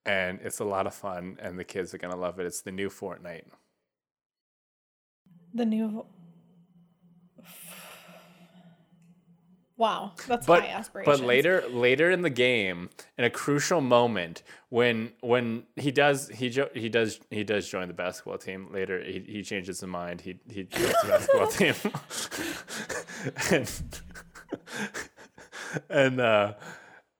and 0.06 0.38
it's 0.44 0.60
a 0.60 0.64
lot 0.64 0.86
of 0.86 0.94
fun, 0.94 1.36
and 1.42 1.58
the 1.58 1.64
kids 1.64 1.92
are 1.92 1.98
gonna 1.98 2.14
love 2.14 2.38
it. 2.38 2.46
It's 2.46 2.60
the 2.60 2.70
new 2.70 2.88
Fortnite. 2.88 3.46
The 5.52 5.64
new. 5.64 6.06
Wow, 9.76 10.12
that's 10.28 10.46
but 10.46 10.62
high 10.62 10.68
aspirations. 10.68 11.18
but 11.18 11.26
later 11.26 11.64
later 11.68 12.10
in 12.10 12.22
the 12.22 12.30
game 12.30 12.90
in 13.16 13.24
a 13.24 13.30
crucial 13.30 13.80
moment 13.80 14.44
when 14.68 15.12
when 15.20 15.64
he 15.74 15.90
does 15.90 16.28
he 16.28 16.48
jo- 16.48 16.70
he 16.74 16.88
does 16.88 17.20
he 17.30 17.42
does 17.44 17.68
join 17.68 17.86
the 17.86 17.94
basketball 17.94 18.38
team 18.38 18.72
later 18.72 19.00
he, 19.04 19.20
he 19.20 19.42
changes 19.44 19.78
his 19.78 19.88
mind 19.88 20.20
he 20.20 20.40
he 20.50 20.64
joins 20.64 20.94
the 21.02 21.08
basketball 21.08 21.46
team 21.46 21.74
and 23.52 24.00
and 25.90 26.20
uh 26.20 26.54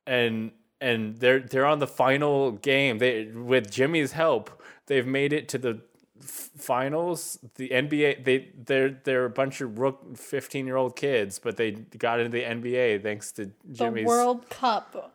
and 0.06 0.52
and 0.80 1.16
they're 1.18 1.40
they're 1.40 1.66
on 1.66 1.78
the 1.78 1.86
final 1.86 2.52
game 2.52 2.98
they 2.98 3.26
with 3.26 3.70
Jimmy's 3.70 4.12
help 4.12 4.62
they've 4.86 5.06
made 5.06 5.32
it 5.32 5.48
to 5.48 5.58
the 5.58 5.80
f- 6.20 6.50
finals 6.56 7.38
the 7.56 7.68
NBA 7.70 8.24
they 8.24 8.48
they're 8.56 8.90
they're 9.04 9.24
a 9.24 9.30
bunch 9.30 9.60
of 9.60 9.78
rook 9.78 10.16
15 10.16 10.66
year 10.66 10.76
old 10.76 10.96
kids 10.96 11.38
but 11.38 11.56
they 11.56 11.72
got 11.72 12.20
into 12.20 12.30
the 12.30 12.44
NBA 12.44 13.02
thanks 13.02 13.32
to 13.32 13.50
Jimmy's 13.72 14.04
the 14.04 14.08
World 14.08 14.48
Cup 14.48 15.12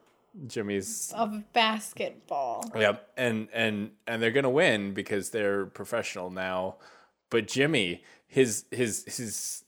Jimmy's 0.48 1.14
of 1.16 1.54
basketball. 1.54 2.72
Yep, 2.76 3.08
and 3.18 3.48
and 3.54 3.92
and 4.08 4.22
they're 4.22 4.32
gonna 4.32 4.50
win 4.50 4.94
because 4.94 5.30
they're 5.30 5.68
professional 5.68 6.32
now. 6.32 6.78
But 7.30 7.48
Jimmy, 7.48 8.04
his 8.28 8.66
his 8.72 9.04
his 9.06 9.64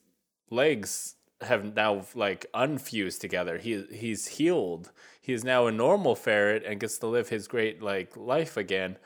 legs 0.49 1.15
have 1.45 1.75
now 1.75 2.05
like 2.13 2.45
unfused 2.53 3.21
together. 3.21 3.57
He 3.57 3.85
he's 3.91 4.27
healed. 4.27 4.91
He 5.19 5.33
is 5.33 5.43
now 5.43 5.67
a 5.67 5.71
normal 5.71 6.15
ferret 6.15 6.63
and 6.65 6.79
gets 6.79 6.97
to 6.99 7.07
live 7.07 7.29
his 7.29 7.47
great 7.47 7.81
like 7.81 8.15
life 8.15 8.57
again. 8.57 8.97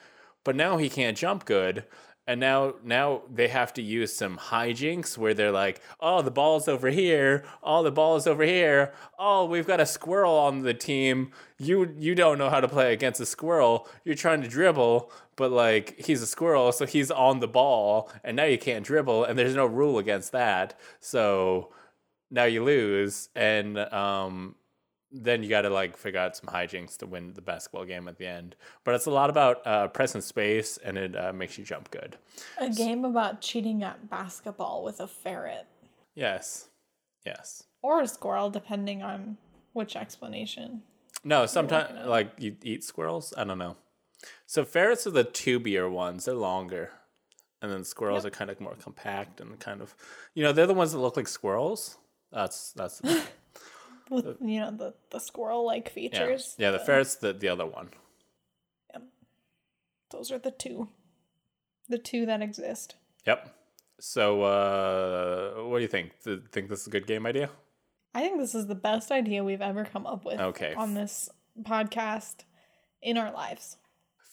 But 0.44 0.56
now 0.56 0.78
he 0.78 0.90
can't 0.90 1.18
jump 1.18 1.46
good. 1.46 1.86
And 2.30 2.40
now 2.40 2.76
now 2.84 3.24
they 3.28 3.48
have 3.48 3.74
to 3.74 3.82
use 3.82 4.16
some 4.16 4.38
hijinks 4.38 5.18
where 5.18 5.34
they're 5.34 5.52
like, 5.52 5.82
oh, 6.00 6.22
the 6.22 6.30
ball's 6.30 6.68
over 6.68 6.90
here. 6.92 7.44
Oh, 7.64 7.82
the 7.82 7.92
ball's 7.92 8.28
over 8.28 8.44
here. 8.44 8.94
Oh, 9.18 9.46
we've 9.46 9.66
got 9.66 9.80
a 9.80 9.86
squirrel 9.88 10.36
on 10.36 10.62
the 10.62 10.76
team. 10.76 11.32
You 11.58 11.92
you 11.98 12.14
don't 12.14 12.38
know 12.38 12.52
how 12.52 12.62
to 12.62 12.68
play 12.68 12.94
against 12.94 13.20
a 13.20 13.26
squirrel. 13.26 13.88
You're 14.04 14.14
trying 14.14 14.44
to 14.44 14.48
dribble, 14.48 15.12
but 15.38 15.52
like 15.52 16.00
he's 16.00 16.22
a 16.22 16.28
squirrel, 16.28 16.72
so 16.72 16.86
he's 16.86 17.10
on 17.10 17.40
the 17.40 17.48
ball, 17.48 18.12
and 18.24 18.36
now 18.38 18.44
you 18.44 18.60
can't 18.60 18.86
dribble, 18.86 19.24
and 19.24 19.40
there's 19.40 19.56
no 19.56 19.66
rule 19.66 19.98
against 19.98 20.32
that. 20.34 20.80
So 21.00 21.72
now 22.32 22.46
you 22.46 22.64
lose, 22.64 23.30
and 23.36 23.78
um, 23.78 24.56
then 25.12 25.42
you 25.44 25.50
got 25.50 25.62
to 25.62 25.70
like 25.70 25.98
figure 25.98 26.20
out 26.20 26.36
some 26.38 26.50
hijinks 26.54 26.98
to 26.98 27.06
win 27.08 27.34
the 27.34 27.42
basketball 27.42 27.86
game 27.86 28.08
at 28.08 28.18
the 28.18 28.28
end. 28.28 28.56
But 28.84 28.96
it's 28.96 29.06
a 29.08 29.12
lot 29.12 29.30
about 29.30 29.66
uh, 29.66 29.88
pressing 29.88 30.22
space, 30.22 30.78
and 30.78 30.98
it 30.98 31.16
uh, 31.16 31.34
makes 31.34 31.58
you 31.58 31.64
jump 31.64 31.90
good. 31.92 32.18
A 32.60 32.70
game 32.70 33.06
about 33.06 33.42
cheating 33.42 33.84
at 33.84 34.10
basketball 34.10 34.84
with 34.84 35.00
a 35.00 35.08
ferret 35.08 35.66
Yes, 36.16 36.68
yes. 37.26 37.64
or 37.82 38.02
a 38.02 38.08
squirrel, 38.08 38.50
depending 38.50 39.02
on 39.02 39.38
which 39.74 39.96
explanation. 39.96 40.82
No, 41.24 41.46
sometimes 41.46 42.08
like 42.08 42.32
you 42.38 42.56
eat 42.64 42.84
squirrels. 42.84 43.34
I 43.38 43.44
don't 43.44 43.58
know. 43.58 43.78
So 44.46 44.66
ferrets 44.66 45.08
are 45.08 45.12
the 45.12 45.24
tubier 45.24 45.90
ones. 45.90 46.26
They're 46.26 46.36
longer, 46.36 46.92
and 47.62 47.72
then 47.72 47.84
squirrels 47.84 48.26
are 48.26 48.30
kind 48.30 48.50
of 48.50 48.60
more 48.60 48.76
compact 48.76 49.40
and 49.42 49.60
kind 49.60 49.82
of, 49.82 49.96
you 50.34 50.44
know, 50.44 50.52
they're 50.52 50.68
the 50.68 50.74
ones 50.74 50.92
that 50.92 51.00
look 51.00 51.18
like 51.18 51.28
squirrels. 51.28 51.98
That's 52.32 52.72
that's 52.74 53.02
yeah. 53.04 53.22
With 54.10 54.38
you 54.42 54.60
know 54.60 54.72
the 54.72 54.94
the 55.12 55.20
squirrel 55.20 55.66
like 55.66 55.90
features. 55.90 56.56
Yeah, 56.58 56.68
yeah 56.68 56.72
the 56.72 56.80
ferret's 56.80 57.16
the 57.16 57.34
the 57.34 57.48
other 57.48 57.66
one. 57.66 57.90
Those 60.12 60.32
are 60.32 60.40
the 60.40 60.52
two. 60.52 60.90
The 61.88 62.00
two 62.00 62.26
that 62.26 62.42
exist. 62.42 62.96
Yep. 63.26 63.56
So, 64.00 64.44
uh, 64.44 65.64
what 65.66 65.78
do 65.78 65.82
you 65.82 65.88
think? 65.88 66.14
Th- 66.24 66.40
think 66.52 66.70
this 66.70 66.82
is 66.82 66.88
a 66.88 66.92
good 66.92 67.06
game 67.06 67.26
idea? 67.26 67.50
I 68.16 68.22
think 68.22 68.40
this 68.40 68.56
is 68.56 68.68
the 68.68 68.76
best 68.76 69.12
idea 69.12 69.44
we've 69.44 69.62
ever 69.62 69.86
come 69.86 70.08
up 70.08 70.26
with 70.26 70.40
Okay. 70.40 70.74
on 70.74 70.94
this 70.94 71.30
podcast 71.62 72.38
in 73.02 73.18
our 73.18 73.32
lives. 73.32 73.78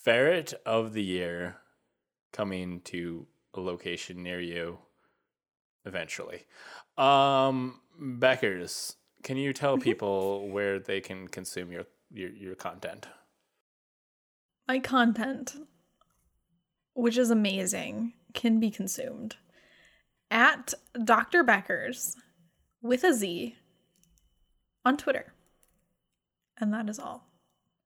Ferret 0.03 0.55
of 0.65 0.93
the 0.93 1.03
year 1.03 1.57
coming 2.33 2.81
to 2.83 3.27
a 3.55 3.61
location 3.61 4.23
near 4.23 4.41
you 4.41 4.79
eventually. 5.85 6.45
Um, 6.97 7.81
Beckers, 8.01 8.97
can 9.23 9.37
you 9.37 9.53
tell 9.53 9.79
people 9.79 10.49
where 10.49 10.79
they 10.79 11.01
can 11.01 11.29
consume 11.29 11.73
your 11.73 11.85
your, 12.11 12.31
your 12.31 12.55
content? 12.55 13.07
My 14.69 14.79
content, 14.79 15.57
which 16.95 17.17
is 17.17 17.31
amazing, 17.31 18.15
can 18.35 18.59
be 18.61 18.71
consumed 18.71 19.37
at 20.31 20.75
Dr. 21.05 21.45
Becker's 21.45 22.17
with 22.83 23.05
a 23.05 23.15
Z 23.15 23.57
on 24.85 24.97
Twitter. 24.97 25.33
And 26.59 26.73
that 26.73 26.89
is 26.89 26.99
all. 26.99 27.29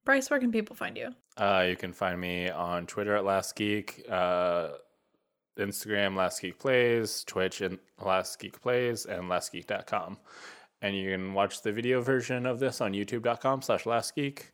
Bryce, 0.05 0.29
where 0.29 0.39
can 0.39 0.51
people 0.51 0.75
find 0.75 0.97
you? 0.97 1.09
Uh, 1.37 1.65
you 1.67 1.75
can 1.75 1.93
find 1.93 2.19
me 2.19 2.49
on 2.49 2.87
Twitter 2.87 3.15
at 3.15 3.23
Last 3.23 3.55
Geek, 3.55 4.03
uh, 4.09 4.69
Instagram 5.57 6.15
Last 6.15 6.41
Geek 6.41 6.59
Plays, 6.59 7.23
Twitch 7.23 7.61
and 7.61 7.79
Last 8.03 8.39
Geek 8.39 8.61
Plays, 8.61 9.05
and 9.05 9.23
LastGeek.com. 9.23 10.17
And 10.81 10.95
you 10.95 11.11
can 11.11 11.33
watch 11.33 11.61
the 11.61 11.71
video 11.71 12.01
version 12.01 12.45
of 12.45 12.59
this 12.59 12.81
on 12.81 12.93
YouTube.com 12.93 13.61
slash 13.61 13.85
Last 13.85 14.15
Geek 14.15 14.51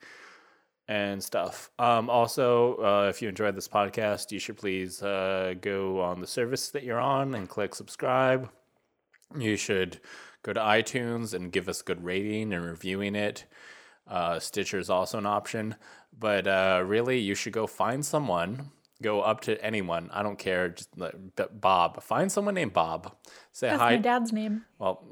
and 0.87 1.23
stuff. 1.23 1.69
Um, 1.79 2.09
also, 2.09 2.75
uh, 2.77 3.07
if 3.09 3.21
you 3.21 3.29
enjoyed 3.29 3.55
this 3.55 3.67
podcast, 3.67 4.31
you 4.31 4.39
should 4.39 4.57
please 4.57 5.01
uh, 5.03 5.53
go 5.59 6.01
on 6.01 6.21
the 6.21 6.27
service 6.27 6.69
that 6.69 6.83
you're 6.83 6.99
on 6.99 7.35
and 7.35 7.49
click 7.49 7.75
subscribe. 7.75 8.49
You 9.37 9.57
should 9.57 9.99
go 10.43 10.53
to 10.53 10.59
iTunes 10.59 11.33
and 11.33 11.51
give 11.51 11.67
us 11.67 11.81
good 11.81 12.03
rating 12.03 12.53
and 12.53 12.63
reviewing 12.63 13.15
it. 13.15 13.45
Uh, 14.07 14.39
Stitcher 14.39 14.79
is 14.79 14.89
also 14.89 15.17
an 15.17 15.25
option, 15.25 15.75
but 16.17 16.47
uh, 16.47 16.81
really, 16.85 17.19
you 17.19 17.35
should 17.35 17.51
go 17.51 17.67
find 17.67 18.05
someone. 18.05 18.71
Go 19.01 19.21
up 19.21 19.41
to 19.41 19.63
anyone. 19.63 20.09
I 20.11 20.23
don't 20.23 20.39
care. 20.39 20.69
Just 20.69 20.97
like, 20.97 21.13
Bob. 21.51 22.01
Find 22.01 22.31
someone 22.31 22.55
named 22.55 22.73
Bob. 22.73 23.15
Say 23.51 23.69
That's 23.69 23.81
hi. 23.81 23.91
my 23.91 23.97
dad's 23.97 24.33
name. 24.33 24.65
Well, 24.79 25.03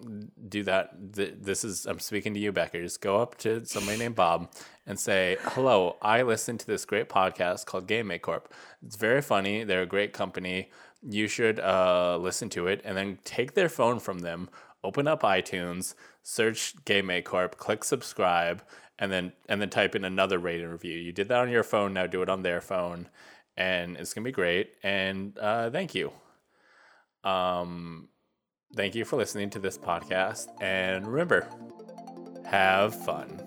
do 0.49 0.63
that. 0.63 0.91
This 1.13 1.63
is 1.63 1.86
I'm 1.86 1.99
speaking 1.99 2.33
to 2.33 2.39
you, 2.39 2.51
Beckers. 2.51 2.99
Go 2.99 3.21
up 3.21 3.38
to 3.39 3.65
somebody 3.65 3.97
named 3.97 4.15
Bob 4.15 4.51
and 4.88 4.99
say, 4.99 5.38
"Hello, 5.41 5.97
I 6.01 6.23
listen 6.23 6.57
to 6.57 6.65
this 6.65 6.86
great 6.86 7.09
podcast 7.09 7.65
called 7.65 7.88
GameMakeCorp. 7.88 8.45
It's 8.86 8.95
very 8.95 9.21
funny. 9.21 9.63
They're 9.63 9.83
a 9.83 9.88
great 9.88 10.13
company. 10.13 10.71
You 11.07 11.27
should 11.27 11.59
uh, 11.59 12.17
listen 12.19 12.49
to 12.49 12.67
it." 12.67 12.81
And 12.83 12.97
then 12.97 13.19
take 13.23 13.53
their 13.53 13.69
phone 13.69 13.99
from 13.99 14.19
them, 14.19 14.49
open 14.83 15.07
up 15.07 15.21
iTunes, 15.21 15.93
search 16.23 16.75
GameMakeCorp, 16.86 17.57
click 17.57 17.83
subscribe, 17.83 18.63
and 18.97 19.11
then 19.11 19.33
and 19.47 19.61
then 19.61 19.69
type 19.69 19.95
in 19.95 20.05
another 20.05 20.39
rating 20.39 20.69
review. 20.69 20.97
You 20.97 21.11
did 21.11 21.27
that 21.29 21.41
on 21.41 21.49
your 21.49 21.63
phone, 21.63 21.93
now 21.93 22.07
do 22.07 22.21
it 22.21 22.29
on 22.29 22.43
their 22.43 22.61
phone, 22.61 23.09
and 23.58 23.97
it's 23.97 24.14
gonna 24.14 24.26
be 24.26 24.32
great. 24.32 24.74
And 24.84 25.38
uh, 25.38 25.70
thank 25.70 25.95
you. 25.95 26.12
Um, 27.24 28.10
thank 28.76 28.95
you 28.95 29.06
for 29.06 29.16
listening 29.16 29.49
to 29.51 29.60
this 29.60 29.78
podcast, 29.78 30.47
and 30.62 31.08
remember, 31.08 31.47
have 32.45 32.95
fun. 33.06 33.44